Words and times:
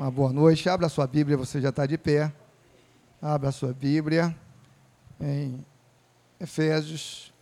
Uma 0.00 0.10
boa 0.10 0.32
noite. 0.32 0.66
Abra 0.66 0.88
sua 0.88 1.06
Bíblia, 1.06 1.36
você 1.36 1.60
já 1.60 1.68
está 1.68 1.84
de 1.84 1.98
pé. 1.98 2.32
Abra 3.20 3.52
sua 3.52 3.74
Bíblia 3.74 4.34
em 5.20 5.62
Efésios, 6.40 7.34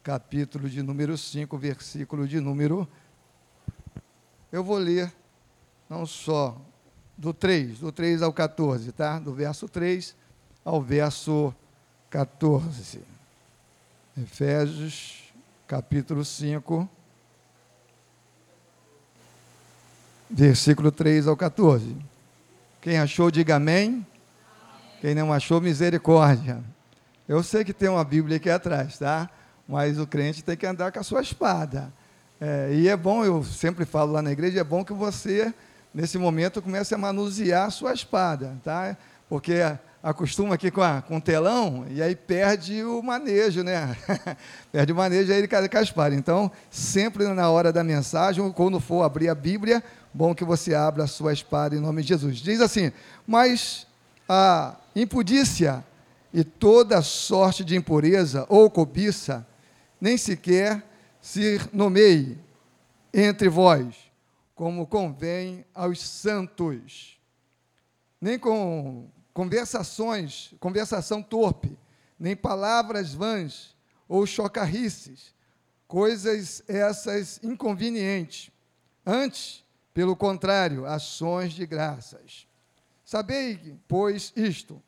capítulo 0.00 0.70
de 0.70 0.84
número 0.84 1.18
5, 1.18 1.58
versículo 1.58 2.28
de 2.28 2.38
número. 2.38 2.86
Eu 4.52 4.62
vou 4.62 4.78
ler 4.78 5.12
não 5.90 6.06
só 6.06 6.56
do 7.18 7.34
3, 7.34 7.80
do 7.80 7.90
3 7.90 8.22
ao 8.22 8.32
14, 8.32 8.92
tá? 8.92 9.18
Do 9.18 9.34
verso 9.34 9.68
3 9.68 10.14
ao 10.64 10.80
verso 10.80 11.52
14. 12.08 13.00
Efésios, 14.16 15.34
capítulo 15.66 16.24
5, 16.24 16.88
versículo 20.30 20.90
3 20.90 21.26
ao 21.28 21.36
14. 21.36 21.96
Quem 22.80 22.98
achou, 22.98 23.30
diga 23.30 23.56
amém. 23.56 24.06
Quem 25.00 25.14
não 25.14 25.32
achou, 25.32 25.60
misericórdia. 25.60 26.62
Eu 27.28 27.42
sei 27.42 27.64
que 27.64 27.72
tem 27.72 27.88
uma 27.88 28.04
Bíblia 28.04 28.36
aqui 28.36 28.50
atrás, 28.50 28.98
tá? 28.98 29.30
Mas 29.66 29.98
o 29.98 30.06
crente 30.06 30.44
tem 30.44 30.56
que 30.56 30.66
andar 30.66 30.92
com 30.92 31.00
a 31.00 31.02
sua 31.02 31.22
espada. 31.22 31.92
É, 32.40 32.70
e 32.72 32.88
é 32.88 32.96
bom, 32.96 33.24
eu 33.24 33.42
sempre 33.42 33.84
falo 33.84 34.12
lá 34.12 34.20
na 34.20 34.32
igreja, 34.32 34.60
é 34.60 34.64
bom 34.64 34.84
que 34.84 34.92
você, 34.92 35.54
nesse 35.94 36.18
momento, 36.18 36.60
comece 36.60 36.94
a 36.94 36.98
manusear 36.98 37.66
a 37.66 37.70
sua 37.70 37.94
espada, 37.94 38.54
tá? 38.62 38.96
Porque 39.28 39.54
acostuma 40.02 40.54
aqui 40.54 40.70
com, 40.70 40.82
a, 40.82 41.00
com 41.00 41.16
o 41.16 41.20
telão 41.20 41.86
e 41.88 42.02
aí 42.02 42.14
perde 42.14 42.84
o 42.84 43.02
manejo, 43.02 43.62
né? 43.62 43.96
perde 44.70 44.92
o 44.92 44.96
manejo, 44.96 45.32
aí 45.32 45.38
ele 45.38 45.48
cai 45.48 45.66
com 45.66 45.78
a 45.78 45.82
espada. 45.82 46.14
Então, 46.14 46.52
sempre 46.68 47.26
na 47.28 47.48
hora 47.48 47.72
da 47.72 47.82
mensagem, 47.82 48.52
quando 48.52 48.78
for 48.78 49.02
abrir 49.02 49.30
a 49.30 49.34
Bíblia, 49.34 49.82
bom 50.14 50.32
que 50.32 50.44
você 50.44 50.74
abra 50.74 51.04
a 51.04 51.08
sua 51.08 51.32
espada 51.32 51.74
em 51.74 51.80
nome 51.80 52.02
de 52.02 52.08
Jesus. 52.08 52.38
Diz 52.38 52.60
assim: 52.60 52.92
Mas 53.26 53.86
a 54.28 54.76
impudícia 54.94 55.84
e 56.32 56.44
toda 56.44 57.02
sorte 57.02 57.64
de 57.64 57.76
impureza 57.76 58.46
ou 58.48 58.70
cobiça 58.70 59.46
nem 60.00 60.16
sequer 60.16 60.84
se 61.20 61.60
nomeie 61.72 62.38
entre 63.12 63.48
vós, 63.48 63.94
como 64.54 64.86
convém 64.86 65.64
aos 65.74 66.00
santos, 66.00 67.18
nem 68.20 68.38
com 68.38 69.08
conversações, 69.32 70.54
conversação 70.60 71.22
torpe, 71.22 71.76
nem 72.18 72.36
palavras 72.36 73.14
vãs 73.14 73.74
ou 74.08 74.26
chocarrices, 74.26 75.34
coisas 75.88 76.62
essas 76.68 77.40
inconvenientes. 77.42 78.50
Antes, 79.04 79.63
pelo 79.94 80.16
contrário, 80.16 80.84
ações 80.84 81.52
de 81.52 81.64
graças. 81.64 82.48
Sabei, 83.04 83.78
pois, 83.86 84.32
isto: 84.34 84.82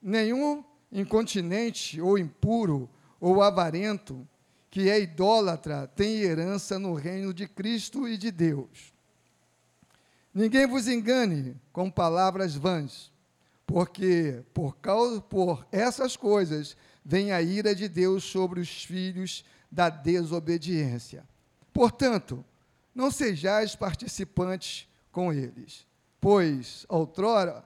nenhum 0.00 0.64
incontinente 0.92 2.00
ou 2.00 2.16
impuro 2.16 2.88
ou 3.20 3.42
avarento 3.42 4.26
que 4.70 4.88
é 4.88 5.00
idólatra 5.00 5.88
tem 5.88 6.20
herança 6.20 6.78
no 6.78 6.94
reino 6.94 7.34
de 7.34 7.48
Cristo 7.48 8.06
e 8.06 8.16
de 8.16 8.30
Deus. 8.30 8.94
Ninguém 10.32 10.66
vos 10.66 10.86
engane 10.86 11.56
com 11.72 11.90
palavras 11.90 12.54
vãs, 12.54 13.10
porque 13.66 14.44
por 14.54 14.76
causa 14.76 15.20
por 15.20 15.66
essas 15.72 16.16
coisas 16.16 16.76
vem 17.04 17.32
a 17.32 17.42
ira 17.42 17.74
de 17.74 17.88
Deus 17.88 18.22
sobre 18.22 18.60
os 18.60 18.84
filhos 18.84 19.44
da 19.70 19.88
desobediência. 19.88 21.26
Portanto, 21.72 22.44
não 22.98 23.12
sejais 23.12 23.76
participantes 23.76 24.88
com 25.12 25.32
eles, 25.32 25.86
pois 26.20 26.84
outrora 26.88 27.64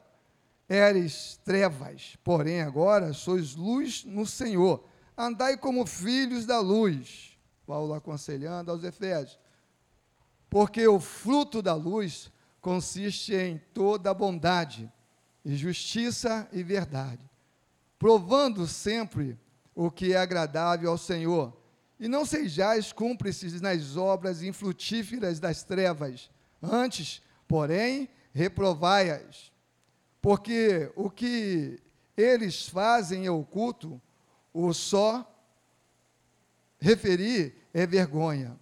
eres 0.69 1.41
trevas, 1.43 2.19
porém 2.23 2.61
agora 2.61 3.15
sois 3.15 3.55
luz 3.55 4.05
no 4.05 4.27
Senhor. 4.27 4.85
Andai 5.17 5.57
como 5.57 5.87
filhos 5.87 6.45
da 6.45 6.61
luz. 6.61 7.35
Paulo 7.67 7.95
aconselhando 7.95 8.71
aos 8.71 8.85
Efésios. 8.85 9.39
Porque 10.51 10.87
o 10.87 11.01
fruto 11.01 11.63
da 11.63 11.73
luz 11.73 12.31
consiste 12.61 13.35
em 13.35 13.57
toda 13.73 14.13
bondade, 14.13 14.93
e 15.43 15.57
justiça 15.57 16.47
e 16.53 16.63
verdade, 16.63 17.29
provando 17.99 18.67
sempre 18.67 19.39
o 19.75 19.91
que 19.91 20.13
é 20.13 20.19
agradável 20.19 20.91
ao 20.91 20.99
Senhor 20.99 21.57
e 21.99 22.09
não 22.09 22.25
sejais 22.25 22.93
cúmplices 22.93 23.61
nas 23.61 23.97
obras 23.97 24.43
infrutíferas 24.43 25.39
das 25.39 25.63
trevas, 25.63 26.31
antes, 26.63 27.23
porém, 27.47 28.09
reprovai-as. 28.33 29.53
Porque 30.21 30.91
o 30.95 31.11
que 31.11 31.81
eles 32.17 32.69
fazem 32.69 33.27
é 33.27 33.31
oculto, 33.31 34.01
o 34.53 34.73
só 34.73 35.29
referir 36.79 37.55
é 37.73 37.87
vergonha. 37.87 38.59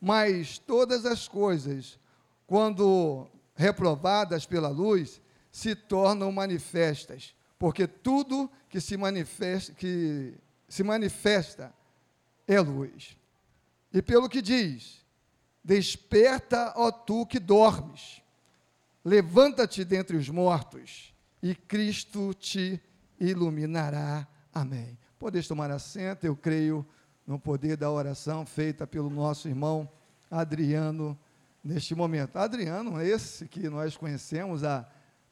Mas 0.00 0.58
todas 0.58 1.06
as 1.06 1.26
coisas, 1.28 1.98
quando 2.46 3.28
reprovadas 3.54 4.46
pela 4.46 4.68
luz, 4.68 5.20
se 5.50 5.74
tornam 5.74 6.32
manifestas, 6.32 7.34
porque 7.58 7.86
tudo 7.86 8.50
que 8.68 8.80
se 8.80 8.96
manifesta, 8.96 9.72
que 9.72 10.34
se 10.68 10.82
manifesta 10.82 11.72
é 12.46 12.60
luz. 12.60 13.16
E 13.92 14.02
pelo 14.02 14.28
que 14.28 14.42
diz: 14.42 15.04
Desperta, 15.62 16.72
ó 16.76 16.90
tu 16.90 17.24
que 17.26 17.38
dormes, 17.38 18.22
levanta-te 19.04 19.84
dentre 19.84 20.16
os 20.16 20.28
mortos, 20.28 21.14
e 21.42 21.54
Cristo 21.54 22.34
te 22.34 22.80
iluminará. 23.18 24.26
Amém. 24.52 24.98
Podeis 25.18 25.48
tomar 25.48 25.70
assento, 25.70 26.24
eu 26.24 26.36
creio 26.36 26.86
no 27.26 27.38
poder 27.38 27.76
da 27.76 27.90
oração 27.90 28.44
feita 28.44 28.86
pelo 28.86 29.08
nosso 29.08 29.48
irmão 29.48 29.88
Adriano 30.30 31.18
neste 31.62 31.94
momento. 31.94 32.36
Adriano, 32.36 33.00
esse 33.00 33.48
que 33.48 33.68
nós 33.68 33.96
conhecemos 33.96 34.62
há, 34.62 34.86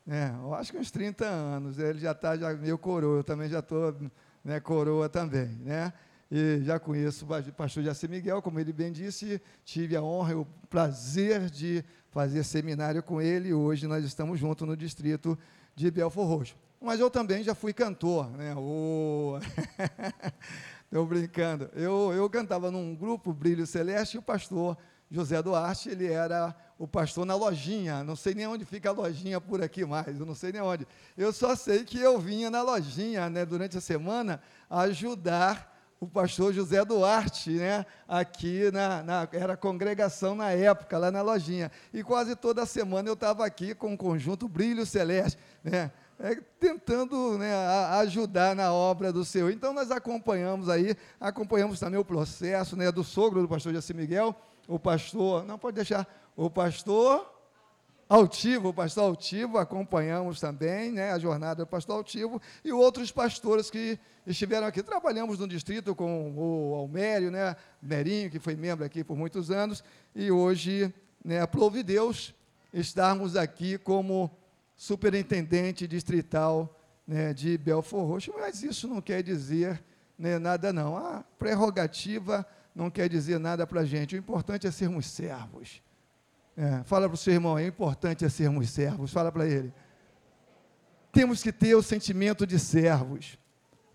né, 0.07 0.35
eu 0.43 0.55
acho 0.55 0.73
que 0.73 0.79
uns 0.79 0.91
30 0.91 1.27
anos, 1.27 1.79
ele 1.79 1.99
já 1.99 2.13
está 2.13 2.37
já 2.37 2.55
meio 2.55 2.79
coroa, 2.79 3.19
eu 3.19 3.25
também 3.25 3.49
já 3.49 3.59
estou 3.59 3.95
né, 4.43 4.59
coroa 4.59 5.09
também, 5.09 5.49
né? 5.61 5.93
E 6.35 6.65
já 6.65 6.81
conheço 6.81 7.27
o 7.27 7.53
pastor 7.53 7.85
Jaci 7.85 8.09
Miguel, 8.09 8.41
como 8.41 8.59
ele 8.59 8.73
bem 8.73 8.91
disse, 8.91 9.39
tive 9.67 9.95
a 9.95 10.03
honra 10.03 10.33
e 10.33 10.35
o 10.35 10.47
prazer 10.71 11.51
de 11.51 11.85
fazer 12.09 12.43
seminário 12.43 13.03
com 13.03 13.21
ele, 13.21 13.53
hoje 13.53 13.87
nós 13.87 14.03
estamos 14.03 14.41
juntos 14.41 14.67
no 14.67 14.75
distrito 14.75 15.39
de 15.77 15.91
Belfor 15.91 16.27
Roxo. 16.27 16.57
Mas 16.81 17.01
eu 17.01 17.11
também 17.11 17.45
já 17.45 17.55
fui 17.55 17.75
cantor, 17.75 18.31
né? 18.31 18.55
Estou 20.87 21.05
brincando. 21.07 21.69
Eu, 21.75 22.15
eu 22.15 22.31
cantava 22.31 22.71
num 22.71 22.95
grupo 22.97 23.35
Brilho 23.35 23.67
Celeste 23.67 24.17
e 24.17 24.19
o 24.19 24.23
pastor 24.23 24.79
José 25.11 25.43
Duarte, 25.43 25.91
ele 25.91 26.11
era 26.11 26.57
o 26.79 26.89
pastor 26.89 27.27
na 27.27 27.35
lojinha. 27.35 28.03
Não 28.03 28.17
sei 28.17 28.35
nem 28.35 28.47
onde 28.47 28.65
fica 28.65 28.89
a 28.89 28.93
lojinha 28.93 29.39
por 29.39 29.63
aqui 29.63 29.85
mais, 29.85 30.19
eu 30.19 30.25
não 30.25 30.35
sei 30.35 30.51
nem 30.51 30.63
onde. 30.63 30.87
Eu 31.15 31.31
só 31.31 31.55
sei 31.55 31.85
que 31.85 32.01
eu 32.01 32.19
vinha 32.19 32.51
na 32.51 32.63
lojinha, 32.63 33.29
né, 33.29 33.45
durante 33.45 33.77
a 33.77 33.83
semana, 33.83 34.41
ajudar 34.71 35.72
o 36.03 36.07
pastor 36.09 36.53
José 36.53 36.85
Duarte, 36.85 37.51
né, 37.51 37.87
aqui 38.09 38.73
na, 38.73 39.05
na, 39.05 39.29
era 39.31 39.57
congregação 39.57 40.35
na 40.35 40.51
época, 40.51 40.99
lá 40.99 41.13
na 41.13 41.23
lojinha. 41.23 41.71
E 41.95 42.03
quase 42.03 42.35
toda 42.35 42.67
semana 42.67 43.09
eu 43.09 43.15
estava 43.15 43.47
aqui 43.47 43.73
com 43.73 43.95
o 43.95 43.97
conjunto 43.97 44.49
Brilho 44.49 44.85
Celeste, 44.85 45.39
né, 45.63 45.93
é, 46.19 46.35
tentando 46.59 47.39
né, 47.39 47.55
a, 47.55 48.01
ajudar 48.01 48.57
na 48.57 48.73
obra 48.73 49.13
do 49.13 49.25
Senhor. 49.25 49.53
Então 49.53 49.73
nós 49.73 49.93
acompanhamos 49.93 50.69
aí, 50.69 50.97
acompanhamos 51.21 51.79
também 51.79 52.01
o 52.01 52.05
processo 52.05 52.75
né, 52.75 52.91
do 52.91 53.05
sogro 53.05 53.41
do 53.41 53.47
pastor 53.47 53.73
José 53.73 53.95
Miguel, 53.95 54.35
o 54.67 54.81
pastor, 54.81 55.45
não 55.45 55.57
pode 55.57 55.77
deixar, 55.77 56.05
o 56.35 56.51
pastor 56.51 57.32
Altivo, 58.15 58.69
o 58.69 58.75
pastor 58.75 59.05
Altivo, 59.05 59.57
acompanhamos 59.57 60.39
também 60.39 60.93
né, 60.93 61.13
a 61.13 61.19
jornada 61.19 61.65
do 61.65 61.67
pastor 61.67 61.97
Altivo 61.97 62.43
e 62.63 62.71
outros 62.71 63.11
pastores 63.11 63.71
que 63.71 63.99
estiveram 64.27 64.67
aqui. 64.67 64.83
Trabalhamos 64.83 65.39
no 65.39 65.49
distrito 65.49 65.95
com 65.95 66.31
o 66.37 66.75
Almério, 66.75 67.31
né, 67.31 67.57
Merinho, 67.81 68.31
que 68.31 68.39
foi 68.39 68.55
membro 68.55 68.85
aqui 68.85 69.03
por 69.03 69.17
muitos 69.17 69.51
anos, 69.51 69.83
e 70.15 70.31
hoje, 70.31 70.93
né, 71.25 71.41
aprove 71.41 71.83
Deus 71.83 72.35
estarmos 72.71 73.35
aqui 73.35 73.79
como 73.79 74.31
superintendente 74.77 75.89
distrital 75.89 76.79
né, 77.07 77.33
de 77.33 77.57
Belfor 77.57 78.07
Roxo, 78.07 78.31
mas 78.37 78.63
isso 78.63 78.87
não 78.87 79.01
quer 79.01 79.23
dizer 79.23 79.83
né, 80.19 80.39
nada 80.39 80.71
não. 80.71 80.99
A 80.99 81.25
prerrogativa 81.39 82.47
não 82.75 82.91
quer 82.91 83.09
dizer 83.09 83.39
nada 83.39 83.67
para 83.67 83.81
a 83.81 83.87
gente. 83.87 84.15
O 84.15 84.19
importante 84.19 84.67
é 84.67 84.71
sermos 84.71 85.07
servos. 85.07 85.81
É, 86.57 86.83
fala 86.85 87.09
para 87.09 87.15
o 87.15 87.19
seu 87.19 87.33
irmão, 87.33 87.59
é 87.59 87.67
importante 87.67 88.25
é 88.25 88.29
sermos 88.29 88.71
servos. 88.71 89.13
Fala 89.13 89.33
para 89.33 89.47
ele. 89.47 89.73
Temos 91.11 91.43
que 91.43 91.53
ter 91.53 91.75
o 91.75 91.83
sentimento 91.83 92.47
de 92.47 92.59
servos, 92.59 93.39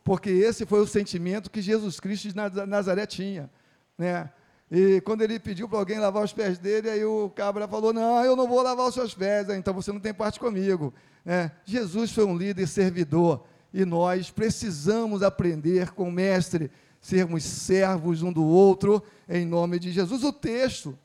porque 0.04 0.30
esse 0.30 0.66
foi 0.66 0.80
o 0.80 0.88
sentimento 0.88 1.50
que 1.50 1.62
Jesus 1.62 2.00
Cristo 2.00 2.30
de 2.30 2.36
Nazaré 2.66 3.06
tinha. 3.06 3.50
Né? 3.98 4.30
E 4.70 5.02
quando 5.02 5.22
ele 5.22 5.40
pediu 5.40 5.68
para 5.68 5.80
alguém 5.80 5.98
lavar 5.98 6.24
os 6.24 6.34
pés 6.34 6.60
dele, 6.60 6.90
aí 6.90 7.04
o 7.04 7.30
cabra 7.30 7.68
falou: 7.68 7.94
Não, 7.94 8.24
eu 8.24 8.36
não 8.36 8.48
vou 8.48 8.62
lavar 8.62 8.88
os 8.88 8.94
seus 8.94 9.14
pés, 9.14 9.50
então 9.50 9.74
você 9.74 9.92
não 9.92 10.00
tem 10.00 10.14
parte 10.14 10.40
comigo. 10.40 10.94
É, 11.26 11.50
Jesus 11.66 12.12
foi 12.12 12.26
um 12.26 12.38
líder 12.38 12.68
servidor 12.68 13.46
e 13.74 13.86
nós 13.86 14.30
precisamos 14.30 15.24
aprender 15.24 15.92
com 15.92 16.10
o 16.10 16.12
Mestre, 16.12 16.72
sermos 17.02 17.44
servos 17.44 18.22
um 18.22 18.32
do 18.32 18.44
outro, 18.44 19.04
em 19.28 19.46
nome 19.46 19.80
de 19.80 19.92
Jesus. 19.92 20.24
O 20.24 20.34
texto 20.34 20.98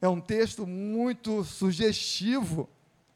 é 0.00 0.08
um 0.08 0.20
texto 0.20 0.66
muito 0.66 1.44
sugestivo. 1.44 2.68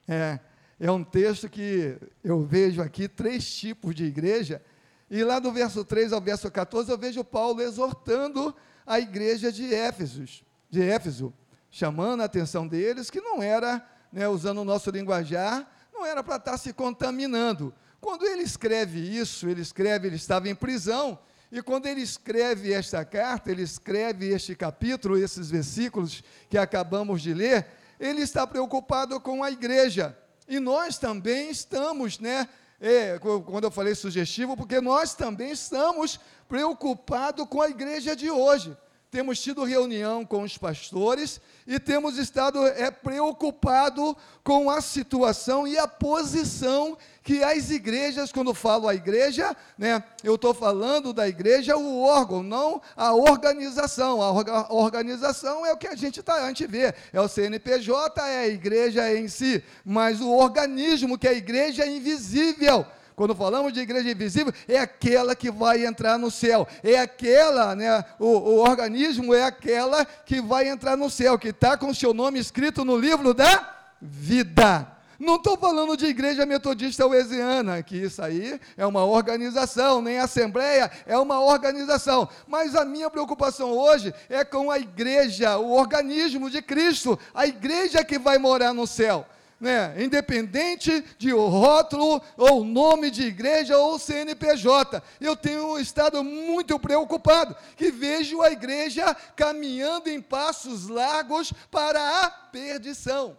É, 0.09 0.41
é 0.79 0.91
um 0.91 1.05
texto 1.05 1.49
que 1.49 1.97
eu 2.25 2.43
vejo 2.45 2.81
aqui 2.81 3.07
três 3.07 3.55
tipos 3.55 3.95
de 3.95 4.05
igreja, 4.05 4.63
e 5.11 5.23
lá 5.23 5.39
do 5.39 5.53
verso 5.53 5.85
3 5.85 6.13
ao 6.13 6.21
verso 6.21 6.51
14 6.51 6.91
eu 6.91 6.97
vejo 6.97 7.25
Paulo 7.25 7.61
exortando 7.61 8.55
a 8.87 8.99
igreja 8.99 9.53
de 9.53 9.75
Éfeso, 9.75 10.25
de 10.71 10.83
Éfeso, 10.83 11.35
chamando 11.71 12.23
a 12.23 12.25
atenção 12.25 12.67
deles 12.67 13.11
que 13.11 13.21
não 13.21 13.43
era, 13.43 13.85
né, 14.13 14.27
usando 14.27 14.59
o 14.59 14.65
nosso 14.65 14.91
linguajar, 14.91 15.69
não 15.93 16.07
era 16.07 16.23
para 16.23 16.37
estar 16.37 16.57
se 16.57 16.73
contaminando. 16.73 17.75
Quando 18.01 18.25
ele 18.25 18.43
escreve 18.43 19.01
isso, 19.01 19.49
ele 19.49 19.61
escreve, 19.61 20.07
ele 20.07 20.17
estava 20.17 20.49
em 20.49 20.55
prisão, 20.55 21.19
e 21.51 21.61
quando 21.63 21.87
ele 21.87 22.01
escreve 22.01 22.73
esta 22.73 23.05
carta, 23.05 23.51
ele 23.51 23.63
escreve 23.63 24.29
este 24.29 24.55
capítulo, 24.55 25.19
esses 25.19 25.51
versículos 25.51 26.23
que 26.49 26.57
acabamos 26.57 27.23
de 27.23 27.35
ler, 27.35 27.67
ele 27.99 28.23
está 28.23 28.47
preocupado 28.47 29.21
com 29.21 29.43
a 29.43 29.51
igreja. 29.51 30.17
E 30.47 30.61
nós 30.61 30.97
também 30.99 31.51
estamos, 31.51 32.19
né? 32.19 32.49
É, 32.81 33.19
quando 33.19 33.65
eu 33.65 33.71
falei 33.71 33.95
sugestivo, 33.95 34.57
porque 34.57 34.81
nós 34.81 35.15
também 35.15 35.51
estamos 35.51 36.19
preocupados 36.49 37.47
com 37.47 37.61
a 37.61 37.69
igreja 37.69 38.17
de 38.17 38.31
hoje 38.31 38.75
temos 39.11 39.41
tido 39.41 39.65
reunião 39.65 40.25
com 40.25 40.43
os 40.43 40.57
pastores 40.57 41.41
e 41.67 41.81
temos 41.81 42.17
estado 42.17 42.65
é, 42.65 42.91
preocupado 42.93 44.17
com 44.45 44.71
a 44.71 44.81
situação 44.81 45.67
e 45.67 45.77
a 45.77 45.89
posição 45.89 46.97
que 47.31 47.45
as 47.45 47.71
igrejas, 47.71 48.33
quando 48.33 48.53
falo 48.53 48.89
a 48.89 48.95
igreja, 48.97 49.57
né, 49.79 50.03
eu 50.25 50.35
estou 50.35 50.53
falando 50.53 51.13
da 51.13 51.29
igreja, 51.29 51.77
o 51.77 52.03
órgão, 52.03 52.43
não 52.43 52.83
a 52.97 53.15
organização. 53.15 54.21
A, 54.21 54.33
orga, 54.33 54.67
organização 54.73 55.65
é 55.65 55.73
o 55.73 55.77
que 55.77 55.87
a 55.87 55.95
gente, 55.95 56.21
tá, 56.25 56.35
a 56.35 56.49
gente 56.49 56.67
vê, 56.67 56.93
é 57.13 57.21
o 57.21 57.29
CNPJ, 57.29 58.21
é 58.21 58.39
a 58.41 58.49
igreja 58.49 59.15
em 59.15 59.29
si, 59.29 59.63
mas 59.85 60.21
o 60.21 60.29
organismo, 60.29 61.17
que 61.17 61.29
é 61.29 61.31
a 61.31 61.35
igreja 61.35 61.85
é 61.85 61.89
invisível 61.89 62.85
quando 63.15 63.35
falamos 63.35 63.73
de 63.73 63.81
igreja 63.81 64.11
invisível, 64.11 64.53
é 64.67 64.79
aquela 64.79 65.37
que 65.37 65.51
vai 65.51 65.85
entrar 65.85 66.19
no 66.19 66.31
céu. 66.31 66.67
É 66.83 66.99
aquela, 66.99 67.77
né? 67.77 68.03
O, 68.19 68.27
o 68.27 68.57
organismo 68.61 69.35
é 69.35 69.45
aquela 69.45 70.07
que 70.07 70.41
vai 70.41 70.69
entrar 70.69 70.97
no 70.97 71.11
céu, 71.11 71.39
que 71.39 71.49
está 71.49 71.77
com 71.77 71.91
o 71.91 71.95
seu 71.95 72.15
nome 72.15 72.39
escrito 72.39 72.83
no 72.83 72.97
livro 72.97 73.35
da 73.35 73.77
vida. 74.01 75.00
Não 75.21 75.37
estou 75.37 75.55
falando 75.59 75.99
de 75.99 76.07
igreja 76.07 76.47
metodista 76.47 77.07
uesiana, 77.07 77.83
que 77.83 77.95
isso 77.95 78.23
aí 78.23 78.59
é 78.75 78.87
uma 78.87 79.05
organização, 79.05 80.01
nem 80.01 80.19
assembleia, 80.19 80.91
é 81.05 81.19
uma 81.19 81.43
organização. 81.43 82.27
Mas 82.47 82.75
a 82.75 82.87
minha 82.87 83.11
preocupação 83.11 83.71
hoje 83.71 84.15
é 84.31 84.43
com 84.47 84.71
a 84.71 84.79
igreja, 84.79 85.59
o 85.59 85.73
organismo 85.73 86.49
de 86.49 86.63
Cristo, 86.63 87.19
a 87.35 87.47
igreja 87.47 88.03
que 88.03 88.19
vai 88.19 88.39
morar 88.39 88.73
no 88.73 88.87
céu 88.87 89.27
né, 89.61 89.95
independente 90.03 91.05
de 91.19 91.33
rótulo 91.33 92.23
ou 92.39 92.65
nome 92.65 93.11
de 93.11 93.25
igreja 93.25 93.77
ou 93.77 93.99
CNPJ. 93.99 95.03
Eu 95.21 95.37
tenho 95.37 95.79
estado 95.79 96.25
muito 96.25 96.79
preocupado 96.79 97.55
que 97.77 97.91
vejo 97.91 98.41
a 98.41 98.51
igreja 98.51 99.15
caminhando 99.37 100.09
em 100.09 100.19
passos 100.19 100.89
largos 100.89 101.53
para 101.71 102.25
a 102.25 102.31
perdição. 102.31 103.37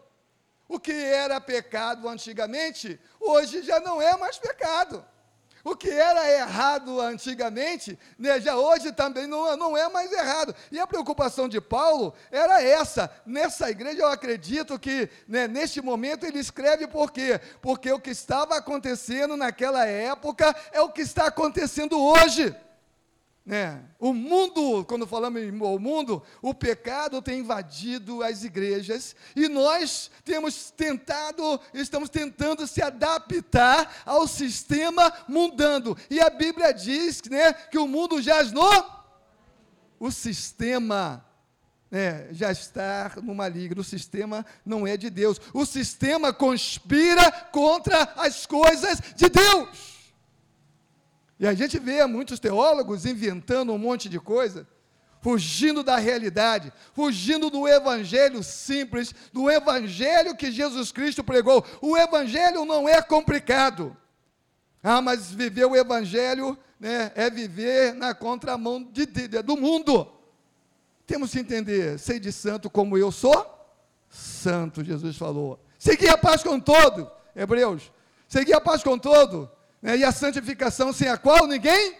O 0.71 0.79
que 0.79 0.93
era 0.93 1.41
pecado 1.41 2.07
antigamente, 2.07 2.97
hoje 3.19 3.61
já 3.61 3.81
não 3.81 4.01
é 4.01 4.15
mais 4.15 4.37
pecado. 4.37 5.03
O 5.65 5.75
que 5.75 5.89
era 5.89 6.31
errado 6.31 7.01
antigamente, 7.01 7.99
né, 8.17 8.39
já 8.39 8.55
hoje 8.55 8.93
também 8.93 9.27
não, 9.27 9.57
não 9.57 9.75
é 9.75 9.89
mais 9.89 10.13
errado. 10.13 10.55
E 10.71 10.79
a 10.79 10.87
preocupação 10.87 11.49
de 11.49 11.59
Paulo 11.59 12.13
era 12.31 12.63
essa. 12.63 13.11
Nessa 13.25 13.69
igreja, 13.69 14.03
eu 14.03 14.07
acredito 14.07 14.79
que 14.79 15.09
né, 15.27 15.45
neste 15.45 15.81
momento 15.81 16.25
ele 16.25 16.39
escreve 16.39 16.87
por 16.87 17.11
quê? 17.11 17.41
Porque 17.61 17.91
o 17.91 17.99
que 17.99 18.11
estava 18.11 18.55
acontecendo 18.55 19.35
naquela 19.35 19.85
época 19.85 20.55
é 20.71 20.79
o 20.79 20.89
que 20.89 21.01
está 21.01 21.25
acontecendo 21.25 22.01
hoje. 22.01 22.55
Né? 23.43 23.83
O 23.99 24.13
mundo, 24.13 24.85
quando 24.85 25.07
falamos 25.07 25.41
em 25.41 25.49
o 25.49 25.79
mundo, 25.79 26.21
o 26.41 26.53
pecado 26.53 27.21
tem 27.21 27.39
invadido 27.39 28.21
as 28.21 28.43
igrejas 28.43 29.15
e 29.35 29.47
nós 29.47 30.11
temos 30.23 30.69
tentado, 30.69 31.59
estamos 31.73 32.09
tentando 32.09 32.67
se 32.67 32.83
adaptar 32.83 34.03
ao 34.05 34.27
sistema 34.27 35.11
mundando. 35.27 35.97
E 36.09 36.19
a 36.19 36.29
Bíblia 36.29 36.71
diz 36.71 37.21
né, 37.23 37.51
que 37.51 37.79
o 37.79 37.87
mundo 37.87 38.21
jaz 38.21 38.51
no. 38.51 39.01
O 39.99 40.11
sistema 40.11 41.25
né, 41.89 42.27
já 42.31 42.51
está 42.51 43.13
no 43.23 43.33
maligno, 43.33 43.81
o 43.81 43.83
sistema 43.83 44.45
não 44.63 44.85
é 44.85 44.95
de 44.95 45.09
Deus. 45.09 45.41
O 45.51 45.65
sistema 45.65 46.31
conspira 46.31 47.31
contra 47.51 48.03
as 48.15 48.45
coisas 48.45 49.01
de 49.15 49.29
Deus. 49.29 49.90
E 51.41 51.47
a 51.47 51.55
gente 51.55 51.79
vê 51.79 52.05
muitos 52.05 52.39
teólogos 52.39 53.03
inventando 53.03 53.73
um 53.73 53.77
monte 53.79 54.07
de 54.07 54.19
coisa, 54.19 54.67
fugindo 55.21 55.81
da 55.81 55.97
realidade, 55.97 56.71
fugindo 56.93 57.49
do 57.49 57.67
evangelho 57.67 58.43
simples, 58.43 59.15
do 59.33 59.49
evangelho 59.49 60.37
que 60.37 60.51
Jesus 60.51 60.91
Cristo 60.91 61.23
pregou. 61.23 61.65
O 61.81 61.97
evangelho 61.97 62.63
não 62.63 62.87
é 62.87 63.01
complicado. 63.01 63.97
Ah, 64.83 65.01
mas 65.01 65.31
viver 65.31 65.65
o 65.65 65.75
evangelho 65.75 66.55
né, 66.79 67.11
é 67.15 67.27
viver 67.27 67.95
na 67.95 68.13
contramão 68.13 68.83
de, 68.83 69.07
de, 69.07 69.27
do 69.41 69.57
mundo. 69.57 70.07
Temos 71.07 71.31
que 71.31 71.39
entender, 71.39 71.97
sei 71.97 72.19
de 72.19 72.31
santo 72.31 72.69
como 72.69 72.99
eu 72.99 73.11
sou 73.11 73.59
santo, 74.07 74.83
Jesus 74.83 75.17
falou. 75.17 75.59
Seguir 75.79 76.09
a 76.09 76.17
paz 76.19 76.43
com 76.43 76.59
todo, 76.59 77.09
Hebreus. 77.35 77.91
Seguir 78.27 78.53
a 78.53 78.61
paz 78.61 78.83
com 78.83 78.95
todo 78.95 79.49
né? 79.81 79.97
e 79.97 80.03
a 80.03 80.11
santificação 80.11 80.93
sem 80.93 81.07
a 81.07 81.17
qual 81.17 81.47
ninguém 81.47 81.97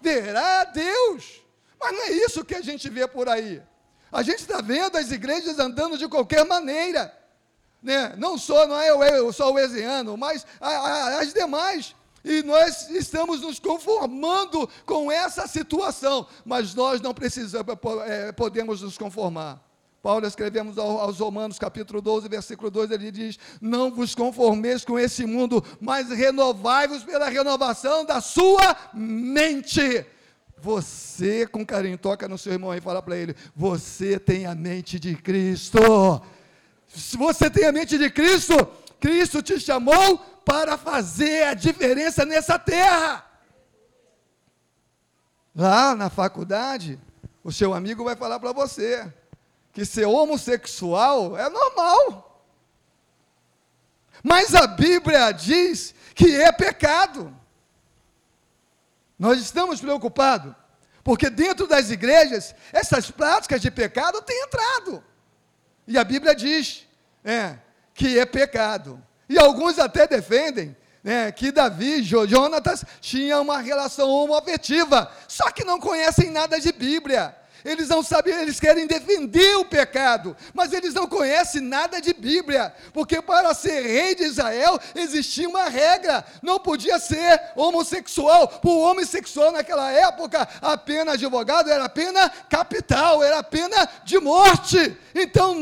verá 0.00 0.62
a 0.62 0.64
Deus. 0.64 1.42
Mas 1.78 1.92
não 1.92 2.02
é 2.02 2.10
isso 2.12 2.44
que 2.44 2.54
a 2.54 2.62
gente 2.62 2.88
vê 2.88 3.06
por 3.06 3.28
aí. 3.28 3.62
A 4.10 4.22
gente 4.22 4.40
está 4.40 4.60
vendo 4.60 4.96
as 4.96 5.10
igrejas 5.10 5.58
andando 5.58 5.98
de 5.98 6.06
qualquer 6.08 6.44
maneira. 6.44 7.16
Né? 7.82 8.14
Não 8.16 8.38
só 8.38 8.66
não 8.66 8.78
é 8.78 9.18
eu, 9.18 9.32
só 9.32 9.52
o 9.52 9.58
Ezeano, 9.58 10.16
mas 10.16 10.46
a, 10.60 10.68
a, 10.68 11.20
as 11.20 11.32
demais. 11.32 11.94
E 12.24 12.42
nós 12.42 12.88
estamos 12.90 13.40
nos 13.40 13.58
conformando 13.58 14.68
com 14.86 15.10
essa 15.10 15.48
situação, 15.48 16.26
mas 16.44 16.72
nós 16.74 17.00
não 17.00 17.12
precisamos, 17.12 17.74
é, 18.06 18.30
podemos 18.30 18.82
nos 18.82 18.96
conformar. 18.96 19.60
Paulo 20.02 20.26
escrevemos 20.26 20.76
aos 20.78 21.20
Romanos, 21.20 21.60
capítulo 21.60 22.02
12, 22.02 22.28
versículo 22.28 22.72
2, 22.72 22.90
ele 22.90 23.12
diz: 23.12 23.38
Não 23.60 23.88
vos 23.88 24.16
conformeis 24.16 24.84
com 24.84 24.98
esse 24.98 25.24
mundo, 25.24 25.64
mas 25.80 26.10
renovai-vos 26.10 27.04
pela 27.04 27.28
renovação 27.28 28.04
da 28.04 28.20
sua 28.20 28.76
mente. 28.92 30.04
Você, 30.58 31.46
com 31.46 31.64
carinho, 31.64 31.96
toca 31.96 32.26
no 32.26 32.36
seu 32.36 32.52
irmão 32.52 32.74
e 32.74 32.80
fala 32.80 33.00
para 33.00 33.16
ele: 33.16 33.36
Você 33.54 34.18
tem 34.18 34.44
a 34.44 34.56
mente 34.56 34.98
de 34.98 35.14
Cristo. 35.14 35.78
Se 36.88 37.16
você 37.16 37.48
tem 37.48 37.64
a 37.64 37.72
mente 37.72 37.96
de 37.96 38.10
Cristo, 38.10 38.56
Cristo 38.98 39.40
te 39.40 39.60
chamou 39.60 40.18
para 40.44 40.76
fazer 40.76 41.44
a 41.44 41.54
diferença 41.54 42.24
nessa 42.24 42.58
terra. 42.58 43.24
Lá 45.54 45.94
na 45.94 46.10
faculdade, 46.10 46.98
o 47.44 47.52
seu 47.52 47.72
amigo 47.72 48.02
vai 48.02 48.16
falar 48.16 48.40
para 48.40 48.52
você: 48.52 49.12
que 49.72 49.84
ser 49.84 50.06
homossexual 50.06 51.36
é 51.36 51.48
normal. 51.48 52.44
Mas 54.22 54.54
a 54.54 54.66
Bíblia 54.66 55.32
diz 55.32 55.94
que 56.14 56.40
é 56.40 56.52
pecado. 56.52 57.34
Nós 59.18 59.40
estamos 59.40 59.80
preocupados, 59.80 60.54
porque 61.02 61.30
dentro 61.30 61.66
das 61.66 61.90
igrejas, 61.90 62.54
essas 62.72 63.10
práticas 63.10 63.60
de 63.60 63.70
pecado 63.70 64.20
têm 64.22 64.44
entrado. 64.44 65.02
E 65.86 65.98
a 65.98 66.04
Bíblia 66.04 66.34
diz 66.34 66.86
é, 67.24 67.56
que 67.94 68.18
é 68.18 68.26
pecado. 68.26 69.02
E 69.28 69.38
alguns 69.38 69.78
até 69.78 70.06
defendem 70.06 70.76
né, 71.02 71.32
que 71.32 71.50
Davi 71.50 72.00
e 72.00 72.02
Jonatas 72.02 72.84
tinham 73.00 73.42
uma 73.42 73.58
relação 73.58 74.08
homoafetiva, 74.08 75.10
só 75.26 75.50
que 75.50 75.64
não 75.64 75.80
conhecem 75.80 76.30
nada 76.30 76.60
de 76.60 76.70
Bíblia. 76.72 77.36
Eles 77.64 77.88
não 77.88 78.02
sabem, 78.02 78.34
eles 78.34 78.58
querem 78.58 78.86
defender 78.86 79.56
o 79.56 79.64
pecado, 79.64 80.36
mas 80.52 80.72
eles 80.72 80.94
não 80.94 81.06
conhecem 81.06 81.60
nada 81.60 82.00
de 82.00 82.12
Bíblia, 82.12 82.74
porque 82.92 83.22
para 83.22 83.54
ser 83.54 83.82
rei 83.82 84.14
de 84.14 84.24
Israel 84.24 84.78
existia 84.94 85.48
uma 85.48 85.68
regra: 85.68 86.24
não 86.42 86.58
podia 86.58 86.98
ser 86.98 87.40
homossexual. 87.56 88.60
O 88.64 88.78
homossexual 88.80 89.52
naquela 89.52 89.90
época, 89.90 90.48
a 90.60 90.76
pena 90.76 91.12
advogado 91.12 91.70
era 91.70 91.88
pena 91.88 92.28
capital, 92.48 93.22
era 93.22 93.42
pena 93.42 93.88
de 94.04 94.18
morte. 94.18 94.96
Então, 95.14 95.56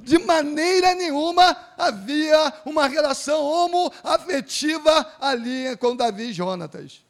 de 0.00 0.18
maneira 0.18 0.94
nenhuma 0.94 1.56
havia 1.76 2.52
uma 2.64 2.86
relação 2.86 3.40
homoafetiva 3.42 5.12
ali 5.20 5.76
com 5.76 5.96
Davi 5.96 6.30
e 6.30 6.32
Jonatas. 6.32 7.07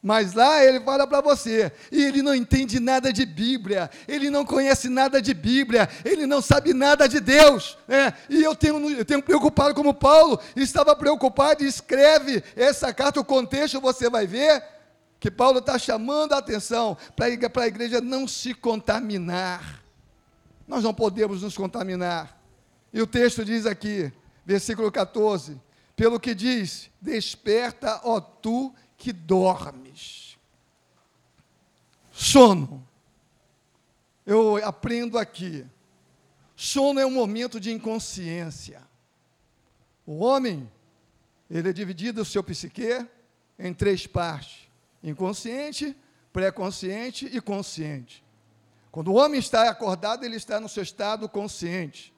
Mas 0.00 0.32
lá 0.32 0.64
ele 0.64 0.78
fala 0.80 1.06
para 1.08 1.20
você, 1.20 1.72
e 1.90 2.04
ele 2.04 2.22
não 2.22 2.32
entende 2.32 2.78
nada 2.78 3.12
de 3.12 3.26
Bíblia, 3.26 3.90
ele 4.06 4.30
não 4.30 4.44
conhece 4.44 4.88
nada 4.88 5.20
de 5.20 5.34
Bíblia, 5.34 5.88
ele 6.04 6.24
não 6.24 6.40
sabe 6.40 6.72
nada 6.72 7.08
de 7.08 7.18
Deus. 7.18 7.76
Né? 7.88 8.14
E 8.30 8.42
eu 8.42 8.54
tenho, 8.54 8.90
eu 8.90 9.04
tenho 9.04 9.20
preocupado 9.20 9.74
como 9.74 9.92
Paulo, 9.92 10.38
estava 10.54 10.94
preocupado 10.94 11.64
escreve 11.64 12.44
essa 12.54 12.94
carta, 12.94 13.18
o 13.18 13.24
contexto 13.24 13.80
você 13.80 14.08
vai 14.08 14.24
ver, 14.24 14.62
que 15.18 15.32
Paulo 15.32 15.58
está 15.58 15.76
chamando 15.76 16.32
a 16.32 16.38
atenção 16.38 16.96
para 17.16 17.26
a 17.26 17.66
igreja 17.66 18.00
não 18.00 18.28
se 18.28 18.54
contaminar. 18.54 19.82
Nós 20.66 20.84
não 20.84 20.94
podemos 20.94 21.42
nos 21.42 21.56
contaminar. 21.56 22.38
E 22.92 23.02
o 23.02 23.06
texto 23.06 23.44
diz 23.44 23.66
aqui, 23.66 24.12
versículo 24.46 24.92
14: 24.92 25.60
pelo 25.98 26.20
que 26.20 26.32
diz: 26.36 26.88
Desperta, 27.00 28.00
ó 28.04 28.20
tu 28.20 28.72
que 28.98 29.12
dormes. 29.12 30.36
Sono. 32.12 32.86
Eu 34.26 34.56
aprendo 34.62 35.16
aqui. 35.16 35.64
Sono 36.54 36.98
é 36.98 37.06
um 37.06 37.12
momento 37.12 37.60
de 37.60 37.72
inconsciência. 37.72 38.82
O 40.04 40.18
homem, 40.18 40.70
ele 41.48 41.70
é 41.70 41.72
dividido 41.72 42.20
o 42.20 42.24
seu 42.24 42.42
psique 42.42 43.06
em 43.58 43.72
três 43.72 44.06
partes: 44.06 44.68
inconsciente, 45.02 45.96
pré-consciente 46.32 47.26
e 47.26 47.40
consciente. 47.40 48.24
Quando 48.90 49.12
o 49.12 49.14
homem 49.14 49.38
está 49.38 49.70
acordado, 49.70 50.24
ele 50.24 50.36
está 50.36 50.58
no 50.58 50.68
seu 50.68 50.82
estado 50.82 51.28
consciente. 51.28 52.12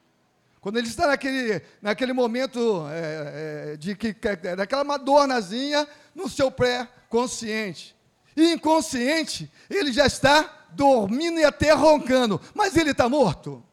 Quando 0.61 0.77
ele 0.77 0.89
está 0.89 1.07
naquele, 1.07 1.63
naquele 1.81 2.13
momento 2.13 2.87
é, 2.91 3.73
é, 3.73 3.77
de 3.77 3.95
que, 3.97 4.13
daquela 4.57 4.85
madornazinha 4.85 5.89
no 6.15 6.29
seu 6.29 6.51
pré-consciente. 6.51 7.97
E 8.37 8.53
inconsciente, 8.53 9.51
ele 9.69 9.93
já 9.93 10.07
está 10.07 10.67
dormindo 10.71 11.41
e 11.41 11.45
até 11.45 11.73
roncando. 11.73 12.41
Mas 12.55 12.77
ele 12.77 12.91
está 12.91 13.09
morto? 13.09 13.65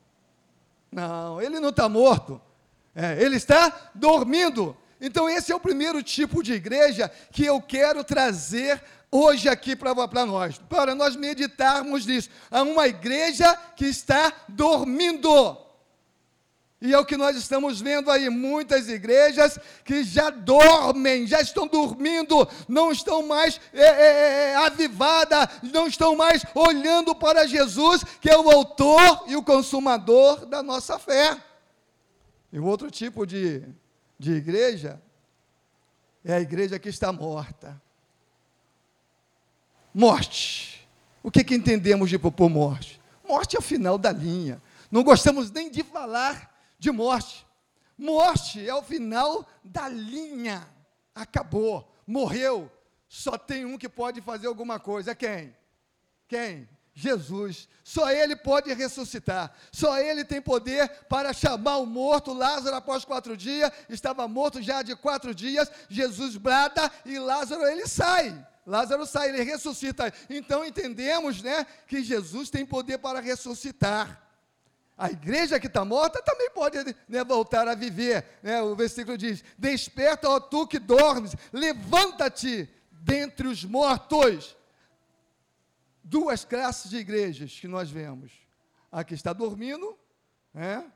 Não, 0.91 1.41
ele 1.41 1.59
não 1.59 1.69
está 1.69 1.89
morto. 1.89 2.41
É, 2.95 3.21
ele 3.21 3.35
está 3.35 3.91
dormindo. 3.93 4.75
Então, 4.99 5.29
esse 5.29 5.51
é 5.51 5.55
o 5.55 5.59
primeiro 5.59 6.01
tipo 6.01 6.41
de 6.41 6.53
igreja 6.53 7.11
que 7.31 7.45
eu 7.45 7.61
quero 7.61 8.03
trazer 8.03 8.81
hoje 9.11 9.47
aqui 9.47 9.75
para 9.75 10.25
nós, 10.25 10.57
para 10.69 10.95
nós 10.95 11.15
meditarmos 11.15 12.05
nisso. 12.05 12.29
Há 12.49 12.63
uma 12.63 12.87
igreja 12.87 13.55
que 13.75 13.85
está 13.85 14.33
dormindo. 14.47 15.66
E 16.79 16.93
é 16.93 16.99
o 16.99 17.05
que 17.05 17.17
nós 17.17 17.35
estamos 17.35 17.81
vendo 17.81 18.11
aí, 18.11 18.29
muitas 18.29 18.87
igrejas 18.87 19.57
que 19.83 20.03
já 20.03 20.29
dormem, 20.29 21.25
já 21.25 21.41
estão 21.41 21.67
dormindo, 21.67 22.47
não 22.67 22.91
estão 22.91 23.25
mais 23.25 23.59
é, 23.73 23.81
é, 23.81 23.87
é, 23.87 24.51
é 24.51 24.55
avivadas, 24.57 25.47
não 25.63 25.87
estão 25.87 26.15
mais 26.15 26.45
olhando 26.53 27.15
para 27.15 27.47
Jesus, 27.47 28.03
que 28.21 28.29
é 28.29 28.37
o 28.37 28.51
autor 28.51 29.23
e 29.25 29.35
o 29.35 29.41
consumador 29.41 30.45
da 30.45 30.61
nossa 30.61 30.99
fé. 30.99 31.41
E 32.53 32.59
o 32.59 32.65
outro 32.65 32.91
tipo 32.91 33.25
de, 33.25 33.63
de 34.19 34.33
igreja 34.33 35.01
é 36.23 36.35
a 36.35 36.41
igreja 36.41 36.77
que 36.77 36.89
está 36.89 37.11
morta. 37.11 37.81
Morte. 39.91 40.87
O 41.23 41.31
que, 41.31 41.43
que 41.43 41.55
entendemos 41.55 42.07
de 42.07 42.19
por 42.19 42.49
morte? 42.49 43.01
Morte 43.27 43.55
é 43.55 43.59
o 43.59 43.63
final 43.63 43.97
da 43.97 44.11
linha. 44.11 44.61
Não 44.91 45.03
gostamos 45.03 45.49
nem 45.49 45.71
de 45.71 45.83
falar 45.83 46.55
de 46.77 46.91
morte. 46.91 47.45
Morte 47.97 48.67
é 48.67 48.73
o 48.73 48.83
final 48.83 49.47
da 49.63 49.89
linha. 49.89 50.67
Acabou, 51.15 51.91
morreu. 52.05 52.71
Só 53.07 53.37
tem 53.37 53.65
um 53.65 53.77
que 53.77 53.89
pode 53.89 54.21
fazer 54.21 54.47
alguma 54.47 54.79
coisa. 54.79 55.15
Quem? 55.15 55.55
Quem? 56.27 56.69
Jesus. 56.93 57.69
Só 57.83 58.09
Ele 58.11 58.35
pode 58.35 58.73
ressuscitar. 58.73 59.55
Só 59.71 59.97
Ele 59.99 60.25
tem 60.25 60.41
poder 60.41 60.89
para 61.07 61.31
chamar 61.31 61.77
o 61.77 61.85
morto. 61.85 62.33
Lázaro, 62.33 62.75
após 62.75 63.05
quatro 63.05 63.37
dias, 63.37 63.71
estava 63.87 64.27
morto 64.27 64.61
já 64.61 64.81
de 64.81 64.95
quatro 64.95 65.33
dias. 65.33 65.71
Jesus 65.89 66.35
brada 66.35 66.91
e 67.05 67.17
Lázaro 67.17 67.65
ele 67.65 67.87
sai. 67.87 68.45
Lázaro 68.65 69.05
sai, 69.05 69.29
ele 69.29 69.43
ressuscita. 69.43 70.13
Então 70.29 70.65
entendemos, 70.65 71.41
né, 71.41 71.65
que 71.87 72.03
Jesus 72.03 72.49
tem 72.49 72.65
poder 72.65 72.97
para 72.97 73.21
ressuscitar. 73.21 74.26
A 74.97 75.11
igreja 75.11 75.59
que 75.59 75.67
está 75.67 75.85
morta 75.85 76.21
também 76.23 76.49
pode 76.49 76.77
né, 77.07 77.23
voltar 77.23 77.67
a 77.67 77.75
viver. 77.75 78.25
Né? 78.41 78.61
O 78.63 78.75
versículo 78.75 79.15
diz: 79.15 79.43
Desperta, 79.57 80.27
ó 80.27 80.39
tu 80.39 80.65
que 80.65 80.79
dormes, 80.79 81.35
levanta-te 81.53 82.67
dentre 82.91 83.47
os 83.47 83.63
mortos. 83.63 84.57
Duas 86.03 86.43
classes 86.43 86.89
de 86.89 86.97
igrejas 86.97 87.51
que 87.59 87.67
nós 87.67 87.91
vemos. 87.91 88.31
A 88.91 89.03
que 89.03 89.13
está 89.13 89.33
dormindo, 89.33 89.97
né? 90.53 90.91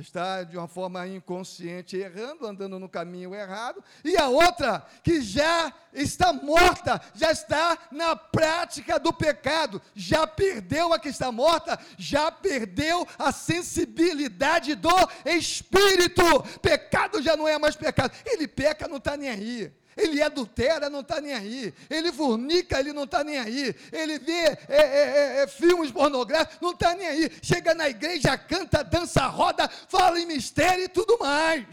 Está 0.00 0.42
de 0.42 0.56
uma 0.56 0.66
forma 0.66 1.06
inconsciente 1.06 1.96
errando, 1.96 2.46
andando 2.46 2.78
no 2.78 2.88
caminho 2.88 3.34
errado, 3.34 3.84
e 4.04 4.16
a 4.16 4.28
outra 4.28 4.86
que 5.02 5.20
já 5.20 5.72
está 5.92 6.32
morta, 6.32 7.00
já 7.14 7.30
está 7.30 7.78
na 7.90 8.16
prática 8.16 8.98
do 8.98 9.12
pecado, 9.12 9.82
já 9.94 10.26
perdeu 10.26 10.92
a 10.92 10.98
que 10.98 11.08
está 11.08 11.30
morta, 11.30 11.78
já 11.98 12.30
perdeu 12.30 13.06
a 13.18 13.30
sensibilidade 13.30 14.74
do 14.74 14.90
espírito. 15.26 16.22
Pecado 16.60 17.20
já 17.20 17.36
não 17.36 17.46
é 17.46 17.58
mais 17.58 17.76
pecado. 17.76 18.12
Ele 18.24 18.48
peca, 18.48 18.88
não 18.88 18.96
está 18.96 19.16
nem 19.16 19.28
aí. 19.28 19.81
Ele 19.96 20.22
adultera, 20.22 20.88
não 20.88 21.00
está 21.00 21.20
nem 21.20 21.34
aí. 21.34 21.74
Ele 21.90 22.12
fornica, 22.12 22.78
ele 22.78 22.92
não 22.92 23.04
está 23.04 23.22
nem 23.22 23.38
aí. 23.38 23.74
Ele 23.90 24.18
vê 24.18 24.32
é, 24.32 24.58
é, 24.68 24.78
é, 24.78 25.42
é 25.42 25.46
filmes 25.46 25.90
pornográficos, 25.90 26.58
não 26.60 26.72
está 26.72 26.94
nem 26.94 27.06
aí. 27.06 27.30
Chega 27.42 27.74
na 27.74 27.88
igreja, 27.88 28.36
canta, 28.36 28.82
dança, 28.82 29.26
roda, 29.26 29.68
fala 29.88 30.18
em 30.18 30.26
mistério 30.26 30.84
e 30.84 30.88
tudo 30.88 31.18
mais. 31.18 31.66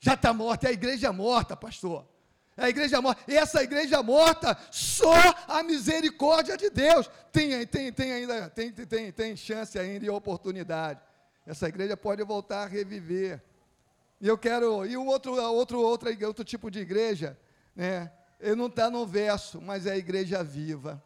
Já 0.00 0.14
está 0.14 0.32
morta, 0.32 0.66
é 0.66 0.70
a 0.70 0.72
igreja 0.72 1.12
morta, 1.12 1.56
pastor. 1.56 2.06
É 2.56 2.66
a 2.66 2.68
igreja 2.68 3.00
morta. 3.00 3.22
E 3.26 3.36
essa 3.36 3.62
igreja 3.62 4.02
morta, 4.02 4.56
só 4.70 5.14
a 5.48 5.62
misericórdia 5.62 6.56
de 6.56 6.70
Deus. 6.70 7.10
Tem, 7.32 7.66
tem, 7.66 7.92
tem 7.92 8.12
ainda, 8.12 8.48
tem, 8.50 8.70
tem, 8.70 9.12
tem 9.12 9.36
chance 9.36 9.78
ainda 9.78 10.04
e 10.04 10.10
oportunidade. 10.10 11.00
Essa 11.46 11.68
igreja 11.68 11.96
pode 11.96 12.22
voltar 12.22 12.62
a 12.62 12.66
reviver. 12.66 13.42
E 14.20 14.28
eu 14.28 14.38
quero. 14.38 14.86
E 14.86 14.96
o 14.96 15.04
outro, 15.06 15.34
outro, 15.34 15.80
outro, 15.80 16.26
outro 16.26 16.44
tipo 16.44 16.70
de 16.70 16.80
igreja, 16.80 17.38
né? 17.74 18.10
Ele 18.40 18.56
não 18.56 18.66
está 18.66 18.90
no 18.90 19.06
verso, 19.06 19.60
mas 19.60 19.86
é 19.86 19.92
a 19.92 19.96
igreja 19.96 20.42
viva. 20.42 21.02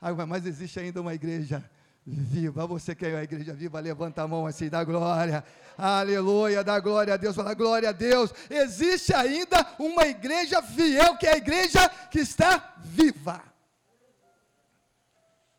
Ah, 0.00 0.12
mas 0.26 0.46
existe 0.46 0.78
ainda 0.78 1.00
uma 1.00 1.14
igreja 1.14 1.64
viva. 2.04 2.66
Você 2.66 2.94
quer 2.94 3.16
a 3.16 3.22
igreja 3.22 3.52
viva? 3.54 3.80
Levanta 3.80 4.22
a 4.22 4.28
mão 4.28 4.46
assim, 4.46 4.68
dá 4.68 4.82
glória. 4.84 5.44
Aleluia, 5.76 6.62
dá 6.64 6.78
glória 6.80 7.14
a 7.14 7.16
Deus, 7.16 7.36
fala 7.36 7.54
glória 7.54 7.88
a 7.88 7.92
Deus. 7.92 8.32
Existe 8.48 9.14
ainda 9.14 9.66
uma 9.78 10.06
igreja 10.06 10.62
fiel, 10.62 11.16
que 11.16 11.26
é 11.26 11.34
a 11.34 11.38
igreja 11.38 11.88
que 12.10 12.18
está 12.18 12.74
viva. 12.78 13.42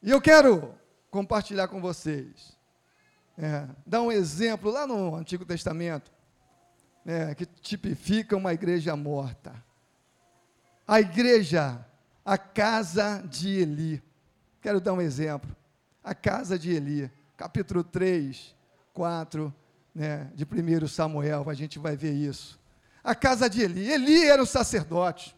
E 0.01 0.09
eu 0.09 0.21
quero 0.21 0.75
compartilhar 1.09 1.67
com 1.67 1.81
vocês. 1.81 2.57
É, 3.38 3.67
dar 3.85 4.01
um 4.01 4.11
exemplo 4.11 4.69
lá 4.69 4.85
no 4.85 5.15
Antigo 5.15 5.45
Testamento 5.45 6.11
né, 7.03 7.34
que 7.36 7.46
tipifica 7.46 8.36
uma 8.36 8.53
igreja 8.53 8.96
morta. 8.96 9.53
A 10.88 11.00
igreja, 11.00 11.86
a 12.24 12.38
casa 12.38 13.24
de 13.27 13.50
Eli. 13.50 14.03
Quero 14.62 14.79
dar 14.79 14.93
um 14.93 15.01
exemplo. 15.01 15.55
A 16.03 16.13
casa 16.13 16.58
de 16.58 16.72
Eli, 16.72 17.12
capítulo 17.38 17.84
3, 17.84 18.55
4, 18.93 19.53
né, 19.93 20.31
de 20.34 20.46
1 20.46 20.88
Samuel, 20.88 21.50
a 21.50 21.53
gente 21.53 21.79
vai 21.79 21.96
ver 21.96 22.13
isso. 22.13 22.60
A 23.03 23.15
casa 23.15 23.50
de 23.50 23.62
Eli. 23.62 23.91
Eli 23.91 24.25
era 24.25 24.41
o 24.41 24.46
sacerdote. 24.46 25.36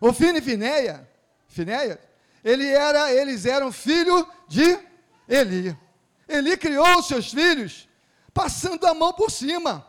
Ofine 0.00 0.38
e 0.38 0.42
Fineia, 0.42 1.08
Fineia, 1.46 2.00
ele 2.44 2.66
era, 2.66 3.12
eles 3.12 3.46
eram 3.46 3.70
filho 3.70 4.26
de 4.48 4.78
Eli. 5.28 5.76
Eli 6.28 6.56
criou 6.56 6.98
os 6.98 7.06
seus 7.06 7.32
filhos 7.32 7.88
passando 8.34 8.84
a 8.86 8.94
mão 8.94 9.12
por 9.12 9.30
cima. 9.30 9.86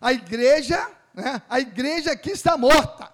A 0.00 0.12
igreja, 0.12 0.88
né, 1.14 1.42
a 1.48 1.60
igreja 1.60 2.12
aqui 2.12 2.30
está 2.30 2.56
morta. 2.56 3.12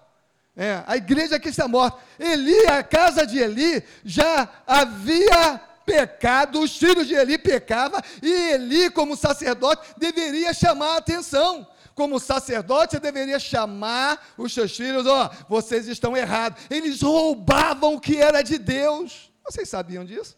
É, 0.55 0.83
a 0.85 0.95
igreja 0.95 1.39
que 1.39 1.49
está 1.49 1.67
morta. 1.67 1.97
Eli, 2.19 2.67
a 2.67 2.83
casa 2.83 3.25
de 3.25 3.39
Eli, 3.39 3.83
já 4.05 4.47
havia 4.67 5.59
pecado, 5.85 6.59
os 6.61 6.77
filhos 6.77 7.07
de 7.07 7.15
Eli 7.15 7.37
pecavam, 7.37 7.99
e 8.21 8.31
Eli, 8.51 8.89
como 8.91 9.17
sacerdote, 9.17 9.93
deveria 9.97 10.53
chamar 10.53 10.93
a 10.93 10.97
atenção. 10.97 11.67
Como 11.95 12.19
sacerdote, 12.19 12.99
deveria 12.99 13.39
chamar 13.39 14.33
os 14.35 14.51
seus 14.51 14.75
filhos, 14.75 15.05
ó, 15.05 15.25
oh, 15.25 15.45
vocês 15.47 15.87
estão 15.87 16.17
errados. 16.17 16.63
Eles 16.69 17.01
roubavam 17.01 17.95
o 17.95 17.99
que 17.99 18.17
era 18.17 18.41
de 18.41 18.57
Deus. 18.57 19.31
Vocês 19.45 19.69
sabiam 19.69 20.03
disso? 20.03 20.35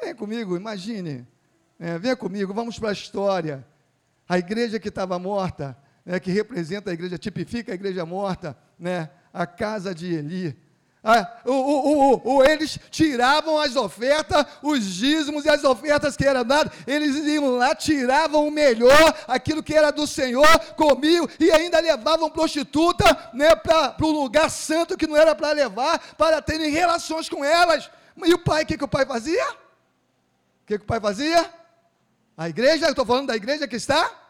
Vem 0.00 0.14
comigo, 0.14 0.56
imagine. 0.56 1.26
É, 1.80 1.98
venha 1.98 2.16
comigo, 2.16 2.54
vamos 2.54 2.78
para 2.78 2.90
a 2.90 2.92
história. 2.92 3.66
A 4.28 4.38
igreja 4.38 4.78
que 4.78 4.88
estava 4.88 5.18
morta, 5.18 5.76
né, 6.04 6.20
que 6.20 6.30
representa 6.30 6.90
a 6.90 6.92
igreja, 6.92 7.16
tipifica 7.16 7.72
a 7.72 7.74
igreja 7.74 8.04
morta, 8.04 8.56
né, 8.78 9.10
a 9.32 9.46
casa 9.46 9.94
de 9.94 10.14
Eli. 10.14 10.56
Ah, 11.02 11.40
o, 11.44 11.52
o, 11.52 12.36
o, 12.36 12.44
eles 12.44 12.78
tiravam 12.90 13.58
as 13.58 13.76
ofertas, 13.76 14.44
os 14.62 14.84
dízimos 14.84 15.44
e 15.44 15.48
as 15.48 15.62
ofertas 15.64 16.16
que 16.16 16.24
eram 16.24 16.44
dadas, 16.44 16.72
eles 16.86 17.16
iam 17.24 17.56
lá, 17.56 17.74
tiravam 17.74 18.46
o 18.46 18.50
melhor, 18.50 19.14
aquilo 19.28 19.62
que 19.62 19.74
era 19.74 19.90
do 19.90 20.06
Senhor, 20.06 20.58
comiam 20.76 21.26
e 21.38 21.50
ainda 21.52 21.80
levavam 21.80 22.28
prostituta 22.28 23.30
né, 23.32 23.54
para 23.54 23.94
o 24.00 24.10
lugar 24.10 24.50
santo 24.50 24.96
que 24.96 25.06
não 25.06 25.16
era 25.16 25.34
para 25.34 25.52
levar, 25.52 25.98
para 26.16 26.42
terem 26.42 26.70
relações 26.70 27.28
com 27.28 27.44
elas. 27.44 27.88
E 28.26 28.34
o 28.34 28.38
pai, 28.38 28.64
o 28.64 28.66
que, 28.66 28.76
que 28.76 28.84
o 28.84 28.88
pai 28.88 29.06
fazia? 29.06 29.50
O 29.52 30.66
que, 30.66 30.78
que 30.78 30.84
o 30.84 30.86
pai 30.86 31.00
fazia? 31.00 31.57
A 32.38 32.48
igreja, 32.48 32.86
eu 32.86 32.90
estou 32.90 33.04
falando 33.04 33.26
da 33.26 33.34
igreja 33.34 33.66
que 33.66 33.74
está 33.74 34.28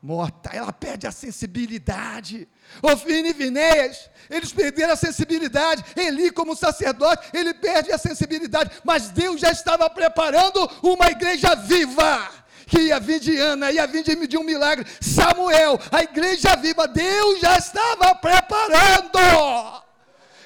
morta, 0.00 0.50
ela 0.54 0.72
perde 0.72 1.08
a 1.08 1.12
sensibilidade. 1.12 2.48
Ofine 2.80 3.30
e 3.30 3.32
Vinéias, 3.32 4.08
eles 4.30 4.52
perderam 4.52 4.92
a 4.92 4.96
sensibilidade. 4.96 5.84
Eli, 5.96 6.30
como 6.30 6.54
sacerdote, 6.54 7.28
ele 7.34 7.52
perde 7.52 7.92
a 7.92 7.98
sensibilidade. 7.98 8.70
Mas 8.84 9.10
Deus 9.10 9.40
já 9.40 9.50
estava 9.50 9.90
preparando 9.90 10.70
uma 10.82 11.10
igreja 11.10 11.56
viva. 11.56 12.30
Que 12.64 12.82
ia 12.82 13.00
vir 13.00 13.18
de 13.18 13.36
Ana, 13.36 13.72
ia 13.72 13.84
vir 13.88 14.04
de 14.04 14.38
um 14.38 14.44
milagre. 14.44 14.86
Samuel, 15.00 15.80
a 15.90 16.02
igreja 16.04 16.54
viva, 16.54 16.86
Deus 16.86 17.40
já 17.40 17.58
estava 17.58 18.14
preparando. 18.14 19.82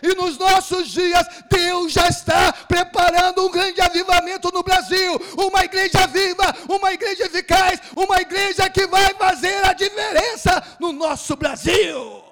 E 0.04 0.14
nos 0.14 0.36
nossos 0.36 0.88
dias, 0.88 1.26
Deus 1.50 1.90
já 1.90 2.08
está 2.08 2.52
preparando 2.52 3.46
um 3.46 3.50
grande 3.50 3.80
avivamento 3.80 4.50
no 4.52 4.62
Brasil. 4.62 5.18
Uma 5.34 5.64
igreja 5.64 6.06
viva, 6.06 6.54
uma 6.68 6.92
igreja 6.92 7.24
eficaz, 7.24 7.80
uma 7.96 8.20
igreja 8.20 8.68
que 8.68 8.86
vai 8.86 9.14
fazer 9.14 9.64
a 9.64 9.72
diferença 9.72 10.62
no 10.78 10.92
nosso 10.92 11.34
Brasil. 11.36 12.22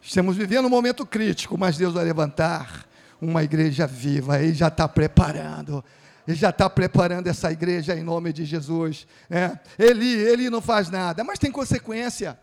Estamos 0.00 0.36
vivendo 0.36 0.66
um 0.66 0.70
momento 0.70 1.04
crítico, 1.04 1.58
mas 1.58 1.76
Deus 1.76 1.94
vai 1.94 2.04
levantar 2.04 2.86
uma 3.20 3.42
igreja 3.42 3.84
viva. 3.84 4.40
Ele 4.40 4.54
já 4.54 4.68
está 4.68 4.86
preparando. 4.86 5.84
Ele 6.24 6.36
já 6.36 6.50
está 6.50 6.70
preparando 6.70 7.26
essa 7.26 7.50
igreja 7.50 7.96
em 7.96 8.04
nome 8.04 8.32
de 8.32 8.44
Jesus. 8.44 9.08
É. 9.28 9.58
Ele, 9.76 10.06
ele 10.06 10.50
não 10.50 10.60
faz 10.60 10.88
nada, 10.88 11.24
mas 11.24 11.40
tem 11.40 11.50
consequência. 11.50 12.38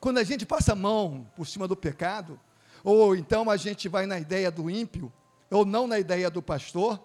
Quando 0.00 0.18
a 0.18 0.24
gente 0.24 0.46
passa 0.46 0.72
a 0.72 0.76
mão 0.76 1.30
por 1.36 1.46
cima 1.46 1.68
do 1.68 1.76
pecado, 1.76 2.40
ou 2.82 3.14
então 3.14 3.50
a 3.50 3.56
gente 3.56 3.86
vai 3.88 4.06
na 4.06 4.18
ideia 4.18 4.50
do 4.50 4.70
ímpio, 4.70 5.12
ou 5.50 5.66
não 5.66 5.86
na 5.86 5.98
ideia 5.98 6.30
do 6.30 6.40
pastor, 6.40 6.98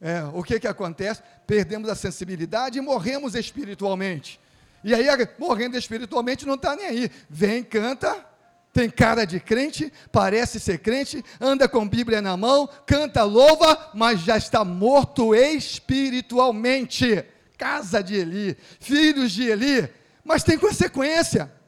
é, 0.00 0.24
o 0.34 0.42
que, 0.42 0.58
que 0.58 0.66
acontece? 0.66 1.22
Perdemos 1.46 1.88
a 1.88 1.94
sensibilidade 1.94 2.78
e 2.78 2.80
morremos 2.80 3.36
espiritualmente. 3.36 4.40
E 4.82 4.92
aí, 4.92 5.06
morrendo 5.38 5.78
espiritualmente, 5.78 6.44
não 6.44 6.54
está 6.54 6.74
nem 6.74 6.86
aí. 6.86 7.10
Vem, 7.30 7.62
canta, 7.62 8.26
tem 8.72 8.90
cara 8.90 9.24
de 9.24 9.38
crente, 9.38 9.92
parece 10.10 10.58
ser 10.58 10.78
crente, 10.78 11.24
anda 11.40 11.68
com 11.68 11.88
Bíblia 11.88 12.20
na 12.20 12.36
mão, 12.36 12.68
canta, 12.84 13.22
louva, 13.22 13.92
mas 13.94 14.18
já 14.20 14.36
está 14.36 14.64
morto 14.64 15.32
espiritualmente. 15.32 17.24
Casa 17.56 18.02
de 18.02 18.16
Eli, 18.16 18.56
filhos 18.80 19.30
de 19.30 19.44
Eli, 19.44 19.88
mas 20.24 20.42
tem 20.42 20.58
consequência 20.58 21.61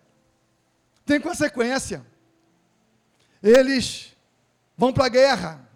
tem 1.05 1.21
consequência. 1.21 2.05
Eles 3.43 4.17
vão 4.77 4.93
para 4.93 5.07
a 5.07 5.09
guerra. 5.09 5.69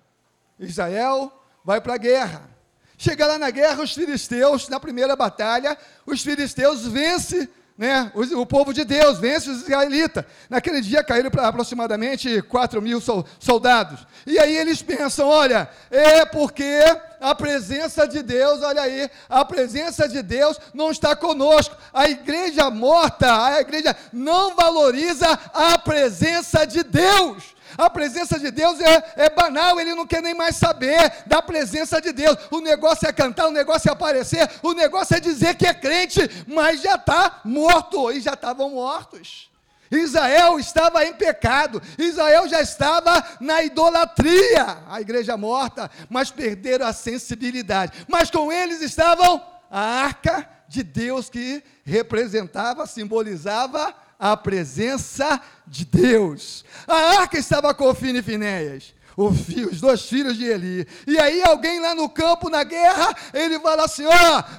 Israel 0.59 1.33
vai 1.65 1.81
para 1.81 1.95
a 1.95 1.99
guerra. 1.99 2.49
Chega 2.97 3.27
lá 3.27 3.39
na 3.39 3.51
guerra, 3.51 3.83
os 3.83 3.95
filisteus, 3.95 4.69
na 4.69 4.81
primeira 4.81 5.15
batalha, 5.15 5.79
os 6.05 6.23
filisteus 6.23 6.87
vencem 6.87 7.49
né, 7.79 8.11
o, 8.13 8.41
o, 8.41 8.45
povo 8.45 8.75
de 8.75 8.85
Deus, 8.85 9.21
vence 9.21 9.49
os 9.49 9.63
israelitas. 9.63 10.25
Naquele 10.51 10.81
dia 10.81 11.05
caíram 11.05 11.31
para 11.31 11.47
aproximadamente 11.47 12.43
4 12.43 12.83
mil 12.83 13.01
soldados. 13.39 14.05
E 14.27 14.37
aí 14.37 14.57
eles 14.57 14.83
pensam: 14.83 15.29
olha, 15.29 15.71
é 15.89 16.25
porque 16.25 16.81
a 17.21 17.37
presença 17.37 18.07
de 18.09 18.21
Deus, 18.21 18.63
olha 18.63 18.83
aí, 18.83 19.09
a 19.29 19.45
presença 19.45 20.09
de 20.09 20.23
Deus 20.23 20.59
não 20.75 20.91
está 20.91 21.15
conosco. 21.15 21.77
A 21.95 22.09
igreja 22.11 22.69
morta, 22.69 23.47
a 23.47 23.61
igreja 23.61 23.95
não 24.13 24.57
valoriza 24.57 25.39
a 25.55 25.79
presença 25.79 26.67
de 26.67 26.83
Deus. 26.83 27.58
A 27.77 27.91
presença 27.91 28.39
de 28.39 28.51
Deus 28.51 28.81
é, 28.81 29.13
é, 29.17 29.31
banal, 29.31 29.79
ele 29.79 29.95
não 29.95 30.07
quer 30.07 30.23
nem 30.23 30.35
mais 30.35 30.57
saber 30.57 31.25
da 31.27 31.43
presença 31.43 32.01
de 32.01 32.13
Deus. 32.13 32.37
O 32.51 32.61
negócio 32.61 33.09
é 33.09 33.13
cantar, 33.13 33.49
o 33.49 33.53
negócio 33.53 33.89
é 33.89 33.93
aparecer, 33.93 34.49
o 34.63 34.73
negócio 34.73 35.17
é 35.17 35.21
dizer 35.21 35.57
que 35.57 35.67
é 35.67 35.75
crente, 35.75 36.21
mas 36.47 36.81
já 36.81 36.95
está 36.95 37.41
morto, 37.45 38.11
e 38.11 38.21
já 38.21 38.35
estavam 38.35 38.71
mortos. 38.71 39.49
Israel 39.91 40.59
estava 40.59 41.05
em 41.05 41.15
pecado, 41.15 41.81
Israel 41.97 42.47
já 42.49 42.61
estava 42.61 43.25
na 43.41 43.63
idolatria, 43.63 44.79
a 44.89 45.01
igreja 45.01 45.37
morta, 45.37 45.91
mas 46.11 46.31
perderam 46.31 46.87
a 46.87 46.93
sensibilidade. 46.93 48.05
Mas 48.07 48.31
com 48.31 48.53
eles 48.53 48.83
estavam 48.83 49.43
a 49.71 49.81
arca 49.81 50.49
de 50.69 50.83
Deus 50.83 51.31
que 51.31 51.63
representava, 51.85 52.87
simbolizava 52.87 53.95
a 54.19 54.37
presença 54.37 55.41
de 55.67 55.85
Deus. 55.85 56.65
A 56.87 57.21
arca 57.21 57.39
estava 57.39 57.73
com 57.73 57.89
Ofine 57.89 58.19
e 58.19 58.23
Finéias. 58.23 58.95
Os 59.17 59.81
dois 59.81 60.03
filhos 60.03 60.37
de 60.37 60.45
Eli. 60.45 60.87
E 61.07 61.19
aí 61.19 61.43
alguém 61.43 61.81
lá 61.81 61.95
no 61.95 62.09
campo, 62.09 62.49
na 62.49 62.63
guerra, 62.63 63.15
ele 63.35 63.59
fala 63.59 63.85
assim: 63.85 64.05
ó, 64.07 64.11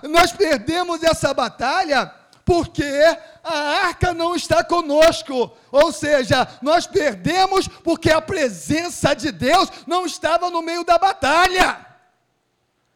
oh, 0.03 0.07
nós 0.07 0.33
perdemos 0.33 1.01
essa 1.01 1.33
batalha 1.33 2.13
porque 2.43 2.83
a 3.43 3.53
arca 3.85 4.13
não 4.13 4.35
está 4.35 4.63
conosco. 4.63 5.55
Ou 5.71 5.93
seja, 5.93 6.47
nós 6.61 6.85
perdemos 6.85 7.67
porque 7.67 8.11
a 8.11 8.19
presença 8.19 9.13
de 9.13 9.31
Deus 9.31 9.71
não 9.87 10.05
estava 10.05 10.49
no 10.49 10.61
meio 10.61 10.83
da 10.83 10.97
batalha. 10.97 11.85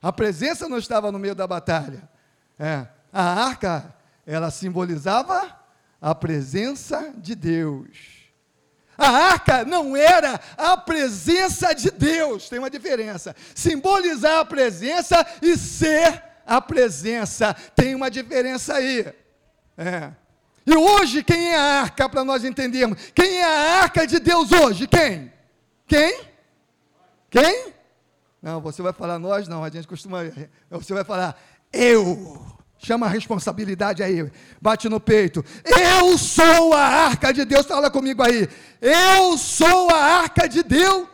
A 0.01 0.11
presença 0.11 0.67
não 0.67 0.77
estava 0.77 1.13
no 1.13 1.19
meio 1.19 1.35
da 1.35 1.47
batalha. 1.47 2.09
É, 2.59 2.85
a 3.11 3.45
arca, 3.45 3.95
ela 4.25 4.51
simbolizava 4.51 5.62
a 6.03 6.13
presença 6.13 7.13
de 7.15 7.33
Deus. 7.33 7.87
A 8.97 9.07
arca 9.07 9.63
não 9.63 9.95
era 9.95 10.37
a 10.57 10.75
presença 10.75 11.73
de 11.73 11.89
Deus, 11.89 12.49
tem 12.49 12.59
uma 12.59 12.69
diferença. 12.69 13.33
Simbolizar 13.55 14.39
a 14.39 14.45
presença 14.45 15.25
e 15.41 15.57
ser 15.57 16.21
a 16.45 16.59
presença, 16.59 17.53
tem 17.73 17.95
uma 17.95 18.11
diferença 18.11 18.73
aí. 18.75 19.13
É. 19.77 20.11
E 20.65 20.75
hoje, 20.75 21.23
quem 21.23 21.53
é 21.53 21.55
a 21.57 21.81
arca 21.81 22.09
para 22.09 22.25
nós 22.25 22.43
entendermos? 22.43 22.99
Quem 23.15 23.37
é 23.37 23.45
a 23.45 23.81
arca 23.81 24.05
de 24.05 24.19
Deus 24.19 24.51
hoje? 24.51 24.85
Quem? 24.87 25.31
Quem? 25.87 26.21
Quem? 27.29 27.73
Não, 28.41 28.59
você 28.59 28.81
vai 28.81 28.91
falar 28.91 29.17
nós, 29.19 29.47
não, 29.47 29.63
a 29.63 29.69
gente 29.69 29.87
costuma. 29.87 30.19
Você 30.69 30.93
vai 30.93 31.05
falar 31.05 31.41
eu. 31.71 32.52
Chama 32.83 33.05
a 33.05 33.09
responsabilidade 33.09 34.03
aí, 34.03 34.29
bate 34.61 34.89
no 34.89 34.99
peito. 34.99 35.43
Eu 35.63 36.17
sou 36.17 36.73
a 36.73 36.81
arca 36.81 37.31
de 37.31 37.45
Deus, 37.45 37.65
fala 37.65 37.89
comigo 37.89 38.21
aí. 38.21 38.49
Eu 38.81 39.37
sou 39.37 39.89
a 39.89 39.95
arca 39.95 40.49
de 40.49 40.61
Deus. 40.61 41.07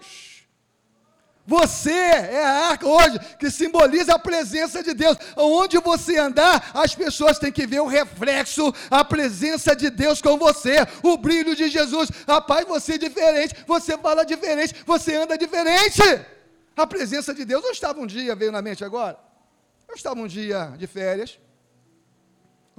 Você 1.45 1.91
é 1.91 2.43
a 2.43 2.69
arca 2.69 2.88
hoje 2.88 3.19
que 3.38 3.51
simboliza 3.51 4.15
a 4.15 4.19
presença 4.19 4.82
de 4.82 4.95
Deus. 4.95 5.15
Onde 5.38 5.77
você 5.77 6.17
andar, 6.17 6.71
as 6.73 6.95
pessoas 6.95 7.38
têm 7.38 7.51
que 7.51 7.67
ver 7.67 7.82
o 7.82 7.88
reflexo, 7.88 8.73
a 8.89 9.05
presença 9.05 9.75
de 9.75 9.91
Deus 9.91 10.23
com 10.23 10.39
você, 10.39 10.77
o 11.03 11.17
brilho 11.17 11.55
de 11.55 11.69
Jesus. 11.69 12.10
Rapaz, 12.27 12.67
você 12.67 12.93
é 12.93 12.97
diferente, 12.97 13.55
você 13.67 13.95
fala 13.95 14.23
diferente, 14.23 14.73
você 14.88 15.15
anda 15.15 15.38
diferente. 15.38 16.01
A 16.75 16.88
presença 16.88 17.32
de 17.32 17.45
Deus. 17.45 17.63
Eu 17.63 17.71
estava 17.71 17.99
um 17.99 18.08
dia, 18.08 18.36
veio 18.36 18.51
na 18.51 18.62
mente 18.62 18.84
agora. 18.84 19.19
Eu 19.88 19.93
estava 19.93 20.19
um 20.19 20.27
dia 20.27 20.73
de 20.75 20.88
férias 20.88 21.38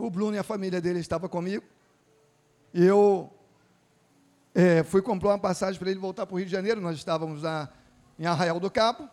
o 0.06 0.10
Bruno 0.10 0.36
e 0.36 0.38
a 0.38 0.42
família 0.42 0.80
dele 0.80 1.00
estavam 1.00 1.28
comigo. 1.28 1.64
E 2.72 2.84
eu 2.84 3.32
é, 4.54 4.82
fui 4.82 5.02
comprar 5.02 5.30
uma 5.30 5.38
passagem 5.38 5.78
para 5.78 5.90
ele 5.90 6.00
voltar 6.00 6.26
para 6.26 6.34
o 6.34 6.38
Rio 6.38 6.46
de 6.46 6.52
Janeiro. 6.52 6.80
Nós 6.80 6.96
estávamos 6.96 7.42
na, 7.42 7.68
em 8.18 8.26
Arraial 8.26 8.60
do 8.60 8.70
Cabo. 8.70 9.08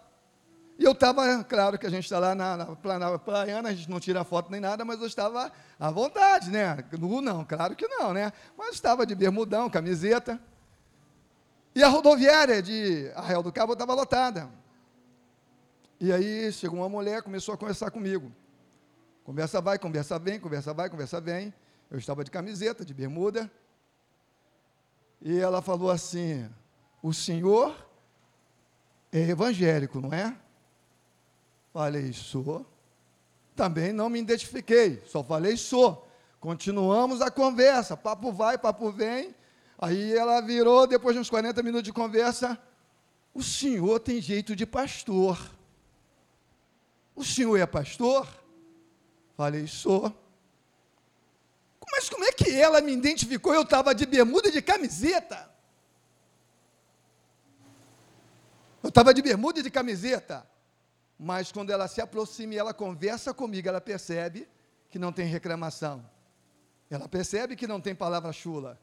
E 0.79 0.83
eu 0.83 0.91
estava, 0.91 1.43
claro 1.43 1.79
que 1.79 1.87
a 1.87 1.89
gente 1.89 2.03
está 2.03 2.19
lá 2.19 2.35
na, 2.35 2.55
na, 2.55 2.99
na 2.99 3.17
Praiana, 3.17 3.69
a 3.69 3.73
gente 3.73 3.89
não 3.89 3.99
tira 3.99 4.23
foto 4.23 4.51
nem 4.51 4.61
nada, 4.61 4.85
mas 4.85 4.99
eu 4.99 5.07
estava 5.07 5.51
à 5.79 5.89
vontade, 5.89 6.51
né? 6.51 6.85
Nu 6.99 7.19
não, 7.19 7.43
claro 7.43 7.75
que 7.75 7.87
não, 7.87 8.13
né? 8.13 8.31
Mas 8.55 8.75
estava 8.75 9.03
de 9.03 9.15
bermudão, 9.15 9.69
camiseta. 9.71 10.39
E 11.73 11.83
a 11.83 11.87
rodoviária 11.87 12.61
de 12.61 13.11
Arraial 13.15 13.41
do 13.41 13.51
Cabo 13.51 13.73
estava 13.73 13.93
lotada. 13.95 14.49
E 15.99 16.11
aí 16.11 16.51
chegou 16.51 16.79
uma 16.79 16.89
mulher, 16.89 17.23
começou 17.23 17.55
a 17.55 17.57
conversar 17.57 17.89
comigo. 17.89 18.31
Conversa 19.27 19.59
vai, 19.59 19.77
conversa 19.77 20.17
vem, 20.17 20.39
conversa 20.39 20.73
vai, 20.73 20.89
conversa 20.89 21.19
vem. 21.19 21.53
Eu 21.91 21.99
estava 21.99 22.23
de 22.23 22.31
camiseta, 22.31 22.85
de 22.85 22.93
bermuda. 22.93 23.51
E 25.21 25.37
ela 25.37 25.61
falou 25.61 25.91
assim: 25.91 26.49
O 27.03 27.13
senhor 27.13 27.75
é 29.11 29.19
evangélico, 29.19 29.99
não 29.99 30.13
é? 30.13 30.33
Falei, 31.73 32.13
sou. 32.13 32.65
Também 33.53 33.91
não 33.91 34.09
me 34.09 34.17
identifiquei, 34.17 35.03
só 35.05 35.21
falei, 35.21 35.57
sou. 35.57 36.07
Continuamos 36.39 37.19
a 37.19 37.29
conversa, 37.29 37.97
papo 37.97 38.31
vai, 38.31 38.57
papo 38.57 38.89
vem. 38.93 39.35
Aí 39.77 40.13
ela 40.13 40.39
virou, 40.39 40.87
depois 40.87 41.13
de 41.13 41.19
uns 41.19 41.29
40 41.29 41.61
minutos 41.63 41.83
de 41.83 41.91
conversa, 41.91 42.57
o 43.33 43.43
senhor 43.43 43.99
tem 43.99 44.21
jeito 44.21 44.55
de 44.55 44.65
pastor. 44.65 45.37
O 47.13 47.25
senhor 47.25 47.57
é 47.57 47.65
pastor? 47.65 48.25
Falei, 49.37 49.67
sou. 49.67 50.11
Mas 51.91 52.09
como 52.09 52.25
é 52.25 52.31
que 52.31 52.51
ela 52.51 52.81
me 52.81 52.91
identificou? 52.91 53.53
Eu 53.53 53.61
estava 53.61 53.93
de 53.93 54.05
bermuda 54.05 54.49
e 54.49 54.51
de 54.51 54.61
camiseta. 54.63 55.49
Eu 58.81 58.89
estava 58.89 59.13
de 59.13 59.21
bermuda 59.21 59.59
e 59.59 59.63
de 59.63 59.69
camiseta. 59.69 60.49
Mas 61.19 61.51
quando 61.51 61.69
ela 61.69 61.87
se 61.87 62.01
aproxima 62.01 62.55
e 62.55 62.57
ela 62.57 62.73
conversa 62.73 63.31
comigo, 63.33 63.69
ela 63.69 63.79
percebe 63.79 64.47
que 64.89 64.97
não 64.97 65.13
tem 65.13 65.27
reclamação. 65.27 66.03
Ela 66.89 67.07
percebe 67.07 67.55
que 67.55 67.67
não 67.67 67.79
tem 67.79 67.93
palavra 67.93 68.31
chula. 68.31 68.79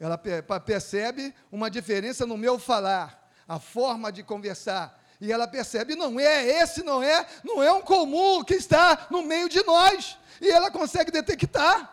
Ela 0.00 0.18
percebe 0.18 1.32
uma 1.52 1.70
diferença 1.70 2.26
no 2.26 2.36
meu 2.36 2.58
falar, 2.58 3.32
a 3.46 3.60
forma 3.60 4.10
de 4.10 4.24
conversar. 4.24 5.03
E 5.20 5.32
ela 5.32 5.46
percebe, 5.46 5.94
não 5.94 6.18
é 6.18 6.62
esse, 6.62 6.82
não 6.82 7.02
é, 7.02 7.26
não 7.44 7.62
é 7.62 7.72
um 7.72 7.80
comum 7.80 8.42
que 8.42 8.54
está 8.54 9.06
no 9.10 9.22
meio 9.22 9.48
de 9.48 9.62
nós. 9.64 10.18
E 10.40 10.50
ela 10.50 10.70
consegue 10.70 11.10
detectar. 11.10 11.90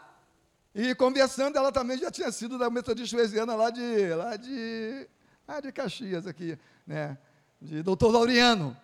E 0.74 0.96
conversando, 0.96 1.58
ela 1.58 1.72
também 1.72 1.98
já 1.98 2.10
tinha 2.10 2.32
sido 2.32 2.58
da 2.58 2.70
Metodista 2.70 3.18
Weziana 3.18 3.56
lá 3.56 3.70
de, 3.70 4.14
lá 4.14 4.36
de, 4.38 5.08
lá 5.48 5.60
de 5.60 5.72
Caxias 5.72 6.26
aqui, 6.26 6.58
né? 6.88 7.18
De 7.62 7.84
Doutor 7.84 8.12
Laureano. 8.12 8.76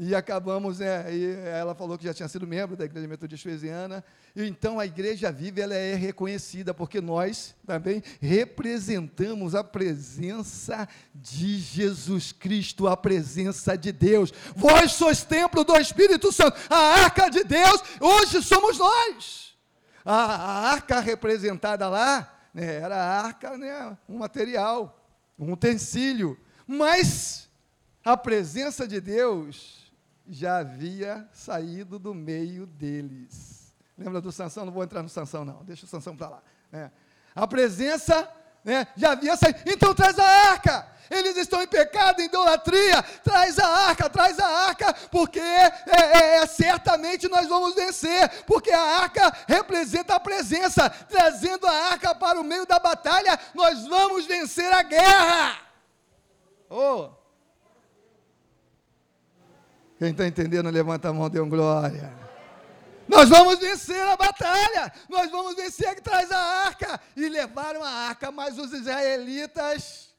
E 0.00 0.14
acabamos, 0.14 0.78
né, 0.78 1.12
e 1.12 1.34
ela 1.48 1.74
falou 1.74 1.98
que 1.98 2.04
já 2.04 2.14
tinha 2.14 2.28
sido 2.28 2.46
membro 2.46 2.76
da 2.76 2.84
Igreja 2.84 3.08
Metodista 3.08 3.48
Weziana. 3.48 4.04
E 4.36 4.46
então 4.46 4.78
a 4.78 4.86
Igreja 4.86 5.32
Viva 5.32 5.60
ela 5.60 5.74
é 5.74 5.96
reconhecida 5.96 6.72
porque 6.72 7.00
nós 7.00 7.52
também 7.66 8.00
representamos 8.20 9.56
a 9.56 9.64
presença 9.64 10.88
de 11.12 11.58
Jesus 11.58 12.30
Cristo, 12.30 12.86
a 12.86 12.96
presença 12.96 13.76
de 13.76 13.90
Deus. 13.90 14.32
Vós 14.54 14.92
sois 14.92 15.24
templo 15.24 15.64
do 15.64 15.76
Espírito 15.76 16.30
Santo, 16.30 16.56
a 16.70 17.02
arca 17.02 17.28
de 17.28 17.42
Deus, 17.42 17.82
hoje 18.00 18.40
somos 18.40 18.78
nós. 18.78 19.56
A, 20.04 20.14
a 20.14 20.70
arca 20.70 21.00
representada 21.00 21.88
lá 21.88 22.38
né, 22.54 22.76
era 22.76 22.94
a 22.94 23.20
arca, 23.24 23.58
né, 23.58 23.98
um 24.08 24.18
material, 24.18 25.04
um 25.36 25.54
utensílio. 25.54 26.38
Mas 26.68 27.48
a 28.04 28.16
presença 28.16 28.86
de 28.86 29.00
Deus 29.00 29.87
já 30.28 30.58
havia 30.58 31.28
saído 31.32 31.98
do 31.98 32.14
meio 32.14 32.66
deles. 32.66 33.74
Lembra 33.96 34.20
do 34.20 34.30
Sansão? 34.30 34.64
Não 34.64 34.72
vou 34.72 34.84
entrar 34.84 35.02
no 35.02 35.08
Sansão, 35.08 35.44
não. 35.44 35.64
Deixa 35.64 35.84
o 35.84 35.88
Sansão 35.88 36.16
para 36.16 36.28
lá. 36.28 36.42
É. 36.72 36.90
A 37.34 37.46
presença 37.46 38.28
né, 38.64 38.86
já 38.96 39.12
havia 39.12 39.36
saído. 39.36 39.58
Então 39.66 39.94
traz 39.94 40.18
a 40.18 40.24
arca. 40.24 40.86
Eles 41.10 41.36
estão 41.38 41.62
em 41.62 41.66
pecado, 41.66 42.20
em 42.20 42.26
idolatria. 42.26 43.02
Traz 43.24 43.58
a 43.58 43.66
arca, 43.66 44.10
traz 44.10 44.38
a 44.38 44.46
arca, 44.46 44.92
porque 45.10 45.40
é, 45.40 45.72
é, 45.86 46.36
é, 46.36 46.46
certamente 46.46 47.28
nós 47.28 47.48
vamos 47.48 47.74
vencer. 47.74 48.44
Porque 48.44 48.70
a 48.70 49.00
arca 49.00 49.32
representa 49.46 50.14
a 50.14 50.20
presença. 50.20 50.90
Trazendo 50.90 51.66
a 51.66 51.72
arca 51.72 52.14
para 52.14 52.38
o 52.38 52.44
meio 52.44 52.66
da 52.66 52.78
batalha, 52.78 53.38
nós 53.54 53.86
vamos 53.86 54.26
vencer 54.26 54.70
a 54.72 54.82
guerra. 54.82 55.58
Oh, 56.68 57.10
quem 59.98 60.10
está 60.10 60.26
entendendo, 60.26 60.70
levanta 60.70 61.08
a 61.08 61.12
mão, 61.12 61.28
dê 61.28 61.40
um 61.40 61.48
glória. 61.48 62.12
Nós 63.08 63.28
vamos 63.28 63.58
vencer 63.58 64.00
a 64.00 64.16
batalha, 64.16 64.92
nós 65.08 65.30
vamos 65.30 65.56
vencer 65.56 65.94
que 65.94 66.02
traz 66.02 66.30
a 66.30 66.38
arca. 66.38 67.00
E 67.16 67.28
levaram 67.28 67.82
a 67.82 67.88
arca, 67.88 68.30
mas 68.30 68.58
os 68.58 68.72
israelitas 68.72 70.14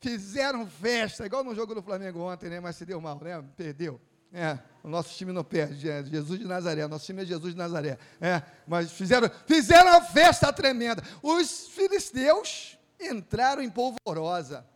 fizeram 0.00 0.66
festa, 0.66 1.24
igual 1.24 1.44
no 1.44 1.54
jogo 1.54 1.74
do 1.74 1.82
Flamengo 1.82 2.20
ontem, 2.20 2.50
né? 2.50 2.58
Mas 2.60 2.76
se 2.76 2.84
deu 2.84 3.00
mal, 3.00 3.18
né? 3.22 3.42
Perdeu. 3.56 4.00
É, 4.34 4.58
o 4.82 4.88
nosso 4.88 5.14
time 5.14 5.30
não 5.30 5.44
perde, 5.44 5.88
é 5.88 6.02
Jesus 6.02 6.40
de 6.40 6.46
Nazaré, 6.46 6.86
nosso 6.86 7.04
time 7.04 7.22
é 7.22 7.26
Jesus 7.26 7.52
de 7.52 7.58
Nazaré. 7.58 7.98
É, 8.20 8.42
mas 8.66 8.90
fizeram, 8.90 9.30
fizeram 9.46 9.90
uma 9.90 10.00
festa 10.00 10.52
tremenda. 10.52 11.02
Os 11.22 11.68
filisteus 11.68 12.78
entraram 12.98 13.62
em 13.62 13.70
polvorosa. 13.70 14.66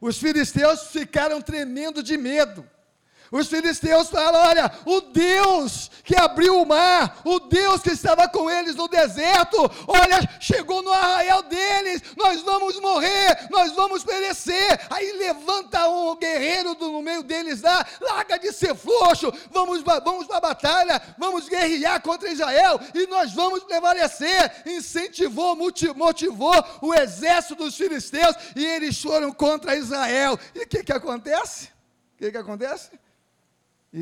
Os 0.00 0.18
filisteus 0.18 0.88
ficaram 0.88 1.40
tremendo 1.40 2.02
de 2.02 2.16
medo. 2.18 2.68
Os 3.34 3.48
filisteus 3.48 4.10
falam: 4.10 4.40
olha, 4.40 4.70
o 4.86 5.00
Deus 5.00 5.90
que 6.04 6.14
abriu 6.16 6.62
o 6.62 6.64
mar, 6.64 7.20
o 7.24 7.40
Deus 7.40 7.82
que 7.82 7.90
estava 7.90 8.28
com 8.28 8.48
eles 8.48 8.76
no 8.76 8.86
deserto, 8.86 9.58
olha, 9.88 10.20
chegou 10.38 10.82
no 10.82 10.92
arraial 10.92 11.42
deles, 11.42 12.00
nós 12.16 12.42
vamos 12.42 12.78
morrer, 12.78 13.48
nós 13.50 13.72
vamos 13.72 14.04
perecer. 14.04 14.86
Aí 14.88 15.10
levanta 15.14 15.88
um 15.88 16.14
guerreiro 16.14 16.76
do, 16.76 16.92
no 16.92 17.02
meio 17.02 17.24
deles 17.24 17.60
lá, 17.60 17.84
larga 18.00 18.38
de 18.38 18.52
ser 18.52 18.72
frouxo, 18.76 19.32
vamos, 19.50 19.82
vamos 19.82 20.28
para 20.28 20.36
a 20.36 20.40
batalha, 20.40 21.02
vamos 21.18 21.48
guerrear 21.48 22.00
contra 22.02 22.30
Israel 22.30 22.78
e 22.94 23.04
nós 23.08 23.32
vamos 23.32 23.64
prevalecer. 23.64 24.62
Incentivou, 24.64 25.56
motivou 25.56 26.54
o 26.80 26.94
exército 26.94 27.56
dos 27.56 27.76
filisteus 27.76 28.36
e 28.54 28.64
eles 28.64 29.02
foram 29.02 29.32
contra 29.32 29.74
Israel. 29.74 30.38
E 30.54 30.60
o 30.60 30.68
que, 30.68 30.84
que 30.84 30.92
acontece? 30.92 31.64
O 32.14 32.18
que, 32.18 32.30
que 32.30 32.38
acontece? 32.38 32.90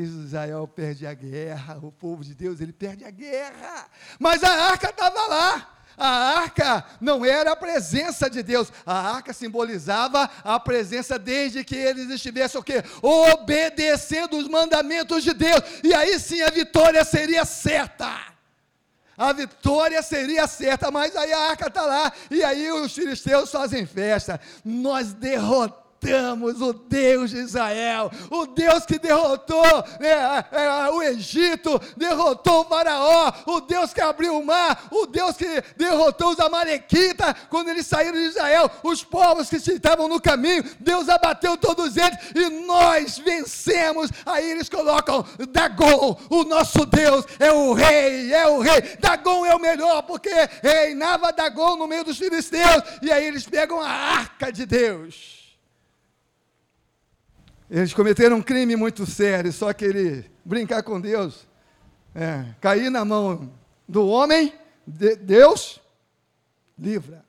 Israel 0.01 0.67
perde 0.67 1.05
a 1.05 1.13
guerra, 1.13 1.77
o 1.81 1.91
povo 1.91 2.23
de 2.23 2.33
Deus, 2.33 2.59
ele 2.59 2.73
perde 2.73 3.05
a 3.05 3.11
guerra. 3.11 3.85
Mas 4.19 4.43
a 4.43 4.49
arca 4.49 4.89
estava 4.89 5.27
lá. 5.27 5.69
A 5.95 6.07
arca 6.39 6.83
não 6.99 7.23
era 7.23 7.51
a 7.51 7.55
presença 7.55 8.27
de 8.27 8.41
Deus, 8.41 8.73
a 8.83 9.15
arca 9.15 9.31
simbolizava 9.31 10.27
a 10.43 10.59
presença 10.59 11.19
desde 11.19 11.63
que 11.63 11.75
eles 11.75 12.09
estivessem 12.09 12.59
o 12.59 12.63
quê? 12.63 12.83
Obedecendo 12.99 14.37
os 14.37 14.47
mandamentos 14.47 15.23
de 15.23 15.33
Deus. 15.33 15.61
E 15.83 15.93
aí 15.93 16.19
sim 16.19 16.41
a 16.41 16.49
vitória 16.49 17.05
seria 17.05 17.45
certa. 17.45 18.33
A 19.15 19.31
vitória 19.31 20.01
seria 20.01 20.47
certa, 20.47 20.89
mas 20.89 21.15
aí 21.15 21.31
a 21.31 21.49
arca 21.51 21.67
está 21.67 21.85
lá, 21.85 22.11
e 22.31 22.43
aí 22.43 22.71
os 22.71 22.95
filisteus 22.95 23.51
fazem 23.51 23.85
festa. 23.85 24.41
Nós 24.65 25.13
derrotamos 25.13 25.82
adoramos 26.03 26.61
o 26.61 26.73
Deus 26.73 27.31
de 27.31 27.37
Israel, 27.37 28.11
o 28.29 28.45
Deus 28.45 28.85
que 28.85 28.99
derrotou 28.99 29.63
né, 29.99 30.89
o 30.91 31.01
Egito, 31.01 31.79
derrotou 31.95 32.61
o 32.61 32.65
Faraó, 32.65 33.31
o 33.45 33.61
Deus 33.61 33.93
que 33.93 34.01
abriu 34.01 34.37
o 34.37 34.45
mar, 34.45 34.87
o 34.91 35.05
Deus 35.05 35.37
que 35.37 35.63
derrotou 35.77 36.31
os 36.31 36.39
Amalequitas 36.39 37.33
quando 37.49 37.69
eles 37.69 37.87
saíram 37.87 38.13
de 38.13 38.25
Israel, 38.25 38.69
os 38.83 39.03
povos 39.03 39.49
que 39.49 39.55
estavam 39.57 40.07
no 40.07 40.21
caminho, 40.21 40.63
Deus 40.79 41.07
abateu 41.07 41.57
todos 41.57 41.95
eles 41.95 42.17
e 42.35 42.49
nós 42.65 43.17
vencemos. 43.17 44.11
Aí 44.25 44.51
eles 44.51 44.69
colocam 44.69 45.25
Dagon, 45.49 46.19
o 46.29 46.43
nosso 46.43 46.85
Deus 46.85 47.25
é 47.39 47.51
o 47.51 47.73
rei, 47.73 48.33
é 48.33 48.47
o 48.47 48.59
rei. 48.59 48.81
Dagon 48.99 49.45
é 49.45 49.55
o 49.55 49.59
melhor 49.59 50.03
porque 50.03 50.31
reinava 50.61 51.31
Dagon 51.31 51.77
no 51.77 51.87
meio 51.87 52.03
dos 52.03 52.17
filisteus. 52.17 52.83
E 53.01 53.11
aí 53.11 53.25
eles 53.25 53.45
pegam 53.45 53.81
a 53.81 53.89
arca 53.89 54.51
de 54.51 54.65
Deus 54.65 55.42
eles 57.73 57.91
cometeram 57.91 58.35
um 58.35 58.41
crime 58.41 58.75
muito 58.75 59.03
sério, 59.03 59.51
só 59.51 59.73
que 59.73 59.83
ele 59.83 60.29
brincar 60.45 60.83
com 60.83 61.01
Deus, 61.01 61.47
é, 62.13 62.45
cair 62.61 62.91
na 62.91 63.03
mão 63.03 63.51
do 63.89 64.07
homem, 64.07 64.53
de 64.85 65.15
Deus 65.15 65.81
livra. 66.77 67.25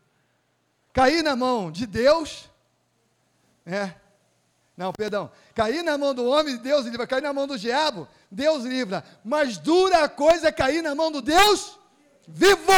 Cair 0.92 1.22
na 1.22 1.34
mão 1.34 1.72
de 1.72 1.86
Deus, 1.86 2.50
é, 3.64 3.94
não, 4.76 4.92
perdão, 4.92 5.30
cair 5.54 5.82
na 5.82 5.96
mão 5.96 6.12
do 6.12 6.26
homem, 6.26 6.58
Deus 6.58 6.84
livra, 6.84 7.06
cair 7.06 7.22
na 7.22 7.32
mão 7.32 7.46
do 7.46 7.58
diabo, 7.58 8.06
Deus 8.30 8.64
livra, 8.64 9.02
mas 9.24 9.56
dura 9.56 10.06
coisa 10.10 10.48
é 10.48 10.52
cair 10.52 10.82
na 10.82 10.94
mão 10.94 11.10
do 11.10 11.22
Deus 11.22 11.78
vivo. 12.28 12.70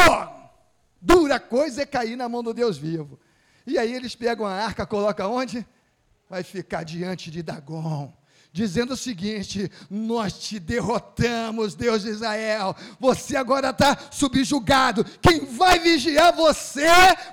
Dura 1.02 1.40
coisa 1.40 1.82
é 1.82 1.86
cair 1.86 2.14
na 2.14 2.28
mão 2.28 2.44
do 2.44 2.54
Deus 2.54 2.78
vivo. 2.78 3.18
E 3.66 3.76
aí 3.76 3.92
eles 3.92 4.14
pegam 4.14 4.46
a 4.46 4.52
arca, 4.52 4.86
colocam 4.86 5.32
onde? 5.32 5.66
Vai 6.28 6.42
ficar 6.42 6.82
diante 6.82 7.30
de 7.30 7.42
Dagon, 7.42 8.12
dizendo 8.52 8.94
o 8.94 8.96
seguinte: 8.96 9.70
Nós 9.90 10.34
te 10.38 10.58
derrotamos, 10.58 11.74
Deus 11.74 12.02
de 12.02 12.10
Israel. 12.10 12.74
Você 12.98 13.36
agora 13.36 13.70
está 13.70 13.96
subjugado. 14.10 15.04
Quem 15.20 15.44
vai 15.44 15.78
vigiar 15.78 16.34
você 16.34 16.86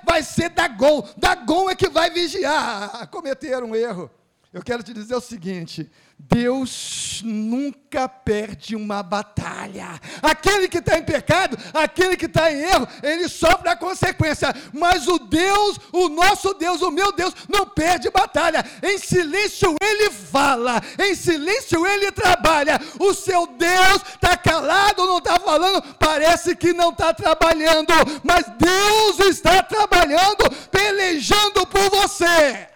vai 0.04 0.22
ser 0.22 0.50
Dagon. 0.50 1.08
Dagon 1.16 1.70
é 1.70 1.74
que 1.74 1.88
vai 1.88 2.10
vigiar. 2.10 3.08
Cometeram 3.10 3.70
um 3.70 3.74
erro. 3.74 4.10
Eu 4.52 4.62
quero 4.62 4.82
te 4.82 4.94
dizer 4.94 5.16
o 5.16 5.20
seguinte: 5.20 5.90
Deus 6.18 7.22
nunca 7.24 8.08
perde 8.08 8.74
uma 8.74 9.02
batalha. 9.02 10.00
Aquele 10.22 10.68
que 10.68 10.78
está 10.78 10.98
em 10.98 11.02
pecado, 11.04 11.56
aquele 11.72 12.16
que 12.16 12.26
está 12.26 12.50
em 12.50 12.60
erro, 12.60 12.88
ele 13.02 13.28
sofre 13.28 13.68
a 13.68 13.76
consequência. 13.76 14.54
Mas 14.72 15.06
o 15.06 15.18
Deus, 15.18 15.78
o 15.92 16.08
nosso 16.08 16.54
Deus, 16.54 16.82
o 16.82 16.90
meu 16.90 17.12
Deus, 17.12 17.34
não 17.48 17.66
perde 17.66 18.10
batalha. 18.10 18.64
Em 18.82 18.98
silêncio 18.98 19.76
ele 19.80 20.10
fala, 20.10 20.82
em 20.98 21.14
silêncio 21.14 21.86
ele 21.86 22.10
trabalha. 22.10 22.80
O 22.98 23.14
seu 23.14 23.46
Deus 23.46 24.02
está 24.14 24.36
calado, 24.36 25.06
não 25.06 25.18
está 25.18 25.38
falando, 25.38 25.82
parece 25.98 26.56
que 26.56 26.72
não 26.72 26.90
está 26.90 27.14
trabalhando, 27.14 27.92
mas 28.24 28.44
Deus 28.58 29.20
está 29.28 29.62
trabalhando, 29.62 30.50
pelejando 30.70 31.66
por 31.66 31.90
você. 31.90 32.73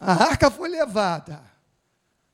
A 0.00 0.12
arca 0.12 0.50
foi 0.50 0.68
levada, 0.68 1.42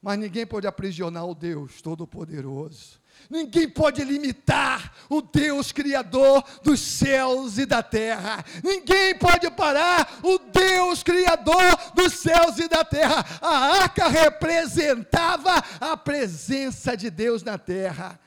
mas 0.00 0.18
ninguém 0.18 0.46
pode 0.46 0.66
aprisionar 0.66 1.24
o 1.26 1.34
Deus 1.34 1.80
Todo-Poderoso. 1.80 3.02
Ninguém 3.30 3.68
pode 3.68 4.04
limitar 4.04 4.92
o 5.08 5.22
Deus 5.22 5.72
Criador 5.72 6.44
dos 6.62 6.80
céus 6.80 7.56
e 7.56 7.64
da 7.64 7.82
terra. 7.82 8.44
Ninguém 8.62 9.16
pode 9.16 9.50
parar 9.50 10.18
o 10.22 10.38
Deus 10.38 11.02
Criador 11.02 11.74
dos 11.94 12.12
céus 12.12 12.58
e 12.58 12.68
da 12.68 12.84
terra. 12.84 13.24
A 13.40 13.82
arca 13.82 14.08
representava 14.08 15.54
a 15.80 15.96
presença 15.96 16.96
de 16.96 17.08
Deus 17.08 17.42
na 17.42 17.56
terra. 17.56 18.20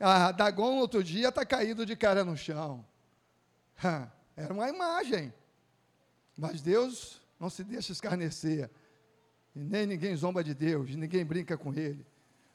A 0.00 0.32
Dagon, 0.32 0.78
outro 0.78 1.04
dia, 1.04 1.28
está 1.28 1.46
caído 1.46 1.86
de 1.86 1.94
cara 1.94 2.24
no 2.24 2.36
chão. 2.36 2.84
Era 4.36 4.52
uma 4.52 4.68
imagem. 4.68 5.32
Mas 6.36 6.60
Deus 6.60 7.21
não 7.42 7.50
se 7.50 7.64
deixa 7.64 7.90
escarnecer. 7.90 8.70
E 9.52 9.58
nem 9.58 9.84
ninguém 9.84 10.14
zomba 10.14 10.44
de 10.44 10.54
Deus, 10.54 10.94
ninguém 10.94 11.24
brinca 11.24 11.58
com 11.58 11.74
ele. 11.74 12.06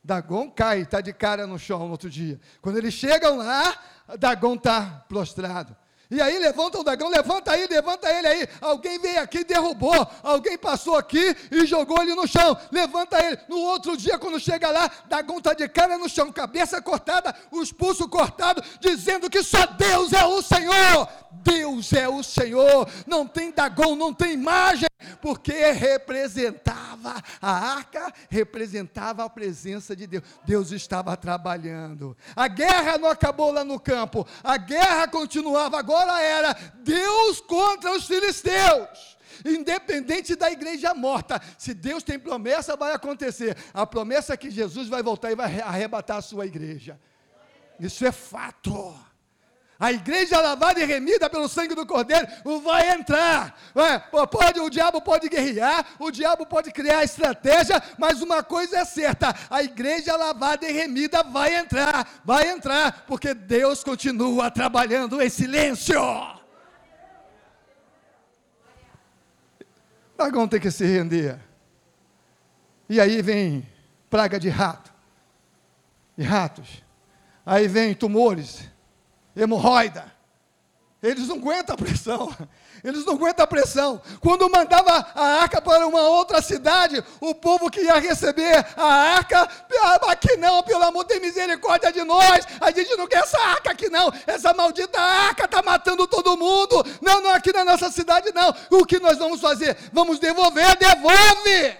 Dagon 0.01 0.49
cai, 0.49 0.83
está 0.83 1.01
de 1.01 1.11
cara 1.11 1.45
no 1.45 1.59
chão 1.59 1.79
no 1.79 1.91
outro 1.91 2.09
dia. 2.09 2.39
Quando 2.61 2.77
eles 2.77 2.93
chegam 2.93 3.35
lá, 3.35 3.77
Dagon 4.17 4.55
está 4.55 5.05
prostrado. 5.09 5.75
E 6.09 6.21
aí 6.21 6.39
levanta 6.39 6.79
o 6.79 6.83
dragão, 6.83 7.09
levanta 7.09 7.51
aí, 7.51 7.67
levanta 7.67 8.09
ele 8.09 8.27
aí. 8.27 8.47
Alguém 8.61 8.97
veio 8.97 9.21
aqui 9.21 9.43
derrubou. 9.43 10.07
Alguém 10.23 10.57
passou 10.57 10.95
aqui 10.95 11.35
e 11.51 11.65
jogou 11.65 12.01
ele 12.01 12.15
no 12.15 12.25
chão. 12.25 12.57
Levanta 12.71 13.21
ele. 13.23 13.37
No 13.49 13.57
outro 13.57 13.97
dia, 13.97 14.17
quando 14.17 14.39
chega 14.39 14.69
lá, 14.69 14.89
Dagão 15.07 15.39
está 15.39 15.53
de 15.53 15.67
cara 15.67 15.97
no 15.97 16.07
chão, 16.07 16.31
cabeça 16.31 16.81
cortada, 16.81 17.35
os 17.51 17.73
pulsos 17.73 18.07
cortados, 18.07 18.63
dizendo 18.79 19.29
que 19.29 19.43
só 19.43 19.65
Deus 19.65 20.13
é 20.13 20.25
o 20.25 20.41
Senhor. 20.41 21.09
Deus 21.43 21.91
é 21.91 22.07
o 22.07 22.23
Senhor. 22.23 22.87
Não 23.05 23.27
tem 23.27 23.51
Dagão, 23.51 23.95
não 23.95 24.13
tem 24.13 24.31
imagem, 24.33 24.86
porque 25.21 25.71
representava 25.71 27.21
a 27.41 27.51
arca, 27.51 28.11
representava 28.29 29.23
a 29.23 29.29
presença 29.29 29.95
de 29.95 30.07
Deus. 30.07 30.23
Deus 30.45 30.71
estava 30.71 31.15
trabalhando. 31.15 32.15
A 32.35 32.47
guerra 32.47 32.97
não 32.97 33.09
acabou 33.09 33.51
lá 33.51 33.63
no 33.63 33.79
campo. 33.79 34.27
A 34.43 34.57
guerra 34.57 35.07
continuava 35.07 35.77
agora 35.77 36.21
era 36.21 36.53
Deus 36.83 37.41
contra 37.41 37.91
os 37.91 38.07
filisteus. 38.07 39.17
Independente 39.45 40.35
da 40.35 40.51
igreja 40.51 40.93
morta, 40.93 41.39
se 41.57 41.73
Deus 41.73 42.01
tem 42.03 42.17
promessa, 42.17 42.75
vai 42.75 42.93
acontecer. 42.93 43.55
A 43.73 43.85
promessa 43.85 44.33
é 44.33 44.37
que 44.37 44.49
Jesus 44.49 44.87
vai 44.87 45.03
voltar 45.03 45.31
e 45.31 45.35
vai 45.35 45.61
arrebatar 45.61 46.17
a 46.17 46.21
sua 46.21 46.45
igreja. 46.45 46.99
Isso 47.79 48.05
é 48.05 48.11
fato. 48.11 48.95
A 49.79 49.91
igreja 49.91 50.41
lavada 50.41 50.79
e 50.79 50.85
remida 50.85 51.29
pelo 51.29 51.47
sangue 51.47 51.75
do 51.75 51.85
Cordeiro 51.85 52.27
vai 52.63 52.89
entrar. 52.89 53.55
Pode, 54.31 54.59
o 54.59 54.69
diabo 54.69 54.99
pode 55.01 55.29
guerrear, 55.29 55.85
o 55.99 56.09
diabo 56.09 56.47
pode 56.47 56.71
criar 56.71 57.03
estratégia, 57.03 57.81
mas 57.97 58.21
uma 58.21 58.41
coisa 58.41 58.79
é 58.79 58.85
certa: 58.85 59.35
a 59.49 59.61
igreja 59.61 60.15
lavada 60.15 60.67
e 60.67 60.71
remida 60.71 61.21
vai 61.21 61.55
entrar, 61.55 62.21
vai 62.25 62.49
entrar, 62.49 63.05
porque 63.05 63.35
Deus 63.35 63.83
continua 63.83 64.49
trabalhando 64.49 65.21
em 65.21 65.29
silêncio. 65.29 66.01
Dragão 70.17 70.47
tem 70.47 70.59
que 70.59 70.71
se 70.71 70.85
render. 70.85 71.39
E 72.89 72.99
aí 72.99 73.21
vem 73.21 73.67
praga 74.09 74.39
de 74.39 74.49
rato, 74.49 74.91
de 76.17 76.23
ratos. 76.23 76.83
Aí 77.45 77.67
vem 77.67 77.93
tumores 77.93 78.67
hemorroida. 79.37 80.17
Eles 81.01 81.27
não 81.27 81.37
aguentam 81.37 81.75
a 81.75 81.77
pressão. 81.77 82.35
Eles 82.83 83.05
não 83.05 83.13
aguentam 83.13 83.43
a 83.43 83.47
pressão. 83.47 84.01
Quando 84.19 84.49
mandava 84.49 84.91
a 85.13 85.41
arca 85.41 85.61
para 85.61 85.85
uma 85.87 86.01
outra 86.01 86.41
cidade, 86.41 87.03
o 87.19 87.33
povo 87.33 87.69
que 87.69 87.81
ia 87.81 87.99
receber 87.99 88.65
a 88.75 88.85
arca, 88.85 89.47
ah, 89.81 90.11
aqui 90.11 90.35
não, 90.37 90.63
pelo 90.63 90.83
amor 90.83 91.05
de 91.05 91.19
misericórdia 91.19 91.91
de 91.91 92.03
nós. 92.03 92.47
A 92.59 92.71
gente 92.71 92.95
não 92.95 93.07
quer 93.07 93.19
essa 93.19 93.39
arca 93.39 93.71
aqui 93.71 93.89
não. 93.89 94.11
Essa 94.25 94.53
maldita 94.53 94.99
arca 94.99 95.45
está 95.45 95.61
matando 95.61 96.07
todo 96.07 96.37
mundo. 96.37 96.83
Não, 97.01 97.21
não, 97.21 97.31
aqui 97.31 97.51
na 97.53 97.63
nossa 97.63 97.91
cidade 97.91 98.31
não. 98.33 98.53
O 98.71 98.85
que 98.85 98.99
nós 98.99 99.17
vamos 99.17 99.39
fazer? 99.39 99.77
Vamos 99.93 100.19
devolver, 100.19 100.77
devolve! 100.77 101.77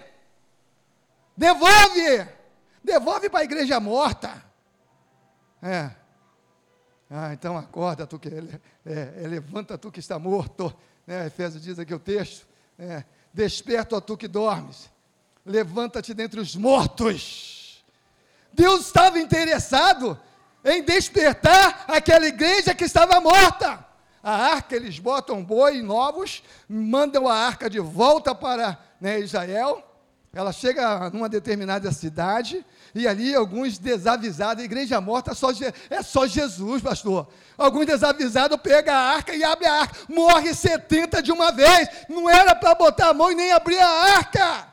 Devolve! 1.36 2.28
Devolve 2.82 3.28
para 3.28 3.40
a 3.40 3.44
igreja 3.44 3.78
morta. 3.80 4.30
É. 5.62 5.90
Ah, 7.10 7.32
então 7.32 7.56
acorda, 7.56 8.06
tu 8.06 8.18
que 8.18 8.28
é, 8.28 9.22
é, 9.24 9.26
levanta 9.26 9.78
tu 9.78 9.90
que 9.90 10.00
está 10.00 10.18
morto. 10.18 10.74
Né? 11.06 11.26
Efésios 11.26 11.62
diz 11.62 11.78
aqui 11.78 11.94
o 11.94 11.98
texto. 11.98 12.46
É, 12.78 13.04
Desperta 13.32 14.00
tu 14.00 14.16
que 14.16 14.26
dormes. 14.26 14.90
Levanta-te 15.44 16.12
dentre 16.12 16.40
os 16.40 16.56
mortos. 16.56 17.84
Deus 18.52 18.86
estava 18.86 19.18
interessado 19.18 20.18
em 20.64 20.82
despertar 20.82 21.84
aquela 21.86 22.26
igreja 22.26 22.74
que 22.74 22.84
estava 22.84 23.20
morta. 23.20 23.86
A 24.22 24.32
arca, 24.32 24.74
eles 24.74 24.98
botam 24.98 25.44
boi 25.44 25.80
novos, 25.80 26.42
mandam 26.68 27.28
a 27.28 27.34
arca 27.34 27.70
de 27.70 27.78
volta 27.78 28.34
para 28.34 28.78
né, 29.00 29.20
Israel. 29.20 29.84
Ela 30.32 30.52
chega 30.52 31.08
numa 31.10 31.28
determinada 31.28 31.92
cidade, 31.92 32.66
e 32.94 33.06
ali 33.06 33.34
alguns 33.34 33.78
desavisados, 33.78 34.62
a 34.62 34.64
igreja 34.64 35.00
morta 35.00 35.34
só, 35.34 35.50
é 35.90 36.02
só 36.02 36.26
Jesus, 36.26 36.82
pastor. 36.82 37.28
Alguns 37.56 37.86
desavisados 37.86 38.58
pega 38.60 38.94
a 38.94 39.14
arca 39.14 39.34
e 39.34 39.44
abre 39.44 39.66
a 39.66 39.80
arca, 39.80 39.96
morre 40.08 40.54
70 40.54 41.22
de 41.22 41.32
uma 41.32 41.52
vez. 41.52 41.88
Não 42.08 42.28
era 42.28 42.54
para 42.54 42.74
botar 42.74 43.10
a 43.10 43.14
mão 43.14 43.30
e 43.30 43.34
nem 43.34 43.52
abrir 43.52 43.78
a 43.78 43.88
arca. 43.88 44.68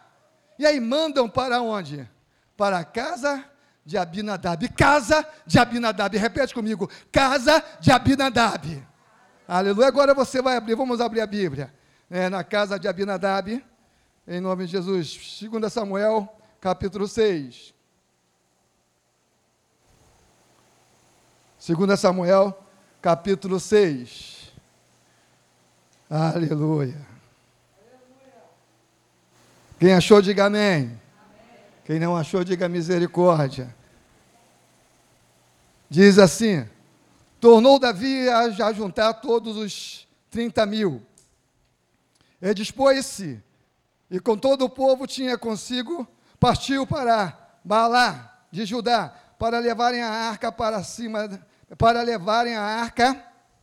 E 0.57 0.65
aí 0.65 0.79
mandam 0.79 1.29
para 1.29 1.61
onde? 1.61 2.07
Para 2.55 2.79
a 2.79 2.85
casa 2.85 3.43
de 3.85 3.97
Abinadab. 3.97 4.67
Casa 4.69 5.25
de 5.45 5.59
Abinadab. 5.59 6.17
Repete 6.17 6.53
comigo. 6.53 6.89
Casa 7.11 7.63
de 7.79 7.91
Abinadab. 7.91 8.85
Aleluia. 9.47 9.87
Agora 9.87 10.13
você 10.13 10.41
vai 10.41 10.57
abrir, 10.57 10.75
vamos 10.75 10.99
abrir 10.99 11.21
a 11.21 11.27
Bíblia. 11.27 11.73
É, 12.09 12.29
na 12.29 12.43
casa 12.43 12.79
de 12.79 12.87
Abinadab, 12.87 13.63
em 14.27 14.39
nome 14.39 14.65
de 14.65 14.71
Jesus. 14.71 15.39
2 15.41 15.71
Samuel, 15.71 16.35
capítulo 16.59 17.07
6. 17.07 17.74
2 21.67 21.99
Samuel, 21.99 22.55
capítulo 23.01 23.59
6. 23.59 24.53
Aleluia. 26.07 27.03
Quem 29.79 29.91
achou, 29.91 30.21
diga 30.21 30.45
amém. 30.45 31.01
Quem 31.83 31.97
não 31.99 32.15
achou, 32.15 32.43
diga 32.43 32.69
misericórdia. 32.69 33.75
Diz 35.89 36.19
assim: 36.19 36.69
Tornou 37.39 37.79
Davi 37.79 38.29
a 38.29 38.71
juntar 38.71 39.15
todos 39.15 39.57
os 39.57 40.07
30 40.29 40.67
mil. 40.67 41.01
E 42.39 42.53
dispôs-se, 42.53 43.41
e 44.11 44.19
com 44.19 44.37
todo 44.37 44.65
o 44.65 44.69
povo 44.69 45.07
tinha 45.07 45.35
consigo, 45.35 46.07
partiu 46.39 46.85
para 46.85 47.57
Balá 47.63 48.39
de 48.51 48.65
Judá, 48.65 49.15
para 49.39 49.57
levarem 49.57 50.03
a 50.03 50.11
arca 50.11 50.51
para 50.51 50.83
cima 50.83 51.27
para 51.77 52.01
levarem 52.01 52.55
a 52.55 52.61
arca, 52.61 53.13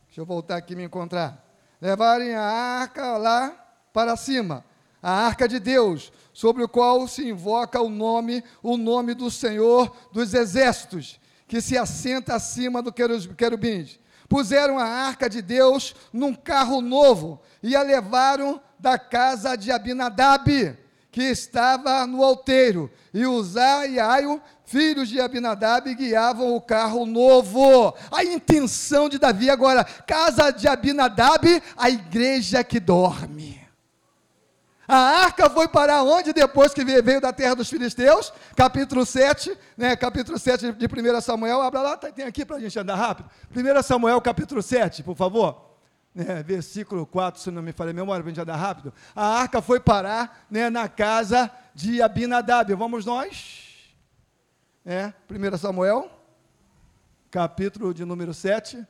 deixa 0.05 0.19
eu 0.19 0.25
voltar 0.25 0.57
aqui 0.57 0.75
me 0.75 0.83
encontrar, 0.83 1.43
levarem 1.79 2.35
a 2.35 2.43
arca 2.43 3.17
lá 3.17 3.55
para 3.93 4.17
cima, 4.17 4.65
a 5.01 5.11
arca 5.11 5.47
de 5.47 5.59
Deus, 5.59 6.11
sobre 6.33 6.63
o 6.63 6.69
qual 6.69 7.07
se 7.07 7.27
invoca 7.27 7.81
o 7.81 7.89
nome, 7.89 8.43
o 8.61 8.75
nome 8.75 9.13
do 9.13 9.29
Senhor 9.29 9.95
dos 10.11 10.33
exércitos, 10.33 11.19
que 11.47 11.61
se 11.61 11.77
assenta 11.77 12.35
acima 12.35 12.81
do 12.81 12.91
querubins. 12.91 13.99
Puseram 14.27 14.79
a 14.79 14.85
arca 14.85 15.29
de 15.29 15.41
Deus 15.41 15.93
num 16.11 16.33
carro 16.33 16.81
novo 16.81 17.41
e 17.61 17.75
a 17.75 17.83
levaram 17.83 18.61
da 18.79 18.97
casa 18.97 19.55
de 19.55 19.71
Abinadab, 19.71 20.77
que 21.11 21.21
estava 21.21 22.07
no 22.07 22.23
alteiro, 22.23 22.89
e 23.13 23.25
Uzá 23.25 23.85
e 23.85 23.99
Aio, 23.99 24.41
filhos 24.73 25.07
de 25.07 25.21
Abinadab, 25.21 25.93
guiavam 25.93 26.55
o 26.55 26.59
carro 26.59 27.05
novo. 27.05 27.93
A 28.11 28.23
intenção 28.23 29.07
de 29.07 29.19
Davi 29.19 29.47
agora, 29.47 29.83
casa 29.83 30.49
de 30.49 30.67
Abinadab, 30.67 31.61
a 31.77 31.89
igreja 31.91 32.63
que 32.63 32.79
dorme. 32.79 33.61
A 34.87 34.97
arca 34.97 35.47
foi 35.47 35.67
para 35.67 36.01
onde 36.01 36.33
depois 36.33 36.73
que 36.73 36.83
veio 36.83 37.21
da 37.21 37.31
terra 37.31 37.53
dos 37.53 37.69
filisteus? 37.69 38.33
Capítulo 38.55 39.05
7, 39.05 39.55
né, 39.77 39.95
capítulo 39.95 40.39
7 40.39 40.71
de 40.73 40.85
1 40.87 41.21
Samuel, 41.21 41.61
abra 41.61 41.81
lá, 41.81 41.95
tá, 41.95 42.11
tem 42.11 42.25
aqui 42.25 42.43
para 42.43 42.57
a 42.57 42.59
gente 42.59 42.77
andar 42.77 42.95
rápido. 42.95 43.29
1 43.55 43.83
Samuel, 43.83 44.19
capítulo 44.21 44.61
7, 44.61 45.03
por 45.03 45.15
favor 45.15 45.71
né, 46.13 46.43
versículo 46.43 47.05
4, 47.05 47.41
se 47.41 47.49
não 47.49 47.61
me 47.61 47.71
falei 47.71 47.91
a 47.91 47.95
memória, 47.95 48.21
para 48.23 48.31
a 48.31 48.33
gente 48.33 48.41
andar 48.41 48.55
rápido. 48.55 48.93
A 49.15 49.39
arca 49.39 49.61
foi 49.61 49.79
parar 49.79 50.45
né, 50.49 50.69
na 50.69 50.87
casa 50.87 51.49
de 51.73 52.01
Abinadab. 52.01 52.73
Vamos 52.75 53.05
nós? 53.05 53.62
É, 54.85 55.13
1 55.29 55.57
Samuel, 55.57 56.11
capítulo 57.31 57.93
de 57.93 58.03
número 58.03 58.33
7. 58.33 58.85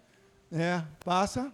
É, 0.51 0.81
passa. 1.05 1.53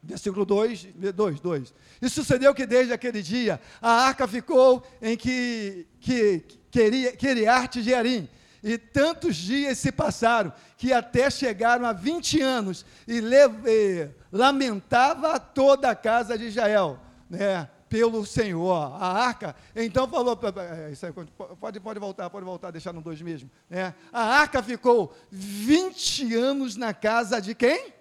Versículo 0.00 0.44
2, 0.44 0.88
2, 1.12 1.40
2. 1.40 1.74
E 2.00 2.08
sucedeu 2.08 2.54
que 2.54 2.64
desde 2.64 2.92
aquele 2.92 3.20
dia 3.20 3.60
a 3.82 3.90
arca 3.90 4.28
ficou 4.28 4.86
em 5.02 5.16
que, 5.16 5.84
que 5.98 6.44
queria, 6.70 7.16
Queriarte 7.16 7.82
Jearim, 7.82 8.28
e 8.62 8.78
tantos 8.78 9.34
dias 9.34 9.78
se 9.78 9.90
passaram, 9.90 10.52
que 10.78 10.92
até 10.92 11.28
chegaram 11.28 11.86
a 11.86 11.92
20 11.92 12.40
anos, 12.40 12.86
e 13.06 13.20
leve, 13.20 14.10
lamentava 14.30 15.40
toda 15.40 15.90
a 15.90 15.94
casa 15.96 16.38
de 16.38 16.44
Israel, 16.44 17.00
né? 17.28 17.68
Pelo 17.96 18.26
Senhor, 18.26 18.92
a 19.00 19.24
arca. 19.26 19.56
Então 19.74 20.06
falou, 20.06 20.38
é, 20.86 20.92
isso 20.92 21.06
aí, 21.06 21.12
pode, 21.12 21.80
pode 21.80 21.98
voltar, 21.98 22.28
pode 22.28 22.44
voltar, 22.44 22.70
deixar 22.70 22.92
no 22.92 23.00
2 23.00 23.22
mesmo. 23.22 23.50
Né? 23.70 23.94
A 24.12 24.22
arca 24.22 24.62
ficou 24.62 25.14
20 25.30 26.34
anos 26.34 26.76
na 26.76 26.92
casa 26.92 27.40
de 27.40 27.54
quem? 27.54 27.94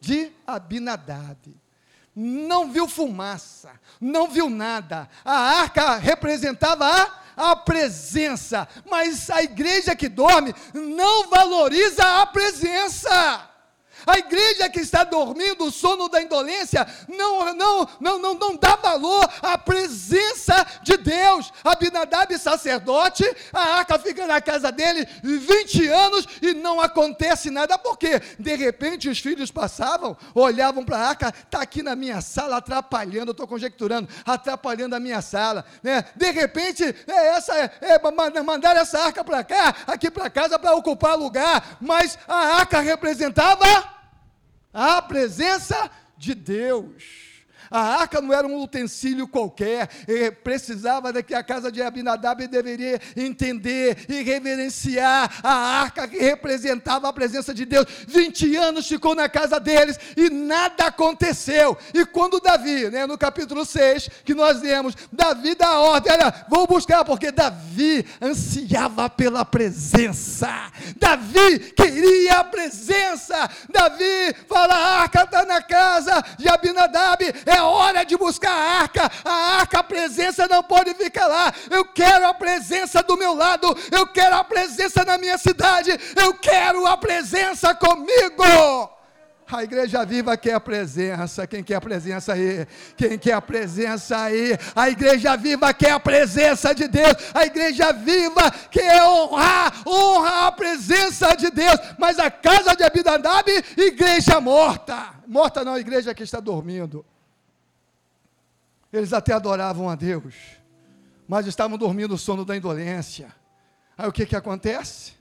De 0.00 0.32
Abinadab 0.44 1.56
não 2.20 2.72
viu 2.72 2.88
fumaça, 2.88 3.70
não 4.00 4.26
viu 4.26 4.50
nada. 4.50 5.08
A 5.24 5.60
arca 5.60 5.94
representava 5.98 6.84
a, 6.84 7.52
a 7.52 7.54
presença, 7.54 8.66
mas 8.90 9.30
a 9.30 9.40
igreja 9.40 9.94
que 9.94 10.08
dorme 10.08 10.52
não 10.74 11.28
valoriza 11.28 12.02
a 12.20 12.26
presença. 12.26 13.47
A 14.08 14.16
igreja 14.16 14.70
que 14.70 14.80
está 14.80 15.04
dormindo 15.04 15.66
o 15.66 15.70
sono 15.70 16.08
da 16.08 16.22
indolência 16.22 16.86
não, 17.06 17.52
não, 17.52 17.88
não, 18.00 18.18
não, 18.18 18.34
não 18.34 18.56
dá 18.56 18.74
valor 18.74 19.28
à 19.42 19.58
presença 19.58 20.66
de 20.82 20.96
Deus. 20.96 21.52
Abinadab, 21.62 22.36
sacerdote, 22.38 23.22
a 23.52 23.76
arca 23.76 23.98
fica 23.98 24.26
na 24.26 24.40
casa 24.40 24.72
dele 24.72 25.06
20 25.22 25.88
anos 25.88 26.26
e 26.40 26.54
não 26.54 26.80
acontece 26.80 27.50
nada, 27.50 27.76
porque 27.76 28.18
de 28.38 28.54
repente 28.54 29.10
os 29.10 29.18
filhos 29.18 29.50
passavam, 29.50 30.16
olhavam 30.34 30.86
para 30.86 30.96
a 30.96 31.08
arca, 31.08 31.34
está 31.44 31.60
aqui 31.60 31.82
na 31.82 31.94
minha 31.94 32.22
sala 32.22 32.56
atrapalhando, 32.56 33.32
estou 33.32 33.46
conjecturando, 33.46 34.08
atrapalhando 34.24 34.96
a 34.96 35.00
minha 35.00 35.20
sala. 35.20 35.66
Né? 35.82 36.02
De 36.16 36.30
repente, 36.30 36.82
é 36.82 37.26
essa, 37.36 37.54
é, 37.54 37.70
é 37.82 38.42
mandar 38.42 38.74
essa 38.74 39.00
arca 39.00 39.22
para 39.22 39.44
cá, 39.44 39.74
aqui 39.86 40.10
para 40.10 40.30
casa, 40.30 40.58
para 40.58 40.74
ocupar 40.74 41.14
lugar, 41.14 41.76
mas 41.78 42.18
a 42.26 42.56
arca 42.56 42.80
representava 42.80 43.97
a 44.72 45.00
presença 45.02 45.90
de 46.16 46.34
Deus. 46.34 47.27
A 47.70 47.80
arca 48.00 48.20
não 48.20 48.32
era 48.32 48.46
um 48.46 48.62
utensílio 48.62 49.28
qualquer, 49.28 49.88
precisava 50.42 51.12
de 51.12 51.22
que 51.22 51.34
a 51.34 51.42
casa 51.42 51.70
de 51.70 51.82
Abinadab 51.82 52.46
deveria 52.46 53.00
entender 53.16 54.06
e 54.08 54.22
reverenciar 54.22 55.40
a 55.42 55.52
arca 55.52 56.08
que 56.08 56.18
representava 56.18 57.08
a 57.08 57.12
presença 57.12 57.52
de 57.52 57.64
Deus. 57.64 57.86
20 58.06 58.56
anos 58.56 58.86
ficou 58.88 59.14
na 59.14 59.28
casa 59.28 59.60
deles 59.60 59.98
e 60.16 60.30
nada 60.30 60.86
aconteceu. 60.86 61.76
E 61.92 62.04
quando 62.06 62.40
Davi, 62.40 62.90
né, 62.90 63.06
no 63.06 63.18
capítulo 63.18 63.64
6, 63.64 64.08
que 64.24 64.34
nós 64.34 64.60
lemos, 64.62 64.94
Davi 65.12 65.54
dá 65.54 65.68
a 65.68 65.80
ordem, 65.80 66.12
olha, 66.12 66.46
vou 66.48 66.66
buscar, 66.66 67.04
porque 67.04 67.30
Davi 67.30 68.04
ansiava 68.20 69.08
pela 69.10 69.44
presença. 69.44 70.70
Davi 70.96 71.72
queria 71.72 72.38
a 72.38 72.44
presença. 72.44 73.50
Davi 73.68 74.34
fala: 74.48 74.74
a 74.74 75.00
arca 75.00 75.22
está 75.22 75.44
na 75.44 75.62
casa 75.62 76.24
de 76.38 76.48
Abinadab, 76.48 77.24
é 77.58 77.62
hora 77.62 78.04
de 78.04 78.16
buscar 78.16 78.52
a 78.52 78.80
arca. 78.82 79.10
A 79.24 79.32
arca, 79.60 79.80
a 79.80 79.84
presença 79.84 80.46
não 80.48 80.62
pode 80.62 80.94
ficar 80.94 81.26
lá. 81.26 81.52
Eu 81.70 81.84
quero 81.84 82.26
a 82.26 82.34
presença 82.34 83.02
do 83.02 83.16
meu 83.16 83.34
lado. 83.34 83.76
Eu 83.90 84.06
quero 84.06 84.36
a 84.36 84.44
presença 84.44 85.04
na 85.04 85.18
minha 85.18 85.36
cidade. 85.36 85.90
Eu 86.16 86.34
quero 86.34 86.86
a 86.86 86.96
presença 86.96 87.74
comigo. 87.74 88.88
A 89.50 89.64
igreja 89.64 90.04
viva 90.04 90.36
quer 90.36 90.52
a 90.52 90.60
presença. 90.60 91.46
Quem 91.46 91.64
quer 91.64 91.76
a 91.76 91.80
presença 91.80 92.34
aí? 92.34 92.66
Quem 92.96 93.18
quer 93.18 93.32
a 93.32 93.40
presença 93.40 94.18
aí? 94.18 94.58
A 94.76 94.90
igreja 94.90 95.36
viva 95.36 95.72
quer 95.72 95.92
a 95.92 96.00
presença 96.00 96.74
de 96.74 96.86
Deus. 96.86 97.14
A 97.32 97.46
igreja 97.46 97.92
viva 97.92 98.50
quer 98.70 99.02
honrar, 99.02 99.72
honra 99.86 100.48
a 100.48 100.52
presença 100.52 101.34
de 101.34 101.50
Deus. 101.50 101.78
Mas 101.98 102.18
a 102.18 102.30
casa 102.30 102.76
de 102.76 102.84
Abinadab, 102.84 103.50
igreja 103.76 104.38
morta. 104.38 105.14
Morta 105.26 105.64
não, 105.64 105.78
igreja 105.78 106.14
que 106.14 106.22
está 106.22 106.40
dormindo. 106.40 107.04
Eles 108.92 109.12
até 109.12 109.34
adoravam 109.34 109.88
a 109.88 109.94
Deus, 109.94 110.34
mas 111.26 111.46
estavam 111.46 111.76
dormindo 111.76 112.14
o 112.14 112.18
sono 112.18 112.44
da 112.44 112.56
indolência. 112.56 113.34
Aí 113.96 114.08
o 114.08 114.12
que, 114.12 114.24
que 114.24 114.36
acontece? 114.36 115.12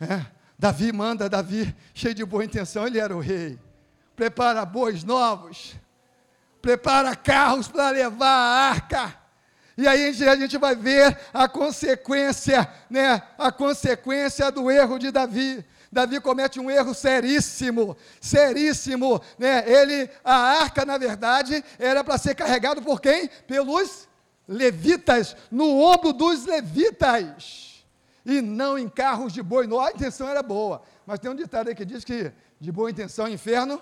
É, 0.00 0.26
Davi 0.58 0.92
manda, 0.92 1.28
Davi, 1.28 1.74
cheio 1.94 2.14
de 2.14 2.24
boa 2.24 2.44
intenção, 2.44 2.86
ele 2.86 2.98
era 2.98 3.14
o 3.14 3.20
rei. 3.20 3.58
Prepara 4.14 4.64
bois 4.64 5.04
novos, 5.04 5.76
prepara 6.60 7.14
carros 7.14 7.68
para 7.68 7.90
levar 7.90 8.26
a 8.26 8.70
arca. 8.70 9.14
E 9.76 9.86
aí 9.86 10.08
a 10.08 10.36
gente, 10.36 10.56
vai 10.56 10.74
ver 10.74 11.18
a 11.34 11.46
consequência, 11.46 12.66
né? 12.88 13.22
A 13.36 13.52
consequência 13.52 14.50
do 14.50 14.70
erro 14.70 14.98
de 14.98 15.10
Davi. 15.10 15.62
Davi 15.96 16.20
comete 16.20 16.60
um 16.60 16.70
erro 16.70 16.92
seríssimo, 16.92 17.96
seríssimo, 18.20 19.18
né? 19.38 19.64
Ele, 19.66 20.10
a 20.22 20.34
arca, 20.34 20.84
na 20.84 20.98
verdade, 20.98 21.64
era 21.78 22.04
para 22.04 22.18
ser 22.18 22.34
carregado 22.34 22.82
por 22.82 23.00
quem? 23.00 23.30
Pelos 23.46 24.06
levitas, 24.46 25.34
no 25.50 25.80
ombro 25.80 26.12
dos 26.12 26.44
levitas, 26.44 27.82
e 28.26 28.42
não 28.42 28.78
em 28.78 28.90
carros 28.90 29.32
de 29.32 29.42
boi. 29.42 29.66
A 29.80 29.90
intenção 29.90 30.28
era 30.28 30.42
boa, 30.42 30.82
mas 31.06 31.18
tem 31.18 31.30
um 31.30 31.34
ditado 31.34 31.68
aí 31.68 31.74
que 31.74 31.84
diz 31.84 32.04
que 32.04 32.30
de 32.60 32.70
boa 32.70 32.90
intenção, 32.90 33.26
inferno 33.26 33.80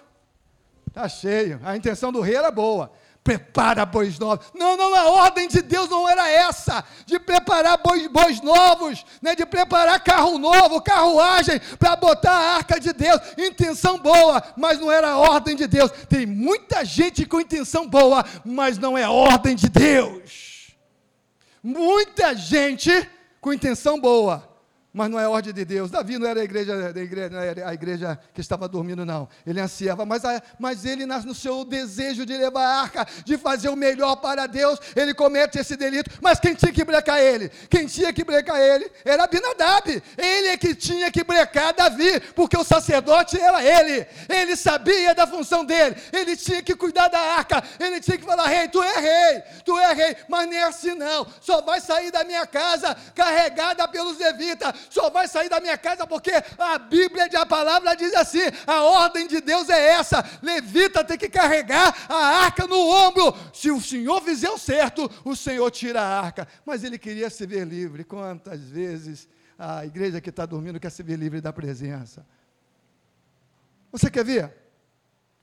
está 0.87 1.09
cheio. 1.09 1.61
A 1.65 1.77
intenção 1.77 2.13
do 2.13 2.21
rei 2.21 2.37
era 2.37 2.53
boa, 2.53 2.93
prepara 3.25 3.87
bois 3.87 4.19
novos. 4.19 4.45
Não, 4.55 4.77
não, 4.77 4.95
a 4.95 5.09
ordem 5.09 5.49
de 5.49 5.63
Deus 5.63 5.89
não 5.89 6.07
era 6.07 6.29
essa, 6.31 6.85
de 7.07 7.19
preparar 7.19 7.79
bois, 7.79 8.07
bois 8.09 8.41
novos, 8.43 9.05
né, 9.23 9.35
de 9.35 9.47
preparar 9.47 9.99
carro 10.05 10.39
novo, 10.39 10.83
carruagem, 10.83 11.59
para 11.79 11.97
botar 11.97 12.33
a 12.33 12.57
arca 12.57 12.79
de 12.79 12.93
Deus. 12.93 13.19
Intenção 13.39 13.99
boa, 13.99 14.43
mas 14.57 14.79
não 14.79 14.93
era 14.93 15.13
a 15.13 15.17
ordem 15.17 15.57
de 15.57 15.67
Deus. 15.67 15.91
Tem 16.09 16.27
muita 16.27 16.85
gente 16.85 17.25
com 17.25 17.41
intenção 17.41 17.89
boa, 17.89 18.23
mas 18.45 18.77
não 18.77 18.97
é 18.97 19.05
a 19.05 19.11
ordem 19.11 19.57
de 19.57 19.71
Deus. 19.71 20.75
Muita 21.63 22.35
gente 22.37 23.11
com 23.41 23.55
intenção 23.55 23.99
boa, 23.99 24.47
mas 24.95 25.11
não 25.11 25.19
é 25.19 25.27
ordem 25.29 25.53
de 25.53 25.65
Deus. 25.65 25.91
Davi 25.91 26.19
não 26.19 26.29
era 26.29 26.41
a 26.41 26.45
igreja, 26.45 26.93
a 26.95 27.01
igreja, 27.01 27.67
a 27.67 27.75
igreja 27.75 28.19
que 28.33 28.41
estava 28.41 28.69
dormindo, 28.69 29.05
não. 29.05 29.29
Ele 29.45 29.61
ansiava, 29.61 30.07
mas, 30.07 30.23
mas 30.57 30.85
ele, 30.85 31.05
no 31.05 31.35
seu 31.35 31.65
desejo 31.65 32.25
de 32.25 32.37
levar 32.37 32.65
a 32.65 32.81
arca, 32.83 33.07
de 33.25 33.37
fazer 33.37 33.71
o 33.71 33.77
melhor 33.77 34.15
para 34.17 34.47
Deus, 34.47 34.79
ele 34.95 35.13
comete 35.13 35.59
esse 35.59 35.77
delito. 35.77 36.09
Mas 36.23 36.39
quem 36.39 36.55
tinha 36.55 36.73
que 36.73 36.85
brecar 36.85 37.19
ele? 37.19 37.49
Quem 37.69 37.87
tinha 37.87 38.13
que 38.13 38.23
brecar 38.23 38.61
ele 38.61 38.89
era 39.05 39.25
Abinadab. 39.25 40.01
Ele 40.17 40.49
é 40.49 40.57
que 40.57 40.77
tinha 40.77 41.11
que 41.11 41.25
brecar 41.25 41.75
Davi, 41.75 42.21
porque 42.33 42.57
o 42.57 42.63
sacerdote 42.63 43.37
era 43.37 43.65
ele. 43.65 44.07
Ele 44.29 44.55
sabia 44.55 45.13
da 45.13 45.27
função 45.27 45.65
dele. 45.65 45.97
Ele 46.13 46.37
tinha 46.37 46.63
que 46.63 46.77
cuidar 46.77 47.09
da 47.09 47.19
arca. 47.19 47.65
Ele 47.81 48.01
tinha 48.01 48.17
que 48.17 48.25
falar: 48.25 48.47
rei, 48.47 48.69
tu 48.69 48.81
é 48.81 49.01
rei, 49.01 49.43
tu 49.65 49.77
é 49.77 49.93
rei. 49.93 50.17
Mas 50.29 50.49
nem 50.49 50.63
assim 50.63 50.95
não. 50.95 51.27
Só 51.41 51.61
vai 51.63 51.81
sair 51.81 52.13
da 52.13 52.23
minha 52.23 52.47
casa 52.47 52.97
carregada 53.13 53.89
pelos 53.89 54.19
levitas 54.19 54.84
só 54.91 55.11
vai 55.11 55.29
sair 55.29 55.49
da 55.49 55.61
minha 55.61 55.77
casa 55.77 56.07
porque 56.07 56.33
a 56.59 56.79
Bíblia 56.79 57.29
a 57.35 57.47
palavra 57.47 57.95
diz 57.95 58.15
assim: 58.15 58.43
a 58.67 58.83
ordem 58.83 59.27
de 59.27 59.41
Deus 59.41 59.69
é 59.69 59.93
essa. 59.93 60.25
Levita 60.43 61.05
tem 61.05 61.19
que 61.19 61.29
carregar 61.29 61.95
a 62.09 62.45
arca 62.45 62.67
no 62.67 62.79
ombro. 62.79 63.35
Se 63.53 63.71
o 63.71 63.81
Senhor 63.81 64.21
fizer 64.23 64.51
o 64.51 64.59
certo, 64.59 65.11
o 65.25 65.35
Senhor 65.35 65.71
tira 65.71 66.01
a 66.01 66.21
arca. 66.21 66.49
Mas 66.65 66.85
ele 66.85 66.99
queria 66.99 67.31
se 67.31 67.47
ver 67.47 67.67
livre. 67.67 68.05
Quantas 68.05 68.61
vezes 68.61 69.29
a 69.59 69.85
igreja 69.85 70.21
que 70.21 70.31
está 70.31 70.47
dormindo 70.47 70.81
quer 70.81 70.91
se 70.91 71.03
ver 71.03 71.17
livre 71.17 71.41
da 71.41 71.53
presença? 71.53 72.27
Você 73.93 74.11
quer 74.11 74.25
ver? 74.25 74.53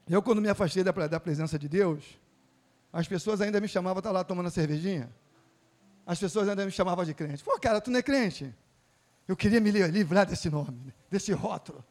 Eu, 0.08 0.22
quando 0.22 0.42
me 0.42 0.48
afastei 0.48 0.84
da, 0.84 0.92
da 0.92 1.20
presença 1.20 1.58
de 1.58 1.68
Deus, 1.68 2.18
as 2.92 3.08
pessoas 3.08 3.40
ainda 3.40 3.60
me 3.60 3.68
chamavam, 3.68 4.02
tá 4.02 4.10
lá 4.10 4.22
tomando 4.22 4.50
cervejinha. 4.50 5.10
as 6.04 6.18
pessoas 6.18 6.48
ainda 6.48 6.64
me 6.64 6.70
chamavam 6.70 7.04
de 7.04 7.14
crente. 7.14 7.42
Pô, 7.42 7.58
cara, 7.58 7.80
tu 7.80 7.90
não 7.90 7.98
é 7.98 8.02
crente? 8.02 8.54
Eu 9.26 9.36
queria 9.36 9.60
me 9.60 9.70
livrar 9.70 10.26
desse 10.26 10.50
nome, 10.50 10.92
desse 11.10 11.32
rótulo. 11.32 11.84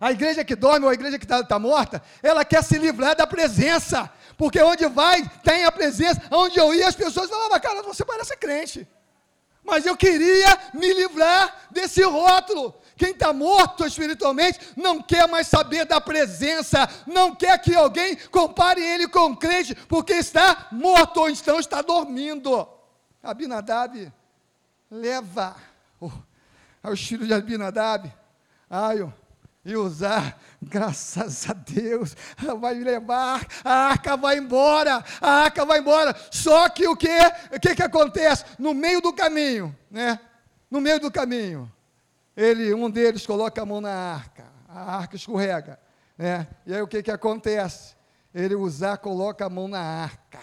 A 0.00 0.10
igreja 0.10 0.44
que 0.44 0.56
dorme 0.56 0.84
ou 0.84 0.90
a 0.90 0.94
igreja 0.94 1.16
que 1.16 1.24
está 1.24 1.44
tá 1.44 1.58
morta, 1.58 2.02
ela 2.22 2.44
quer 2.44 2.62
se 2.64 2.76
livrar 2.76 3.14
da 3.14 3.24
presença. 3.24 4.10
Porque 4.36 4.60
onde 4.60 4.86
vai, 4.88 5.22
tem 5.44 5.64
a 5.64 5.70
presença. 5.70 6.20
Onde 6.30 6.58
eu 6.58 6.74
ia, 6.74 6.88
as 6.88 6.96
pessoas 6.96 7.30
falavam, 7.30 7.60
cara, 7.60 7.82
você 7.82 8.04
parece 8.04 8.36
crente. 8.36 8.88
Mas 9.62 9.86
eu 9.86 9.96
queria 9.96 10.58
me 10.74 10.92
livrar 10.92 11.68
desse 11.70 12.02
rótulo. 12.02 12.74
Quem 12.96 13.10
está 13.10 13.32
morto 13.32 13.86
espiritualmente 13.86 14.58
não 14.76 15.00
quer 15.00 15.28
mais 15.28 15.46
saber 15.46 15.84
da 15.84 16.00
presença, 16.00 16.88
não 17.06 17.34
quer 17.34 17.56
que 17.58 17.74
alguém 17.74 18.16
compare 18.30 18.82
ele 18.82 19.06
com 19.06 19.36
crente, 19.36 19.74
porque 19.74 20.14
está 20.14 20.66
morto 20.72 21.20
ou 21.20 21.30
então 21.30 21.60
está 21.60 21.80
dormindo. 21.80 22.66
Abinadab 23.22 24.12
leva 24.90 25.56
ao 26.82 26.94
estilo 26.94 27.26
de 27.26 27.32
Abinadab, 27.32 28.12
Aio, 28.68 29.12
e 29.64 29.76
usar, 29.76 30.40
graças 30.60 31.48
a 31.48 31.52
Deus, 31.52 32.16
vai 32.58 32.74
levar, 32.74 33.46
a 33.64 33.72
arca 33.90 34.16
vai 34.16 34.38
embora, 34.38 35.04
a 35.20 35.30
arca 35.30 35.64
vai 35.64 35.78
embora. 35.78 36.16
Só 36.30 36.68
que 36.68 36.86
o 36.88 36.96
que? 36.96 37.08
O 37.54 37.60
que, 37.60 37.74
que 37.74 37.82
acontece? 37.82 38.44
No 38.58 38.74
meio 38.74 39.00
do 39.00 39.12
caminho, 39.12 39.76
né? 39.90 40.18
No 40.70 40.80
meio 40.80 40.98
do 40.98 41.12
caminho, 41.12 41.70
ele, 42.36 42.74
um 42.74 42.90
deles 42.90 43.26
coloca 43.26 43.62
a 43.62 43.66
mão 43.66 43.80
na 43.80 43.92
arca, 43.92 44.46
a 44.68 44.96
arca 44.96 45.16
escorrega, 45.16 45.78
né? 46.18 46.48
E 46.66 46.74
aí 46.74 46.82
o 46.82 46.88
que, 46.88 47.02
que 47.02 47.10
acontece? 47.10 47.94
Ele 48.34 48.54
usar, 48.54 48.96
coloca 48.98 49.44
a 49.44 49.50
mão 49.50 49.68
na 49.68 49.80
arca. 49.80 50.40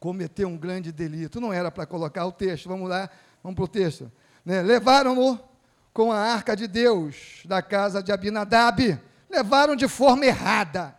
Cometeu 0.00 0.48
um 0.48 0.58
grande 0.58 0.90
delito. 0.90 1.40
Não 1.40 1.52
era 1.52 1.70
para 1.70 1.86
colocar 1.86 2.26
o 2.26 2.32
texto, 2.32 2.68
vamos 2.68 2.90
lá, 2.90 3.08
vamos 3.42 3.54
para 3.54 3.64
o 3.64 3.68
texto. 3.68 4.10
Né? 4.44 4.62
Levaram-no 4.62 5.38
com 5.92 6.10
a 6.10 6.18
arca 6.18 6.56
de 6.56 6.66
Deus 6.66 7.42
da 7.44 7.60
casa 7.62 8.02
de 8.02 8.12
Abinadab. 8.12 8.98
Levaram 9.30 9.74
de 9.76 9.88
forma 9.88 10.26
errada, 10.26 10.94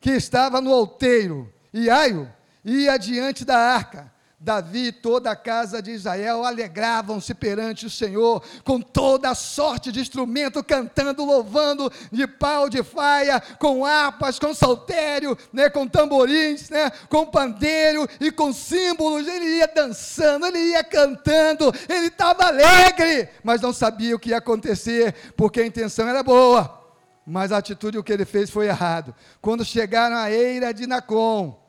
que 0.00 0.10
estava 0.10 0.60
no 0.60 0.70
outeiro, 0.70 1.52
e 1.72 1.90
Aio 1.90 2.30
ia 2.64 2.96
diante 2.96 3.44
da 3.44 3.58
arca. 3.58 4.12
Davi 4.40 4.86
e 4.86 4.92
toda 4.92 5.32
a 5.32 5.36
casa 5.36 5.82
de 5.82 5.90
Israel 5.90 6.44
alegravam-se 6.44 7.34
perante 7.34 7.86
o 7.86 7.90
Senhor, 7.90 8.40
com 8.62 8.80
toda 8.80 9.30
a 9.30 9.34
sorte 9.34 9.90
de 9.90 9.98
instrumento, 9.98 10.62
cantando, 10.62 11.24
louvando, 11.24 11.92
de 12.12 12.24
pau, 12.24 12.68
de 12.68 12.84
faia, 12.84 13.40
com 13.58 13.84
harpas, 13.84 14.38
com 14.38 14.54
saltério, 14.54 15.36
né, 15.52 15.68
com 15.68 15.88
tamborins, 15.88 16.70
né, 16.70 16.88
com 17.08 17.26
pandeiro 17.26 18.06
e 18.20 18.30
com 18.30 18.52
símbolos. 18.52 19.26
Ele 19.26 19.56
ia 19.56 19.66
dançando, 19.66 20.46
ele 20.46 20.70
ia 20.70 20.84
cantando, 20.84 21.74
ele 21.88 22.06
estava 22.06 22.44
alegre, 22.44 23.28
mas 23.42 23.60
não 23.60 23.72
sabia 23.72 24.14
o 24.14 24.20
que 24.20 24.30
ia 24.30 24.38
acontecer, 24.38 25.32
porque 25.36 25.60
a 25.60 25.66
intenção 25.66 26.06
era 26.06 26.22
boa, 26.22 26.80
mas 27.26 27.50
a 27.50 27.58
atitude, 27.58 27.98
o 27.98 28.04
que 28.04 28.12
ele 28.12 28.24
fez 28.24 28.50
foi 28.50 28.68
errado. 28.68 29.12
Quando 29.40 29.64
chegaram 29.64 30.16
à 30.16 30.30
eira 30.30 30.72
de 30.72 30.86
Nacon, 30.86 31.67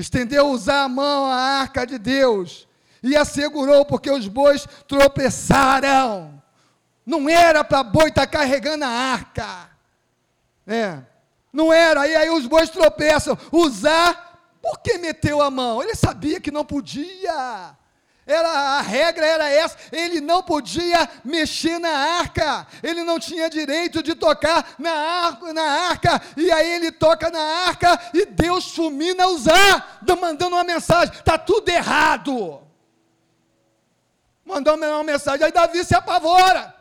estendeu 0.00 0.48
usar 0.48 0.84
a 0.84 0.88
mão 0.88 1.26
à 1.26 1.34
arca 1.60 1.86
de 1.86 1.98
Deus 1.98 2.68
e 3.02 3.16
assegurou, 3.16 3.84
porque 3.84 4.10
os 4.10 4.28
bois 4.28 4.66
tropeçaram. 4.86 6.42
Não 7.04 7.28
era 7.28 7.64
para 7.64 7.82
boi 7.82 8.08
estar 8.08 8.26
tá 8.26 8.26
carregando 8.26 8.84
a 8.84 8.88
arca. 8.88 9.70
É. 10.66 10.98
Não 11.52 11.72
era. 11.72 12.06
E 12.06 12.14
aí 12.14 12.30
os 12.30 12.46
bois 12.46 12.70
tropeçam. 12.70 13.36
Usar, 13.50 14.38
por 14.60 14.80
que 14.80 14.98
meteu 14.98 15.40
a 15.40 15.50
mão? 15.50 15.82
Ele 15.82 15.94
sabia 15.94 16.40
que 16.40 16.50
não 16.50 16.64
podia. 16.64 17.76
Era, 18.28 18.50
a 18.76 18.82
regra 18.82 19.26
era 19.26 19.48
essa, 19.48 19.74
ele 19.90 20.20
não 20.20 20.42
podia 20.42 21.08
mexer 21.24 21.78
na 21.78 21.88
arca, 21.88 22.66
ele 22.82 23.02
não 23.02 23.18
tinha 23.18 23.48
direito 23.48 24.02
de 24.02 24.14
tocar 24.14 24.74
na 24.78 24.92
arca, 24.92 25.52
na 25.54 25.62
arca, 25.62 26.22
e 26.36 26.52
aí 26.52 26.74
ele 26.74 26.92
toca 26.92 27.30
na 27.30 27.40
arca 27.40 27.98
e 28.12 28.26
Deus 28.26 28.74
fulmina 28.74 29.28
usar, 29.28 29.98
mandando 30.20 30.56
uma 30.56 30.62
mensagem, 30.62 31.14
está 31.14 31.38
tudo 31.38 31.70
errado. 31.70 32.60
Mandou 34.44 34.76
uma 34.76 35.04
mensagem, 35.04 35.46
aí 35.46 35.52
Davi 35.52 35.82
se 35.82 35.94
apavora. 35.94 36.74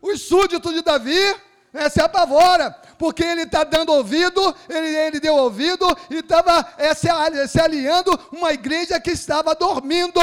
Os 0.00 0.22
súditos 0.22 0.72
de 0.72 0.80
Davi 0.80 1.36
né, 1.70 1.90
se 1.90 2.00
apavora, 2.00 2.70
porque 2.96 3.22
ele 3.22 3.42
está 3.42 3.62
dando 3.62 3.92
ouvido, 3.92 4.56
ele, 4.70 4.88
ele 4.88 5.20
deu 5.20 5.36
ouvido 5.36 5.86
e 6.08 6.20
estava 6.20 6.66
é, 6.78 6.94
se, 6.94 7.08
se 7.48 7.60
aliando 7.60 8.18
uma 8.32 8.54
igreja 8.54 8.98
que 8.98 9.10
estava 9.10 9.54
dormindo. 9.54 10.18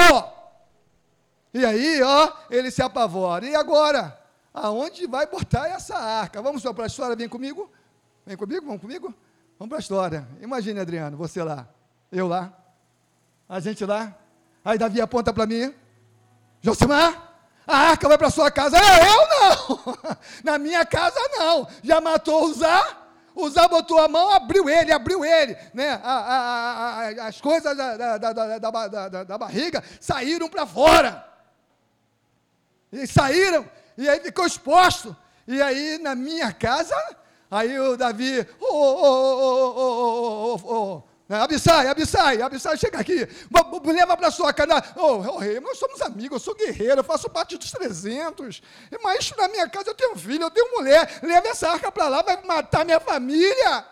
E 1.53 1.65
aí, 1.65 2.01
ó, 2.01 2.31
ele 2.49 2.69
se 2.69 2.81
apavora. 2.81 3.45
E 3.45 3.55
agora? 3.55 4.19
Aonde 4.53 5.07
vai 5.07 5.25
botar 5.25 5.67
essa 5.67 5.95
arca? 5.95 6.41
Vamos 6.41 6.63
para 6.63 6.83
a 6.83 6.87
história? 6.87 7.15
Vem 7.15 7.29
comigo? 7.29 7.71
Vem 8.25 8.37
comigo? 8.37 8.65
Vamos 8.65 8.81
comigo? 8.81 9.13
Vamos 9.57 9.69
para 9.69 9.77
a 9.77 9.81
história. 9.81 10.27
Imagine, 10.41 10.79
Adriano, 10.79 11.17
você 11.17 11.43
lá, 11.43 11.67
eu 12.11 12.27
lá, 12.27 12.53
a 13.47 13.59
gente 13.59 13.83
lá. 13.85 14.15
Aí 14.63 14.77
Davi 14.77 15.01
aponta 15.01 15.33
para 15.33 15.45
mim: 15.45 15.73
Josimar, 16.61 17.33
a 17.65 17.77
arca 17.77 18.07
vai 18.07 18.17
para 18.17 18.29
sua 18.29 18.51
casa. 18.51 18.77
É, 18.77 19.07
eu 19.07 19.27
não! 19.29 19.97
Na 20.43 20.57
minha 20.57 20.85
casa 20.85 21.19
não. 21.37 21.67
Já 21.83 21.99
matou 21.99 22.45
o 22.45 22.53
Zá? 22.53 22.97
O 23.35 23.49
Zá 23.49 23.67
botou 23.67 23.99
a 23.99 24.07
mão, 24.07 24.31
abriu 24.31 24.69
ele, 24.69 24.91
abriu 24.91 25.23
ele. 25.23 25.55
Né? 25.73 25.99
A, 26.03 26.11
a, 26.11 26.99
a, 27.23 27.27
as 27.27 27.39
coisas 27.39 27.77
da, 27.77 28.17
da, 28.17 28.33
da, 28.33 29.23
da 29.23 29.37
barriga 29.37 29.83
saíram 29.99 30.49
para 30.49 30.65
fora. 30.65 31.28
E 32.91 33.05
saíram, 33.05 33.69
e 33.97 34.09
aí 34.09 34.19
ficou 34.19 34.45
exposto. 34.45 35.15
E 35.47 35.61
aí 35.61 35.97
na 35.97 36.15
minha 36.15 36.51
casa, 36.51 36.95
aí 37.49 37.79
o 37.79 37.97
Davi, 37.97 38.45
ô, 38.59 38.65
ô, 38.65 39.35
ô, 39.41 40.55
ô, 40.55 40.95
ô, 40.95 41.03
Abissai, 41.29 41.87
Abissai, 41.87 42.41
Abissai, 42.41 42.75
chega 42.75 42.99
aqui, 42.99 43.27
leva 43.85 44.17
para 44.17 44.31
sua 44.31 44.51
casa. 44.51 44.83
Ô, 44.95 45.01
oh, 45.01 45.35
oh, 45.35 45.37
rei, 45.37 45.59
nós 45.59 45.77
somos 45.77 46.01
amigos, 46.01 46.37
eu 46.37 46.39
sou 46.39 46.55
guerreiro, 46.55 47.01
eu 47.01 47.03
faço 47.03 47.29
parte 47.29 47.55
dos 47.55 47.71
300. 47.71 48.63
Mas 49.03 49.31
na 49.37 49.47
minha 49.47 49.69
casa 49.69 49.91
eu 49.91 49.95
tenho 49.95 50.15
filho, 50.15 50.43
eu 50.43 50.49
tenho 50.51 50.71
mulher. 50.75 51.19
Leva 51.21 51.49
essa 51.49 51.69
arca 51.69 51.91
para 51.91 52.07
lá, 52.07 52.23
vai 52.23 52.43
matar 52.43 52.83
minha 52.83 52.99
família. 52.99 53.85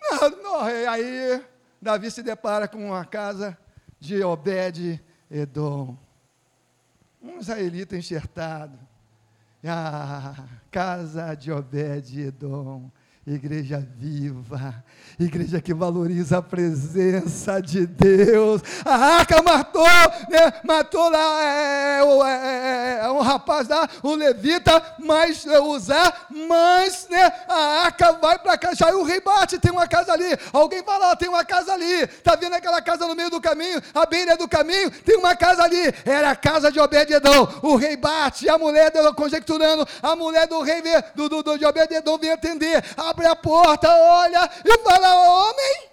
Não, 0.00 0.30
não, 0.30 0.62
rei. 0.62 0.86
Aí 0.86 1.44
Davi 1.82 2.08
se 2.12 2.22
depara 2.22 2.68
com 2.68 2.94
a 2.94 3.04
casa 3.04 3.58
de 3.98 4.22
Obed-Edom 4.22 6.03
um 7.24 7.38
israelita 7.38 7.96
enxertado. 7.96 8.78
A 9.66 10.46
casa 10.70 11.34
de 11.34 11.50
Obed-Edom 11.50 12.90
Igreja 13.26 13.82
viva, 13.96 14.84
igreja 15.18 15.58
que 15.58 15.72
valoriza 15.72 16.36
a 16.36 16.42
presença 16.42 17.58
de 17.58 17.86
Deus. 17.86 18.60
A 18.84 18.96
arca 18.96 19.40
matou, 19.40 19.86
né, 20.28 20.52
matou 20.62 21.08
lá 21.08 21.42
é, 21.42 22.00
é, 22.00 22.98
é, 23.00 23.10
um 23.10 23.20
rapaz 23.20 23.66
lá, 23.66 23.88
o 24.02 24.14
levita, 24.14 24.96
mas 24.98 25.46
é, 25.46 25.58
usar, 25.58 26.26
mas 26.30 27.08
né, 27.08 27.32
a 27.48 27.84
arca 27.84 28.12
vai 28.12 28.38
para 28.38 28.58
cá. 28.58 28.74
Já 28.74 28.94
o 28.94 29.04
rei 29.04 29.22
bate, 29.22 29.58
tem 29.58 29.72
uma 29.72 29.88
casa 29.88 30.12
ali. 30.12 30.38
Alguém 30.52 30.84
fala, 30.84 31.12
ó, 31.12 31.16
tem 31.16 31.30
uma 31.30 31.46
casa 31.46 31.72
ali. 31.72 32.02
Está 32.02 32.36
vendo 32.36 32.52
aquela 32.52 32.82
casa 32.82 33.06
no 33.08 33.14
meio 33.14 33.30
do 33.30 33.40
caminho, 33.40 33.80
a 33.94 34.04
beira 34.04 34.36
do 34.36 34.46
caminho, 34.46 34.90
tem 34.90 35.16
uma 35.16 35.34
casa 35.34 35.62
ali. 35.62 35.94
Era 36.04 36.32
a 36.32 36.36
casa 36.36 36.70
de 36.70 36.78
Obed-Edom. 36.78 37.60
O 37.62 37.76
rei 37.76 37.96
bate, 37.96 38.50
a 38.50 38.58
mulher 38.58 38.92
conjecturando, 39.16 39.88
a 40.02 40.14
mulher 40.14 40.46
do 40.46 40.60
rei 40.60 40.82
do, 41.14 41.26
do, 41.30 41.42
do 41.42 41.56
de 41.56 41.64
Obed-Edom 41.64 42.18
vem 42.18 42.30
atender. 42.30 42.84
A 42.98 43.13
abre 43.14 43.26
a 43.26 43.36
porta, 43.36 43.88
olha 43.88 44.50
e 44.64 44.78
fala: 44.78 45.14
Homem, 45.14 45.88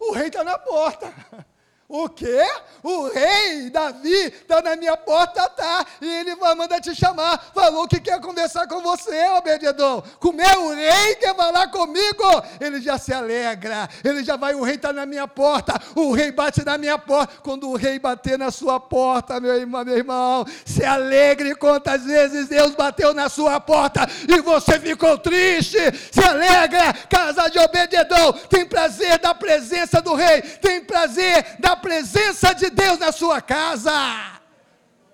o 0.00 0.12
rei 0.12 0.28
está 0.28 0.42
na 0.42 0.58
porta. 0.58 1.12
O 1.92 2.08
quê? 2.08 2.42
O 2.82 3.08
rei 3.08 3.68
Davi 3.68 4.08
está 4.08 4.62
na 4.62 4.74
minha 4.76 4.96
porta, 4.96 5.46
tá? 5.50 5.84
E 6.00 6.08
ele 6.08 6.34
vai 6.36 6.54
mandar 6.54 6.80
te 6.80 6.94
chamar. 6.94 7.50
Falou 7.54 7.86
que 7.86 8.00
quer 8.00 8.18
conversar 8.18 8.66
com 8.66 8.80
você, 8.80 9.28
Obededon. 9.36 10.02
Como 10.18 10.40
é 10.40 10.56
o 10.56 10.74
rei 10.74 11.16
quer 11.16 11.36
falar 11.36 11.68
comigo? 11.68 12.24
Ele 12.58 12.80
já 12.80 12.96
se 12.96 13.12
alegra. 13.12 13.90
Ele 14.02 14.24
já 14.24 14.36
vai, 14.36 14.54
o 14.54 14.62
rei 14.62 14.76
está 14.76 14.90
na 14.90 15.04
minha 15.04 15.28
porta. 15.28 15.78
O 15.94 16.14
rei 16.14 16.32
bate 16.32 16.64
na 16.64 16.78
minha 16.78 16.96
porta. 16.98 17.34
Quando 17.42 17.68
o 17.68 17.76
rei 17.76 17.98
bater 17.98 18.38
na 18.38 18.50
sua 18.50 18.80
porta, 18.80 19.38
meu 19.38 19.54
irmão, 19.54 19.84
meu 19.84 19.98
irmão, 19.98 20.46
se 20.64 20.82
alegre 20.82 21.54
quantas 21.54 22.04
vezes 22.04 22.48
Deus 22.48 22.74
bateu 22.74 23.12
na 23.12 23.28
sua 23.28 23.60
porta 23.60 24.08
e 24.26 24.40
você 24.40 24.80
ficou 24.80 25.18
triste. 25.18 25.76
Se 26.10 26.24
alegra, 26.24 26.94
casa 27.10 27.50
de 27.50 27.58
Obededon. 27.58 28.32
Tem 28.48 28.64
prazer 28.64 29.18
da 29.18 29.34
presença 29.34 30.00
do 30.00 30.14
rei. 30.14 30.40
Tem 30.40 30.80
prazer 30.80 31.58
da 31.58 31.81
presença 31.82 32.54
de 32.54 32.70
Deus 32.70 32.98
na 32.98 33.12
sua 33.12 33.42
casa. 33.42 33.92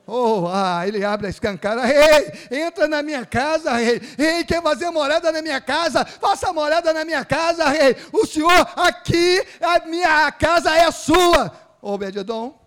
Oh, 0.07 0.47
ah, 0.49 0.89
ele 0.89 1.05
abre 1.05 1.27
a 1.27 1.31
escancara, 1.31 1.85
rei, 1.85 2.33
entra 2.51 2.89
na 2.89 3.03
minha 3.03 3.27
casa, 3.27 3.73
rei, 3.77 4.01
rei, 4.17 4.43
quer 4.43 4.63
fazer 4.63 4.89
morada 4.91 5.31
na 5.31 5.43
minha 5.43 5.61
casa, 5.61 6.03
faça 6.03 6.51
morada 6.51 6.95
na 6.95 7.05
minha 7.05 7.23
casa, 7.27 7.69
rei, 7.69 7.95
o 8.11 8.25
senhor 8.25 8.67
aqui, 8.75 9.45
a 9.61 9.85
minha 9.87 10.33
casa 10.33 10.75
é 10.75 10.91
sua, 10.91 11.53
Obed-Edom, 11.83 12.59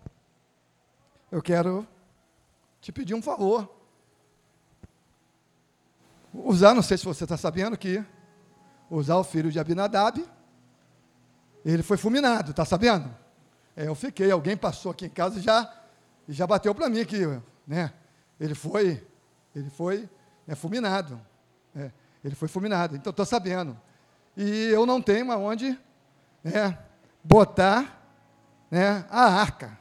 eu 1.32 1.42
quero 1.42 1.84
te 2.80 2.92
pedir 2.92 3.14
um 3.14 3.22
favor. 3.22 3.68
Usar, 6.32 6.74
não 6.74 6.82
sei 6.82 6.96
se 6.96 7.04
você 7.04 7.24
está 7.24 7.36
sabendo 7.36 7.76
que 7.76 8.04
usar 8.88 9.16
o 9.16 9.24
filho 9.24 9.50
de 9.50 9.58
Abinadab, 9.58 10.24
ele 11.64 11.82
foi 11.82 11.96
fulminado, 11.96 12.52
está 12.52 12.64
sabendo? 12.64 13.21
É, 13.76 13.86
eu 13.86 13.94
fiquei, 13.94 14.30
alguém 14.30 14.56
passou 14.56 14.92
aqui 14.92 15.06
em 15.06 15.10
casa 15.10 15.38
e 15.38 15.42
já, 15.42 15.72
já 16.28 16.46
bateu 16.46 16.74
para 16.74 16.88
mim 16.88 17.04
que, 17.04 17.26
né, 17.66 17.92
ele 18.38 18.54
foi, 18.54 19.06
ele 19.54 19.70
foi 19.70 20.08
né, 20.46 20.54
fulminado, 20.54 21.20
é, 21.74 21.90
ele 22.22 22.34
foi 22.34 22.48
fulminado, 22.48 22.94
então 22.96 23.10
estou 23.10 23.24
sabendo. 23.24 23.78
E 24.36 24.68
eu 24.68 24.84
não 24.84 25.00
tenho 25.00 25.30
aonde 25.32 25.78
né, 26.44 26.78
botar 27.22 28.02
né, 28.70 29.04
a 29.10 29.24
arca. 29.24 29.78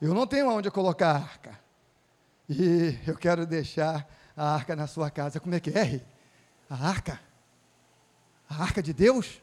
Eu 0.00 0.12
não 0.12 0.26
tenho 0.26 0.50
aonde 0.50 0.70
colocar 0.70 1.10
a 1.12 1.16
arca. 1.16 1.60
E 2.48 2.98
eu 3.06 3.16
quero 3.16 3.46
deixar 3.46 4.06
a 4.36 4.54
arca 4.54 4.76
na 4.76 4.86
sua 4.86 5.10
casa. 5.10 5.40
Como 5.40 5.54
é 5.54 5.60
que 5.60 5.70
é? 5.70 6.00
A 6.68 6.88
arca? 6.88 7.20
A 8.48 8.62
arca 8.62 8.82
de 8.82 8.92
Deus? 8.92 9.42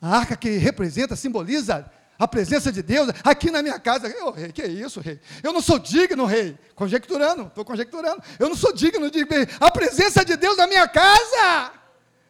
A 0.00 0.16
arca 0.18 0.36
que 0.36 0.56
representa, 0.56 1.16
simboliza 1.16 1.90
a 2.18 2.28
presença 2.28 2.70
de 2.70 2.82
Deus 2.82 3.08
aqui 3.22 3.50
na 3.50 3.62
minha 3.62 3.78
casa. 3.78 4.08
Rei, 4.08 4.52
que 4.52 4.62
é 4.62 4.68
isso, 4.68 5.00
rei? 5.00 5.20
Eu 5.42 5.52
não 5.52 5.60
sou 5.60 5.78
digno, 5.78 6.24
rei. 6.24 6.58
Conjecturando, 6.74 7.46
estou 7.46 7.64
conjecturando. 7.64 8.22
Eu 8.38 8.48
não 8.48 8.56
sou 8.56 8.72
digno 8.72 9.10
de 9.10 9.26
a 9.60 9.70
presença 9.70 10.24
de 10.24 10.36
Deus 10.36 10.56
na 10.56 10.66
minha 10.66 10.86
casa. 10.88 11.72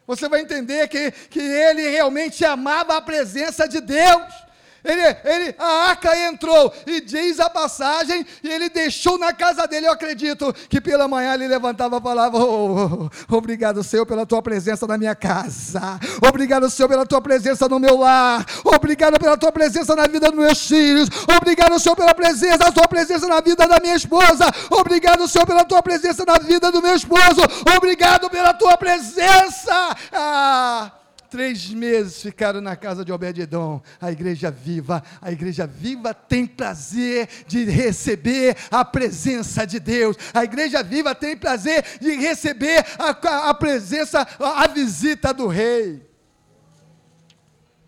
Você 0.07 0.28
vai 0.28 0.41
entender 0.41 0.87
que, 0.89 1.11
que 1.11 1.41
ele 1.41 1.89
realmente 1.89 2.45
amava 2.45 2.97
a 2.97 3.01
presença 3.01 3.66
de 3.66 3.80
Deus. 3.80 4.44
Ele, 4.85 5.16
ele, 5.24 5.55
a 5.59 5.89
arca 5.89 6.14
entrou 6.26 6.70
e 6.87 7.01
diz 7.01 7.41
a 7.41 7.49
passagem, 7.49 8.26
e 8.43 8.49
ele 8.51 8.68
deixou 8.68 9.18
na 9.18 9.32
casa 9.32 9.66
dele. 9.66 9.87
Eu 9.87 9.93
acredito 9.93 10.53
que 10.68 10.78
pela 10.78 11.09
manhã 11.09 11.32
ele 11.35 11.49
levantava 11.49 11.97
a 11.97 12.01
palavra: 12.01 12.39
oh, 12.39 13.09
oh, 13.30 13.37
Obrigado, 13.37 13.82
Senhor, 13.82 14.05
pela 14.05 14.26
tua 14.26 14.43
presença 14.43 14.87
na 14.87 14.99
minha 14.99 15.14
casa. 15.14 15.99
Obrigado, 16.28 16.68
Senhor, 16.68 16.89
pela 16.89 17.07
tua 17.07 17.22
presença 17.22 17.66
no 17.66 17.80
meu 17.80 17.97
lar. 17.97 18.45
Obrigado 18.62 19.18
pela 19.18 19.39
tua 19.39 19.51
presença 19.51 19.97
na 19.97 20.07
vida 20.07 20.30
dos 20.30 20.39
meus 20.39 20.68
filhos. 20.68 21.09
Obrigado, 21.35 21.78
Senhor, 21.78 21.97
pela 21.97 22.14
presença, 22.14 22.68
a 22.68 22.72
tua 22.72 22.87
presença 22.87 23.26
na 23.26 23.41
vida 23.41 23.66
da 23.66 23.80
minha 23.80 23.97
esposa. 23.97 24.47
Obrigado, 24.70 25.26
Senhor, 25.26 25.47
pela 25.47 25.64
tua 25.64 25.82
presença 25.82 26.24
na 26.26 26.39
vida 26.39 26.70
do 26.70 26.82
meu 26.82 26.95
esposo. 26.95 27.41
Obrigado 27.74 28.28
pela 28.28 28.53
tua 28.53 28.76
presença. 28.76 29.97
Ah 30.12 30.93
três 31.35 31.68
meses 31.70 32.22
ficaram 32.22 32.61
na 32.61 32.76
casa 32.76 33.05
de 33.05 33.11
Obed-Edom, 33.11 33.82
a 34.01 34.12
igreja 34.12 34.53
viva. 34.53 35.03
A 35.20 35.32
igreja 35.32 35.66
viva 35.66 36.14
tem 36.14 36.47
prazer 36.47 37.28
de 37.49 37.64
receber 37.64 38.57
a 38.70 38.85
presença 38.85 39.66
de 39.66 39.80
Deus. 39.80 40.16
A 40.32 40.45
igreja 40.45 40.80
viva 40.80 41.12
tem 41.12 41.37
prazer 41.37 41.99
de 42.01 42.12
receber 42.14 42.87
a, 42.97 43.51
a 43.51 43.53
presença, 43.53 44.24
a, 44.39 44.62
a 44.62 44.68
visita 44.68 45.35
do 45.35 45.49
rei. 45.49 46.09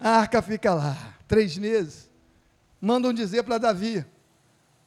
A 0.01 0.11
arca 0.19 0.43
fica 0.43 0.75
lá, 0.75 1.15
três 1.29 1.57
meses. 1.57 2.11
Mandam 2.81 3.13
dizer 3.13 3.45
para 3.45 3.59
Davi, 3.59 4.05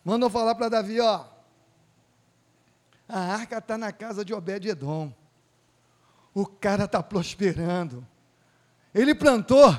mandam 0.04 0.30
falar 0.30 0.54
para 0.56 0.68
Davi, 0.68 1.00
ó, 1.00 1.24
a 3.08 3.20
arca 3.20 3.60
está 3.60 3.78
na 3.78 3.94
casa 3.94 4.26
de 4.26 4.34
Obed-Edom. 4.34 5.14
O 6.34 6.46
cara 6.46 6.84
está 6.84 7.02
prosperando. 7.02 8.06
Ele 8.94 9.14
plantou, 9.14 9.76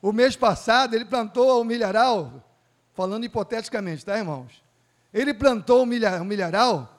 o 0.00 0.12
mês 0.12 0.36
passado, 0.36 0.94
ele 0.94 1.04
plantou 1.04 1.60
o 1.60 1.64
milharal, 1.64 2.42
falando 2.94 3.24
hipoteticamente, 3.24 4.04
tá, 4.04 4.16
irmãos? 4.16 4.62
Ele 5.12 5.34
plantou 5.34 5.82
o, 5.82 5.86
milha, 5.86 6.20
o 6.22 6.24
milharal, 6.24 6.98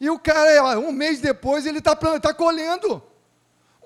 e 0.00 0.10
o 0.10 0.18
cara, 0.18 0.78
um 0.78 0.92
mês 0.92 1.20
depois, 1.20 1.64
ele 1.66 1.78
está 1.78 1.96
tá 1.96 2.34
colhendo. 2.34 3.02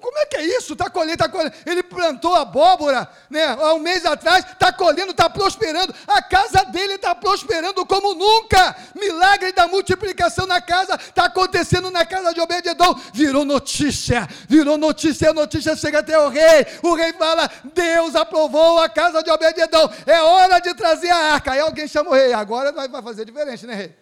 Como 0.00 0.18
é 0.18 0.26
que 0.26 0.36
é 0.36 0.44
isso? 0.56 0.72
Está 0.72 0.88
colhendo, 0.88 1.12
está 1.12 1.28
colhendo. 1.28 1.54
Ele 1.66 1.82
plantou 1.82 2.34
abóbora, 2.34 3.08
né? 3.28 3.44
Há 3.44 3.74
um 3.74 3.78
mês 3.78 4.04
atrás, 4.06 4.44
está 4.44 4.72
colhendo, 4.72 5.10
está 5.10 5.28
prosperando. 5.28 5.94
A 6.06 6.22
casa 6.22 6.64
dele 6.64 6.94
está 6.94 7.14
prosperando 7.14 7.84
como 7.84 8.14
nunca. 8.14 8.74
Milagre 8.94 9.52
da 9.52 9.68
multiplicação 9.68 10.46
na 10.46 10.60
casa 10.60 10.94
está 10.94 11.26
acontecendo 11.26 11.90
na 11.90 12.06
casa 12.06 12.32
de 12.32 12.40
Obededon. 12.40 12.98
Virou 13.12 13.44
notícia, 13.44 14.26
virou 14.48 14.78
notícia. 14.78 15.30
A 15.30 15.34
notícia 15.34 15.76
chega 15.76 15.98
até 16.00 16.18
o 16.18 16.28
rei. 16.28 16.66
O 16.82 16.94
rei 16.94 17.12
fala: 17.12 17.50
Deus 17.74 18.16
aprovou 18.16 18.80
a 18.80 18.88
casa 18.88 19.22
de 19.22 19.30
Obededon. 19.30 19.92
É 20.06 20.20
hora 20.22 20.60
de 20.60 20.74
trazer 20.74 21.10
a 21.10 21.34
arca. 21.34 21.52
Aí 21.52 21.60
alguém 21.60 21.86
chama 21.86 22.10
o 22.10 22.14
rei. 22.14 22.32
Agora 22.32 22.72
vai 22.72 23.02
fazer 23.02 23.26
diferente, 23.26 23.66
né, 23.66 23.74
rei? 23.74 23.96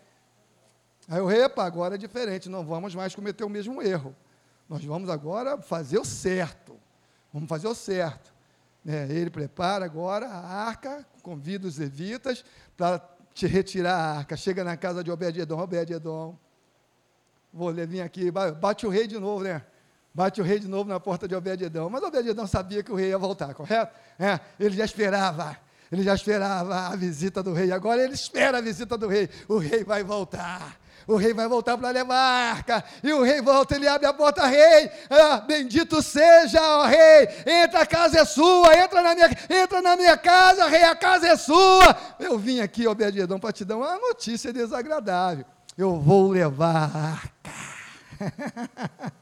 Aí 1.10 1.20
o 1.20 1.26
rei, 1.26 1.42
epa, 1.42 1.64
agora 1.64 1.96
é 1.96 1.98
diferente. 1.98 2.48
Não 2.48 2.64
vamos 2.64 2.94
mais 2.94 3.14
cometer 3.14 3.42
o 3.42 3.48
mesmo 3.48 3.82
erro. 3.82 4.14
Nós 4.68 4.84
vamos 4.84 5.08
agora 5.08 5.60
fazer 5.62 5.98
o 5.98 6.04
certo. 6.04 6.78
Vamos 7.32 7.48
fazer 7.48 7.68
o 7.68 7.74
certo. 7.74 8.34
É, 8.86 9.06
ele 9.10 9.30
prepara 9.30 9.84
agora 9.84 10.26
a 10.26 10.66
arca, 10.66 11.06
convida 11.22 11.66
os 11.66 11.78
levitas 11.78 12.44
para 12.76 13.00
te 13.34 13.46
retirar 13.46 13.94
a 13.94 14.18
arca. 14.18 14.36
Chega 14.36 14.62
na 14.62 14.76
casa 14.76 15.02
de 15.02 15.10
Obed-Edom, 15.10 15.58
Obed-Edom, 15.58 16.38
vou 17.52 17.72
vir 17.72 18.02
aqui, 18.02 18.30
bate 18.30 18.86
o 18.86 18.90
rei 18.90 19.06
de 19.06 19.18
novo, 19.18 19.44
né? 19.44 19.64
Bate 20.14 20.40
o 20.40 20.44
rei 20.44 20.58
de 20.58 20.66
novo 20.66 20.88
na 20.88 20.98
porta 20.98 21.28
de 21.28 21.34
Obed-Edom. 21.34 21.88
Mas 21.88 22.02
Obed-Edom 22.02 22.46
sabia 22.46 22.82
que 22.82 22.90
o 22.90 22.94
rei 22.94 23.10
ia 23.10 23.18
voltar, 23.18 23.54
correto? 23.54 23.94
É, 24.18 24.40
ele 24.58 24.76
já 24.76 24.84
esperava. 24.84 25.56
Ele 25.90 26.02
já 26.02 26.14
esperava 26.14 26.88
a 26.88 26.96
visita 26.96 27.42
do 27.42 27.52
rei. 27.52 27.72
Agora 27.72 28.02
ele 28.02 28.14
espera 28.14 28.58
a 28.58 28.60
visita 28.60 28.98
do 28.98 29.08
rei. 29.08 29.28
O 29.48 29.58
rei 29.58 29.84
vai 29.84 30.04
voltar 30.04 30.78
o 31.08 31.16
rei 31.16 31.32
vai 31.32 31.48
voltar 31.48 31.78
para 31.78 31.88
levar 31.88 32.14
a 32.14 32.50
arca, 32.50 32.84
e 33.02 33.10
o 33.14 33.22
rei 33.22 33.40
volta, 33.40 33.74
ele 33.74 33.88
abre 33.88 34.06
a 34.06 34.12
porta, 34.12 34.46
rei, 34.46 34.90
ah, 35.08 35.40
bendito 35.40 36.02
seja, 36.02 36.60
ó 36.60 36.84
rei, 36.84 37.26
entra, 37.46 37.80
a 37.80 37.86
casa 37.86 38.20
é 38.20 38.24
sua, 38.26 38.76
entra 38.76 39.02
na 39.02 39.14
minha, 39.14 39.30
entra 39.48 39.80
na 39.80 39.96
minha 39.96 40.18
casa, 40.18 40.68
rei, 40.68 40.84
a 40.84 40.94
casa 40.94 41.26
é 41.26 41.36
sua. 41.36 41.96
Eu 42.20 42.38
vim 42.38 42.60
aqui, 42.60 42.86
Obededão, 42.86 43.40
para 43.40 43.52
te 43.52 43.64
dar 43.64 43.78
uma 43.78 43.96
notícia 43.96 44.52
desagradável. 44.52 45.46
Eu 45.78 45.98
vou 45.98 46.30
levar 46.30 46.90
a 46.94 47.12
arca. 47.12 47.32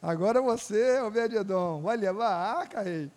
Agora 0.00 0.40
você, 0.40 1.00
Obededon, 1.00 1.82
vai 1.82 1.98
levar 1.98 2.28
a 2.28 2.60
arca, 2.60 2.80
rei? 2.80 3.12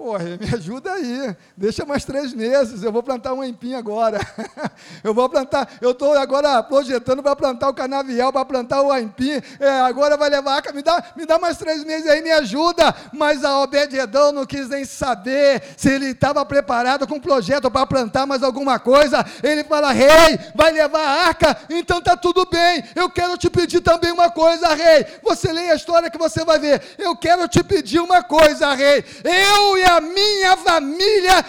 Porra, 0.00 0.24
me 0.40 0.54
ajuda 0.54 0.94
aí. 0.94 1.36
Deixa 1.54 1.84
mais 1.84 2.06
três 2.06 2.32
meses. 2.32 2.82
Eu 2.82 2.90
vou 2.90 3.02
plantar 3.02 3.34
um 3.34 3.44
empim 3.44 3.74
agora. 3.74 4.18
eu 5.04 5.12
vou 5.12 5.28
plantar. 5.28 5.74
Eu 5.78 5.90
estou 5.90 6.16
agora 6.16 6.62
projetando 6.62 7.22
para 7.22 7.36
plantar 7.36 7.68
o 7.68 7.74
canavial, 7.74 8.32
para 8.32 8.42
plantar 8.46 8.80
o 8.80 8.96
empim. 8.96 9.42
É, 9.60 9.68
agora 9.82 10.16
vai 10.16 10.30
levar. 10.30 10.62
Me 10.72 10.80
dá, 10.80 11.04
me 11.14 11.26
dá 11.26 11.38
mais 11.38 11.58
três 11.58 11.84
meses 11.84 12.08
aí, 12.08 12.22
me 12.22 12.30
ajuda. 12.30 12.94
Mas 13.12 13.44
a 13.44 13.58
Obed-Edom 13.58 14.32
não 14.32 14.46
quis 14.46 14.70
nem 14.70 14.86
saber 14.86 15.62
se 15.76 15.90
ele 15.90 16.12
estava 16.12 16.46
preparado 16.46 17.06
com 17.06 17.16
um 17.16 17.20
projeto 17.20 17.70
para 17.70 17.86
plantar 17.86 18.24
mais 18.24 18.42
alguma 18.42 18.78
coisa. 18.78 19.22
Ele 19.42 19.62
fala: 19.64 19.92
Rei, 19.92 20.40
vai 20.54 20.72
levar 20.72 20.98
a 21.04 21.26
arca? 21.26 21.58
Então 21.68 22.00
tá 22.00 22.16
tudo 22.16 22.46
bem. 22.46 22.82
Eu 22.96 23.10
quero 23.10 23.36
te 23.36 23.50
pedir 23.50 23.82
também 23.82 24.12
uma 24.12 24.30
coisa, 24.30 24.72
Rei. 24.72 25.04
Você 25.22 25.52
lê 25.52 25.72
a 25.72 25.74
história 25.74 26.10
que 26.10 26.16
você 26.16 26.42
vai 26.42 26.58
ver. 26.58 26.80
Eu 26.96 27.14
quero 27.14 27.46
te 27.46 27.62
pedir 27.62 28.00
uma 28.00 28.22
coisa, 28.22 28.72
Rei. 28.72 29.04
Eu 29.22 29.76
e 29.76 29.89
a 29.96 30.00
minha 30.00 30.56
família 30.56 31.44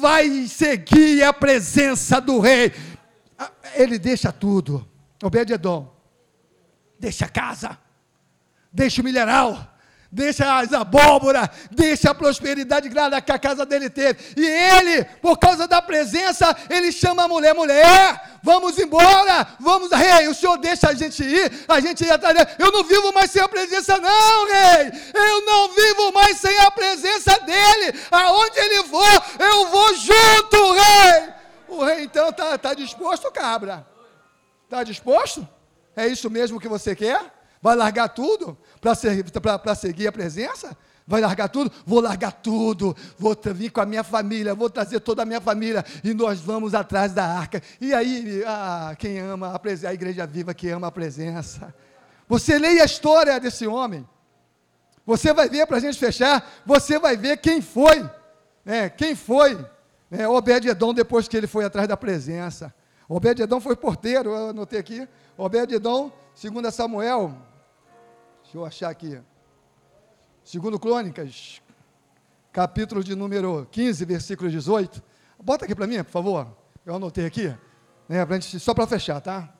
vai 0.00 0.46
seguir 0.46 1.22
a 1.22 1.32
presença 1.32 2.20
do 2.20 2.38
rei. 2.38 2.72
Ah, 3.38 3.50
ele 3.74 3.98
deixa 3.98 4.32
tudo. 4.32 4.86
Obed-Edom, 5.22 5.92
deixa 6.98 7.24
a 7.24 7.28
casa, 7.28 7.78
deixa 8.72 9.02
o 9.02 9.04
mineral, 9.04 9.77
deixa 10.10 10.58
as 10.58 10.72
abóbora, 10.72 11.50
deixa 11.70 12.10
a 12.10 12.14
prosperidade 12.14 12.88
grande 12.88 13.20
que 13.20 13.32
a 13.32 13.38
casa 13.38 13.66
dele 13.66 13.90
teve. 13.90 14.18
E 14.36 14.46
ele, 14.46 15.04
por 15.20 15.38
causa 15.38 15.68
da 15.68 15.82
presença, 15.82 16.56
ele 16.70 16.90
chama 16.90 17.24
a 17.24 17.28
mulher, 17.28 17.54
mulher, 17.54 18.38
vamos 18.42 18.78
embora, 18.78 19.46
vamos, 19.60 19.90
rei, 19.92 20.28
o 20.28 20.34
senhor 20.34 20.56
deixa 20.56 20.88
a 20.88 20.94
gente 20.94 21.22
ir, 21.22 21.64
a 21.68 21.78
gente 21.80 22.04
ir 22.04 22.10
atrás 22.10 22.34
dele. 22.34 22.50
Eu 22.58 22.72
não 22.72 22.82
vivo 22.84 23.12
mais 23.12 23.30
sem 23.30 23.42
a 23.42 23.48
presença, 23.48 23.98
não, 23.98 24.46
rei. 24.46 24.92
Eu 25.14 25.44
não 25.44 25.74
vivo 25.74 26.12
mais 26.12 26.38
sem 26.38 26.58
a 26.60 26.70
presença 26.70 27.38
dele. 27.40 27.98
Aonde 28.10 28.58
ele 28.58 28.84
for, 28.84 29.22
eu 29.38 29.66
vou 29.68 29.94
junto, 29.94 30.72
rei. 30.72 31.32
O 31.68 31.84
rei 31.84 32.04
então 32.04 32.30
está 32.30 32.56
tá 32.56 32.72
disposto, 32.72 33.30
cabra? 33.30 33.86
Está 34.64 34.82
disposto? 34.82 35.46
É 35.94 36.06
isso 36.06 36.30
mesmo 36.30 36.60
que 36.60 36.68
você 36.68 36.96
quer? 36.96 37.20
Vai 37.60 37.74
largar 37.74 38.08
tudo 38.08 38.56
para 38.80 39.74
seguir 39.74 40.06
a 40.06 40.12
presença? 40.12 40.76
Vai 41.06 41.20
largar 41.20 41.48
tudo? 41.48 41.72
Vou 41.86 42.00
largar 42.00 42.32
tudo. 42.32 42.94
Vou 43.18 43.36
vir 43.54 43.70
com 43.70 43.80
a 43.80 43.86
minha 43.86 44.04
família, 44.04 44.54
vou 44.54 44.68
trazer 44.68 45.00
toda 45.00 45.22
a 45.22 45.24
minha 45.24 45.40
família 45.40 45.84
e 46.04 46.12
nós 46.12 46.40
vamos 46.40 46.74
atrás 46.74 47.12
da 47.12 47.24
arca. 47.24 47.62
E 47.80 47.94
aí, 47.94 48.42
ah, 48.46 48.94
quem 48.98 49.18
ama 49.18 49.48
a, 49.48 49.88
a 49.88 49.94
igreja 49.94 50.26
viva, 50.26 50.52
que 50.52 50.68
ama 50.68 50.88
a 50.88 50.92
presença. 50.92 51.74
Você 52.28 52.58
leia 52.58 52.82
a 52.82 52.86
história 52.86 53.40
desse 53.40 53.66
homem. 53.66 54.06
Você 55.06 55.32
vai 55.32 55.48
ver, 55.48 55.66
para 55.66 55.78
a 55.78 55.80
gente 55.80 55.98
fechar, 55.98 56.46
você 56.66 56.98
vai 56.98 57.16
ver 57.16 57.38
quem 57.38 57.62
foi, 57.62 58.08
né, 58.64 58.90
quem 58.90 59.14
foi 59.14 59.58
É, 60.10 60.26
Obed-Edom, 60.26 60.94
depois 60.94 61.28
que 61.28 61.36
ele 61.36 61.46
foi 61.46 61.64
atrás 61.66 61.86
da 61.86 61.96
presença. 61.96 62.72
Obed-Edom 63.08 63.60
foi 63.60 63.76
porteiro, 63.76 64.30
eu 64.30 64.50
anotei 64.50 64.78
aqui. 64.78 65.06
Obed-Edom, 65.36 66.10
segundo 66.34 66.70
Samuel, 66.70 67.36
deixa 68.48 68.56
eu 68.56 68.64
achar 68.64 68.88
aqui. 68.88 69.20
Segundo 70.42 70.78
Crônicas, 70.78 71.60
capítulo 72.50 73.04
de 73.04 73.14
número 73.14 73.68
15, 73.70 74.06
versículo 74.06 74.50
18. 74.50 75.02
Bota 75.38 75.66
aqui 75.66 75.74
para 75.74 75.86
mim, 75.86 76.02
por 76.02 76.10
favor. 76.10 76.56
Eu 76.86 76.94
anotei 76.94 77.26
aqui. 77.26 77.54
Né, 78.08 78.24
pra 78.24 78.36
gente, 78.40 78.58
só 78.58 78.72
para 78.72 78.86
fechar, 78.86 79.20
tá? 79.20 79.52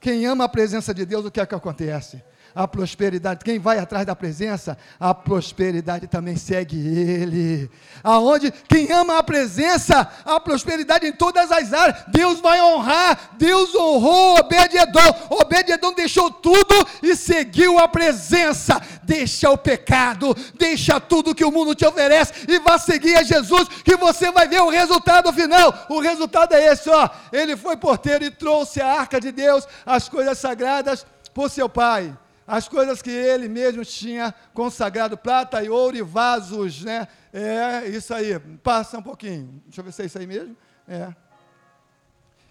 Quem 0.00 0.24
ama 0.24 0.44
a 0.44 0.48
presença 0.48 0.94
de 0.94 1.04
Deus, 1.04 1.26
o 1.26 1.30
que 1.30 1.38
é 1.38 1.44
que 1.44 1.54
acontece? 1.54 2.24
A 2.54 2.68
prosperidade. 2.68 3.44
Quem 3.44 3.58
vai 3.58 3.78
atrás 3.78 4.06
da 4.06 4.14
presença, 4.14 4.78
a 5.00 5.12
prosperidade 5.12 6.06
também 6.06 6.36
segue 6.36 6.76
ele. 6.76 7.70
Aonde 8.02 8.52
quem 8.68 8.92
ama 8.92 9.18
a 9.18 9.22
presença, 9.22 10.08
a 10.24 10.38
prosperidade 10.38 11.06
em 11.06 11.12
todas 11.12 11.50
as 11.50 11.72
áreas. 11.72 12.04
Deus 12.08 12.40
vai 12.40 12.62
honrar. 12.62 13.30
Deus 13.36 13.74
honrou 13.74 14.38
Obed-edom. 14.38 15.14
Obed-edom 15.30 15.92
deixou 15.94 16.30
tudo 16.30 16.86
e 17.02 17.16
seguiu 17.16 17.78
a 17.78 17.88
presença. 17.88 18.80
Deixa 19.02 19.50
o 19.50 19.58
pecado, 19.58 20.34
deixa 20.54 21.00
tudo 21.00 21.34
que 21.34 21.44
o 21.44 21.50
mundo 21.50 21.74
te 21.74 21.84
oferece 21.84 22.32
e 22.48 22.58
vá 22.60 22.78
seguir 22.78 23.16
a 23.16 23.22
Jesus, 23.22 23.68
que 23.84 23.96
você 23.96 24.30
vai 24.30 24.48
ver 24.48 24.60
o 24.60 24.70
resultado 24.70 25.32
final. 25.32 25.86
O 25.88 26.00
resultado 26.00 26.54
é 26.54 26.72
esse, 26.72 26.88
ó. 26.88 27.08
Ele 27.32 27.56
foi 27.56 27.76
porteiro 27.76 28.24
e 28.24 28.30
trouxe 28.30 28.80
a 28.80 29.00
arca 29.00 29.20
de 29.20 29.32
Deus, 29.32 29.66
as 29.84 30.08
coisas 30.08 30.38
sagradas 30.38 31.04
por 31.32 31.50
seu 31.50 31.68
pai 31.68 32.16
as 32.46 32.68
coisas 32.68 33.00
que 33.00 33.10
ele 33.10 33.48
mesmo 33.48 33.84
tinha 33.84 34.34
consagrado, 34.52 35.16
prata 35.16 35.62
e 35.62 35.70
ouro 35.70 35.96
e 35.96 36.02
vasos, 36.02 36.84
né? 36.84 37.08
É, 37.32 37.88
isso 37.88 38.12
aí, 38.12 38.38
passa 38.62 38.98
um 38.98 39.02
pouquinho. 39.02 39.62
Deixa 39.64 39.80
eu 39.80 39.84
ver 39.84 39.92
se 39.92 40.02
é 40.02 40.06
isso 40.06 40.18
aí 40.18 40.26
mesmo. 40.26 40.56
É. 40.86 41.14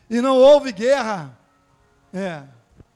E 0.09 0.19
não 0.19 0.37
houve 0.37 0.71
guerra. 0.71 1.37
É. 2.13 2.43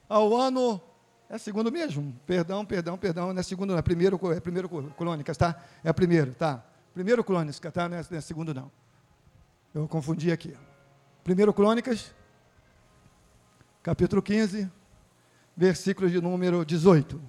Ao 0.10 0.36
ano. 0.36 0.82
É 1.30 1.38
segundo 1.38 1.72
mesmo. 1.72 2.16
Perdão, 2.26 2.66
perdão, 2.66 2.98
perdão. 2.98 3.34
Não 3.34 3.40
é 3.40 3.44
segundo, 3.44 3.72
não. 3.72 3.78
É 3.78 3.82
primeiro, 3.82 4.20
é 4.32 4.40
primeiro 4.40 4.70
crônicas, 4.70 5.38
tá? 5.38 5.62
É 5.84 5.94
primeiro, 5.94 6.34
tá? 6.34 6.64
Primeiro 6.94 7.24
crônicas, 7.24 7.72
tá? 7.72 7.88
Não 7.88 7.98
é, 7.98 8.06
não 8.10 8.18
é 8.18 8.22
segundo, 8.22 8.54
não. 8.54 8.72
Eu 9.74 9.88
confundi 9.88 10.32
aqui. 10.32 10.56
Primeiro 11.24 11.54
crônicas, 11.54 12.14
capítulo 13.84 14.22
15, 14.22 14.72
versículo 15.58 16.08
de 16.08 16.22
número 16.22 16.64
18. 16.64 17.20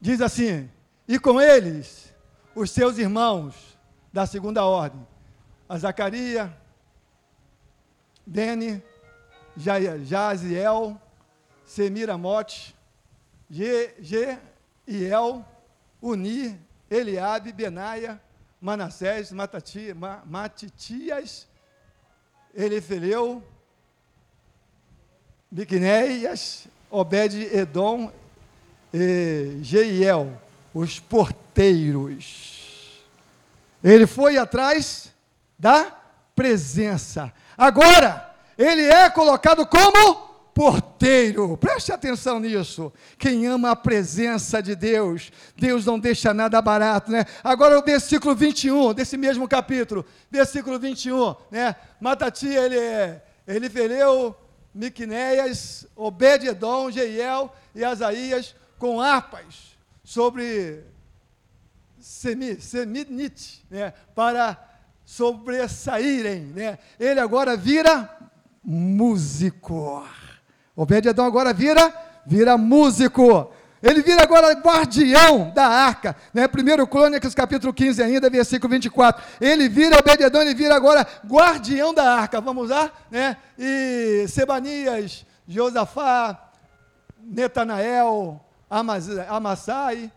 Diz 0.00 0.20
assim: 0.20 0.68
E 1.06 1.18
com 1.20 1.40
eles 1.40 2.12
os 2.54 2.72
seus 2.72 2.98
irmãos 2.98 3.78
da 4.12 4.26
segunda 4.26 4.64
ordem, 4.64 5.06
a 5.68 5.78
Bene, 8.26 8.82
Jaziel, 9.56 11.00
Semiramote, 11.64 12.74
Jeiel, 13.48 15.44
Uni, 16.02 16.60
Eliabe, 16.90 17.52
Benaia, 17.52 18.20
Manassés, 18.60 19.30
Matati, 19.30 19.94
Matitias, 20.26 21.48
Elifeleu, 22.52 23.42
Biquineias, 25.50 26.68
Obed-Edom 26.90 28.10
e 28.92 29.58
Jeiel, 29.62 30.32
os 30.74 30.98
porteiros. 30.98 32.58
Ele 33.82 34.06
foi 34.06 34.36
atrás 34.36 35.12
da 35.58 35.96
presença. 36.34 37.32
Agora, 37.56 38.34
ele 38.58 38.82
é 38.82 39.08
colocado 39.08 39.66
como 39.66 40.30
porteiro. 40.52 41.56
Preste 41.56 41.92
atenção 41.92 42.40
nisso. 42.40 42.92
Quem 43.18 43.46
ama 43.46 43.70
a 43.70 43.76
presença 43.76 44.62
de 44.62 44.74
Deus, 44.74 45.32
Deus 45.56 45.86
não 45.86 45.98
deixa 45.98 46.34
nada 46.34 46.60
barato, 46.60 47.10
né? 47.10 47.24
Agora 47.42 47.78
o 47.78 47.82
versículo 47.82 48.34
21 48.34 48.92
desse 48.92 49.16
mesmo 49.16 49.48
capítulo, 49.48 50.04
versículo 50.30 50.78
21, 50.78 51.34
né? 51.50 51.76
Matati, 52.00 52.48
ele 52.48 53.20
ele 53.46 53.68
veleu 53.68 54.36
Miqunéias, 54.74 55.86
Obed-Edom, 55.96 56.90
Jeiel 56.90 57.52
e 57.74 57.84
Asaías 57.84 58.54
com 58.78 59.00
harpas 59.00 59.76
sobre 60.04 60.84
Seminite, 61.98 63.64
né, 63.70 63.92
para 64.14 64.56
sobressaírem. 65.04 66.46
Né. 66.46 66.78
Ele 66.98 67.20
agora 67.20 67.56
vira 67.56 68.08
músico. 68.64 70.04
Obed-Edom 70.76 71.24
agora 71.24 71.52
vira, 71.52 71.92
vira 72.24 72.56
músico. 72.56 73.52
Ele 73.82 74.02
vira 74.02 74.22
agora 74.22 74.52
guardião 74.52 75.50
da 75.54 75.66
arca. 75.66 76.14
Né? 76.34 76.46
1 76.46 76.86
Crônicas, 76.86 77.34
capítulo 77.34 77.72
15 77.72 78.02
ainda, 78.02 78.28
versículo 78.28 78.70
24. 78.70 79.22
Ele 79.40 79.68
vira, 79.68 79.98
Obededon, 79.98 80.42
ele 80.42 80.54
vira 80.54 80.74
agora 80.74 81.06
guardião 81.26 81.94
da 81.94 82.14
arca. 82.14 82.40
Vamos 82.40 82.68
lá? 82.68 82.90
Né? 83.10 83.36
E 83.58 84.26
Sebanias, 84.28 85.24
Josafá, 85.48 86.50
Netanael, 87.18 88.44
Amassai, 89.28 90.12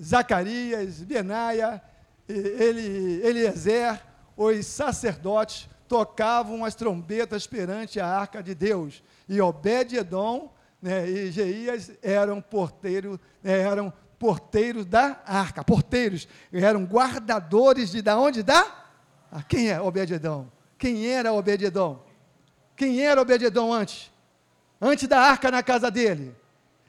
Zacarias, 0.00 1.00
Benaia, 1.00 1.80
Eli, 2.28 3.20
Eliezer, 3.22 4.00
os 4.36 4.66
sacerdotes 4.66 5.68
tocavam 5.86 6.64
as 6.64 6.74
trombetas 6.74 7.46
perante 7.46 8.00
a 8.00 8.08
arca 8.08 8.42
de 8.42 8.54
Deus. 8.54 9.02
E 9.28 9.40
Obed-Edom 9.40 10.50
né, 10.84 11.08
e 11.08 11.30
Geias 11.30 11.92
eram 12.02 12.42
porteiros, 12.42 13.18
né, 13.42 13.60
eram 13.60 13.90
porteiros 14.18 14.84
da 14.84 15.18
arca, 15.24 15.64
porteiros, 15.64 16.28
eram 16.52 16.84
guardadores 16.84 17.90
de 17.90 18.02
da 18.02 18.18
onde? 18.18 18.42
Da? 18.42 18.84
Ah, 19.32 19.42
quem 19.42 19.70
é 19.70 19.80
Obededão? 19.80 20.52
Quem 20.76 21.06
era 21.06 21.32
Obededão? 21.32 22.02
Quem 22.76 23.00
era 23.00 23.18
Obededão 23.18 23.72
antes? 23.72 24.12
Antes 24.78 25.08
da 25.08 25.20
arca 25.20 25.50
na 25.50 25.62
casa 25.62 25.90
dele. 25.90 26.36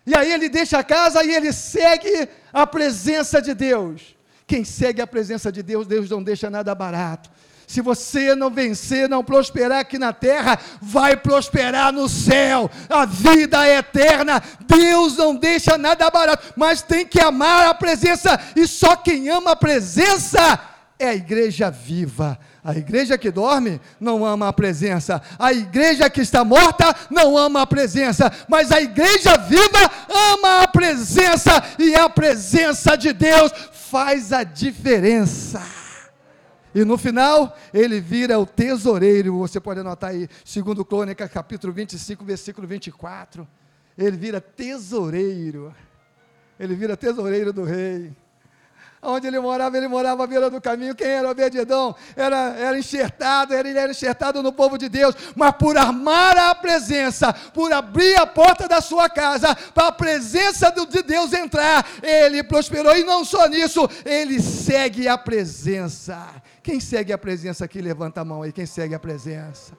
E 0.06 0.14
aí 0.14 0.30
ele 0.30 0.50
deixa 0.50 0.80
a 0.80 0.84
casa 0.84 1.24
e 1.24 1.34
ele 1.34 1.54
segue 1.54 2.28
a 2.52 2.68
presença 2.68 3.42
de 3.42 3.54
Deus. 3.54 4.14
Quem 4.46 4.66
segue 4.66 5.02
a 5.02 5.08
presença 5.08 5.50
de 5.50 5.64
Deus, 5.64 5.88
Deus 5.88 6.10
não 6.10 6.22
deixa 6.22 6.50
nada 6.50 6.76
barato. 6.76 7.32
Se 7.68 7.82
você 7.82 8.36
não 8.36 8.50
vencer, 8.50 9.10
não 9.10 9.24
prosperar 9.24 9.80
aqui 9.80 9.98
na 9.98 10.14
terra, 10.14 10.60
vai 10.82 11.18
prosperar 11.18 11.92
no 11.92 12.08
céu. 12.08 12.70
A 12.90 13.06
vida 13.06 13.68
é 13.68 13.78
eterna. 13.78 14.42
Deus 14.68 15.18
não 15.18 15.36
deixa 15.36 15.78
nada 15.78 16.10
barato, 16.10 16.54
mas 16.56 16.82
tem 16.82 17.06
que 17.06 17.20
amar 17.20 17.68
a 17.68 17.74
presença. 17.74 18.40
E 18.56 18.68
só 18.68 18.96
quem 18.96 19.30
ama 19.30 19.52
a 19.52 19.56
presença 19.56 20.60
é 20.98 21.10
a 21.10 21.16
igreja 21.16 21.70
viva. 21.70 22.40
A 22.64 22.76
igreja 22.76 23.18
que 23.18 23.30
dorme 23.30 23.80
não 24.00 24.26
ama 24.26 24.48
a 24.48 24.54
presença. 24.54 25.22
A 25.38 25.54
igreja 25.54 26.10
que 26.10 26.22
está 26.22 26.44
morta 26.44 26.96
não 27.12 27.38
ama 27.38 27.62
a 27.62 27.68
presença. 27.68 28.32
Mas 28.48 28.72
a 28.72 28.82
igreja 28.82 29.38
viva 29.38 29.92
ama 30.10 30.64
a 30.64 30.68
presença. 30.68 31.64
E 31.78 31.94
a 31.96 32.10
presença 32.10 32.96
de 32.96 33.14
Deus 33.14 33.52
faz 33.92 34.34
a 34.34 34.44
diferença. 34.44 35.85
E 36.76 36.84
no 36.84 36.98
final, 36.98 37.56
ele 37.74 38.02
vira 38.02 38.38
o 38.38 38.46
tesoureiro. 38.46 39.38
Você 39.38 39.62
pode 39.62 39.80
anotar 39.80 40.10
aí, 40.10 40.28
segundo 40.44 40.84
Crônica, 40.84 41.26
capítulo 41.30 41.72
25, 41.72 42.26
versículo 42.26 42.68
24. 42.68 43.48
Ele 43.98 44.18
vira 44.18 44.42
tesoureiro. 44.42 45.74
Ele 46.60 46.76
vira 46.76 46.98
tesoureiro 46.98 47.54
do 47.54 47.64
rei. 47.64 48.12
Onde 49.02 49.28
ele 49.28 49.40
morava, 49.40 49.78
ele 49.78 49.88
morava 49.88 50.26
à 50.26 50.28
beira 50.28 50.50
do 50.50 50.60
caminho. 50.60 50.96
Quem 50.96 51.08
era 51.08 51.30
Obededão? 51.30 51.96
Era, 52.14 52.56
era 52.58 52.78
enxertado, 52.78 53.54
era, 53.54 53.70
ele 53.70 53.80
era 53.80 53.92
enxertado 53.92 54.44
no 54.44 54.52
povo 54.52 54.78
de 54.78 54.90
Deus. 54.90 55.16
Mas 55.34 55.52
por 55.52 55.78
amar 55.78 56.38
a 56.38 56.56
presença, 56.56 57.32
por 57.54 57.72
abrir 57.72 58.18
a 58.18 58.28
porta 58.28 58.68
da 58.68 58.82
sua 58.82 59.08
casa, 59.08 59.56
para 59.74 59.88
a 59.88 59.92
presença 59.94 60.72
de 60.72 61.04
Deus 61.04 61.32
entrar, 61.32 61.88
ele 62.04 62.44
prosperou. 62.44 62.98
E 62.98 63.04
não 63.06 63.24
só 63.24 63.48
nisso, 63.48 63.88
ele 64.04 64.42
segue 64.42 65.08
a 65.08 65.18
presença. 65.18 66.44
Quem 66.66 66.80
segue 66.80 67.14
a 67.14 67.18
presença 67.18 67.64
aqui, 67.64 67.80
levanta 67.80 68.22
a 68.22 68.26
mão 68.26 68.42
aí. 68.42 68.52
Quem 68.52 68.66
segue 68.66 68.96
a 68.96 69.00
presença? 69.00 69.78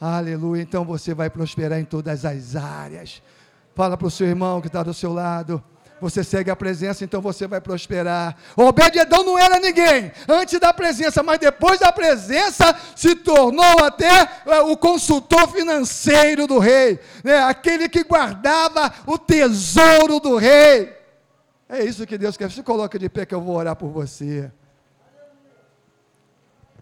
Aleluia. 0.00 0.60
Então 0.60 0.84
você 0.84 1.14
vai 1.14 1.30
prosperar 1.30 1.78
em 1.78 1.84
todas 1.84 2.24
as 2.24 2.56
áreas. 2.56 3.22
Fala 3.72 3.96
para 3.96 4.08
o 4.08 4.10
seu 4.10 4.26
irmão 4.26 4.60
que 4.60 4.66
está 4.66 4.82
do 4.82 4.92
seu 4.92 5.12
lado. 5.12 5.62
Você 6.00 6.24
segue 6.24 6.50
a 6.50 6.56
presença, 6.56 7.04
então 7.04 7.20
você 7.20 7.46
vai 7.46 7.60
prosperar. 7.60 8.36
Obed-edom 8.56 9.22
não 9.22 9.38
era 9.38 9.60
ninguém 9.60 10.10
antes 10.28 10.58
da 10.58 10.74
presença, 10.74 11.22
mas 11.22 11.38
depois 11.38 11.78
da 11.78 11.92
presença 11.92 12.76
se 12.96 13.14
tornou 13.14 13.84
até 13.84 14.28
é, 14.44 14.60
o 14.62 14.76
consultor 14.76 15.48
financeiro 15.52 16.48
do 16.48 16.58
rei, 16.58 16.98
né? 17.22 17.38
aquele 17.44 17.88
que 17.88 18.02
guardava 18.02 18.92
o 19.06 19.16
tesouro 19.16 20.18
do 20.18 20.36
rei. 20.36 20.92
É 21.68 21.84
isso 21.84 22.04
que 22.04 22.18
Deus 22.18 22.36
quer. 22.36 22.50
Se 22.50 22.64
coloca 22.64 22.98
de 22.98 23.08
pé 23.08 23.24
que 23.24 23.36
eu 23.36 23.40
vou 23.40 23.54
orar 23.54 23.76
por 23.76 23.90
você. 23.90 24.50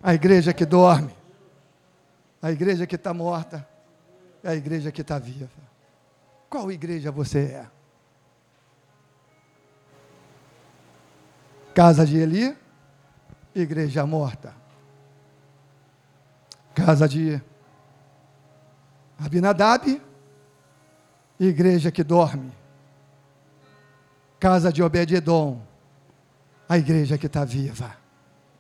A 0.07 0.13
igreja 0.13 0.53
que 0.53 0.67
dorme, 0.67 1.17
a 2.43 2.53
igreja 2.53 2.87
que 2.87 2.95
está 2.95 3.15
morta, 3.15 3.67
é 4.43 4.51
a 4.51 4.55
igreja 4.55 4.93
que 4.93 5.01
está 5.01 5.19
viva. 5.19 5.49
Qual 6.51 6.71
igreja 6.71 7.11
você 7.11 7.39
é? 7.39 7.67
Casa 11.75 12.05
de 12.05 12.19
Eli, 12.19 12.55
igreja 13.55 14.05
morta. 14.05 14.55
Casa 16.75 17.09
de 17.09 17.41
Abinadab, 19.19 20.03
igreja 21.41 21.91
que 21.91 22.05
dorme. 22.05 22.53
Casa 24.39 24.71
de 24.71 24.83
Obed-Edom, 24.83 25.63
a 26.69 26.77
igreja 26.77 27.17
que 27.17 27.25
está 27.25 27.43
viva. 27.43 28.04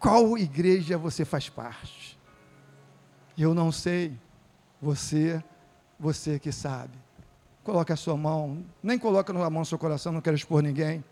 Qual 0.05 0.37
igreja 0.37 0.99
você 0.99 1.25
faz 1.25 1.49
parte? 1.49 2.19
Eu 3.39 3.55
não 3.55 3.73
sei, 3.73 4.15
você, 4.79 5.43
você 5.99 6.39
que 6.39 6.53
sabe. 6.53 6.93
Coloque 7.63 7.91
a 7.91 7.97
sua 7.97 8.15
mão, 8.15 8.67
nem 8.83 8.99
coloque 8.99 9.31
a 9.31 9.35
mão 9.35 9.61
no 9.61 9.65
seu 9.65 9.79
coração, 9.79 10.13
não 10.13 10.21
quero 10.21 10.37
expor 10.37 10.63
ninguém. 10.63 11.03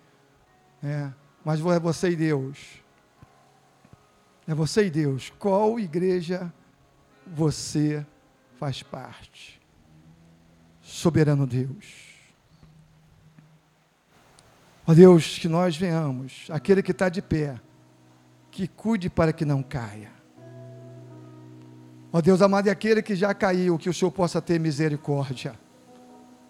É, 0.84 1.10
mas 1.42 1.58
é 1.58 1.80
você 1.80 2.10
e 2.10 2.16
Deus. 2.16 2.82
É 4.46 4.54
você 4.54 4.84
e 4.84 4.90
Deus. 4.90 5.32
Qual 5.38 5.80
igreja 5.80 6.52
você 7.26 8.06
faz 8.58 8.82
parte? 8.82 9.58
Soberano 10.82 11.46
Deus. 11.46 12.12
Ó 14.86 14.92
Deus, 14.92 15.38
que 15.38 15.48
nós 15.48 15.78
venhamos, 15.78 16.46
aquele 16.50 16.82
que 16.82 16.90
está 16.90 17.08
de 17.08 17.22
pé, 17.22 17.58
que 18.52 18.68
cuide 18.68 19.08
para 19.08 19.32
que 19.32 19.46
não 19.46 19.62
caia. 19.62 20.12
Ó 22.12 22.20
Deus 22.20 22.42
amado, 22.42 22.66
e 22.66 22.70
aquele 22.70 23.02
que 23.02 23.16
já 23.16 23.32
caiu, 23.32 23.78
que 23.78 23.88
o 23.88 23.94
Senhor 23.94 24.12
possa 24.12 24.42
ter 24.42 24.60
misericórdia. 24.60 25.58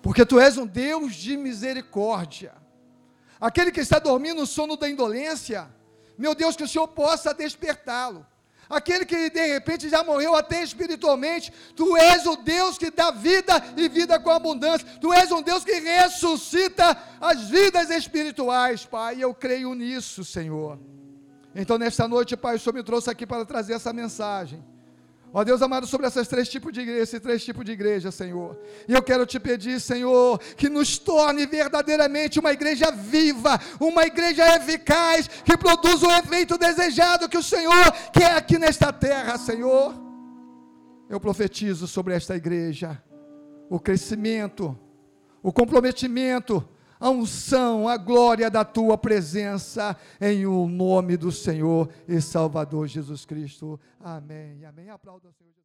Porque 0.02 0.26
Tu 0.26 0.40
és 0.40 0.58
um 0.58 0.66
Deus 0.66 1.14
de 1.14 1.36
misericórdia. 1.36 2.52
Aquele 3.40 3.70
que 3.70 3.80
está 3.80 4.00
dormindo 4.00 4.40
no 4.40 4.46
sono 4.46 4.76
da 4.76 4.90
indolência, 4.90 5.70
meu 6.18 6.34
Deus, 6.34 6.56
que 6.56 6.64
o 6.64 6.68
Senhor 6.68 6.88
possa 6.88 7.32
despertá-lo. 7.32 8.26
Aquele 8.68 9.04
que 9.04 9.30
de 9.30 9.46
repente 9.46 9.88
já 9.88 10.02
morreu 10.02 10.34
até 10.34 10.62
espiritualmente, 10.62 11.52
tu 11.76 11.96
és 11.96 12.26
o 12.26 12.36
Deus 12.36 12.78
que 12.78 12.90
dá 12.90 13.12
vida 13.12 13.62
e 13.76 13.88
vida 13.88 14.18
com 14.18 14.30
abundância. 14.30 14.86
Tu 15.00 15.12
és 15.12 15.30
um 15.30 15.42
Deus 15.42 15.64
que 15.64 15.78
ressuscita 15.78 16.96
as 17.20 17.48
vidas 17.48 17.90
espirituais, 17.90 18.84
Pai. 18.84 19.22
Eu 19.22 19.32
creio 19.32 19.74
nisso, 19.74 20.24
Senhor. 20.24 20.80
Então, 21.54 21.76
nesta 21.78 22.08
noite, 22.08 22.36
Pai, 22.36 22.56
o 22.56 22.58
Senhor 22.58 22.74
me 22.74 22.82
trouxe 22.82 23.10
aqui 23.10 23.26
para 23.26 23.44
trazer 23.44 23.74
essa 23.74 23.92
mensagem. 23.92 24.64
Ó 25.34 25.42
Deus 25.42 25.62
amado, 25.62 25.86
sobre 25.86 26.06
esses 26.06 26.28
três 26.28 26.46
tipos 26.46 26.72
de 26.72 26.80
igreja, 26.80 27.02
esses 27.02 27.20
três 27.20 27.42
tipos 27.42 27.64
de 27.64 27.72
igreja, 27.72 28.10
Senhor. 28.10 28.58
E 28.86 28.92
eu 28.92 29.02
quero 29.02 29.24
te 29.24 29.40
pedir, 29.40 29.80
Senhor, 29.80 30.38
que 30.56 30.68
nos 30.68 30.98
torne 30.98 31.46
verdadeiramente 31.46 32.38
uma 32.38 32.52
igreja 32.52 32.90
viva, 32.90 33.58
uma 33.80 34.04
igreja 34.04 34.56
eficaz, 34.56 35.28
que 35.28 35.56
produza 35.56 36.06
o 36.06 36.10
efeito 36.10 36.58
desejado 36.58 37.30
que 37.30 37.38
o 37.38 37.42
Senhor 37.42 37.92
quer 38.12 38.36
aqui 38.36 38.58
nesta 38.58 38.92
terra, 38.92 39.38
Senhor. 39.38 39.94
Eu 41.08 41.18
profetizo 41.18 41.86
sobre 41.86 42.14
esta 42.14 42.36
igreja 42.36 43.02
o 43.70 43.80
crescimento, 43.80 44.78
o 45.42 45.50
comprometimento, 45.50 46.68
a 47.02 47.10
unção, 47.10 47.88
a 47.88 47.96
glória 47.96 48.48
da 48.48 48.64
tua 48.64 48.96
presença, 48.96 49.96
em 50.20 50.46
o 50.46 50.68
nome 50.68 51.16
do 51.16 51.32
Senhor 51.32 51.88
e 52.06 52.20
Salvador 52.20 52.86
Jesus 52.86 53.24
Cristo. 53.24 53.78
Amém. 53.98 54.64
Amém. 54.64 54.88
Aplauda 54.88 55.28
o 55.28 55.32
Senhor. 55.32 55.61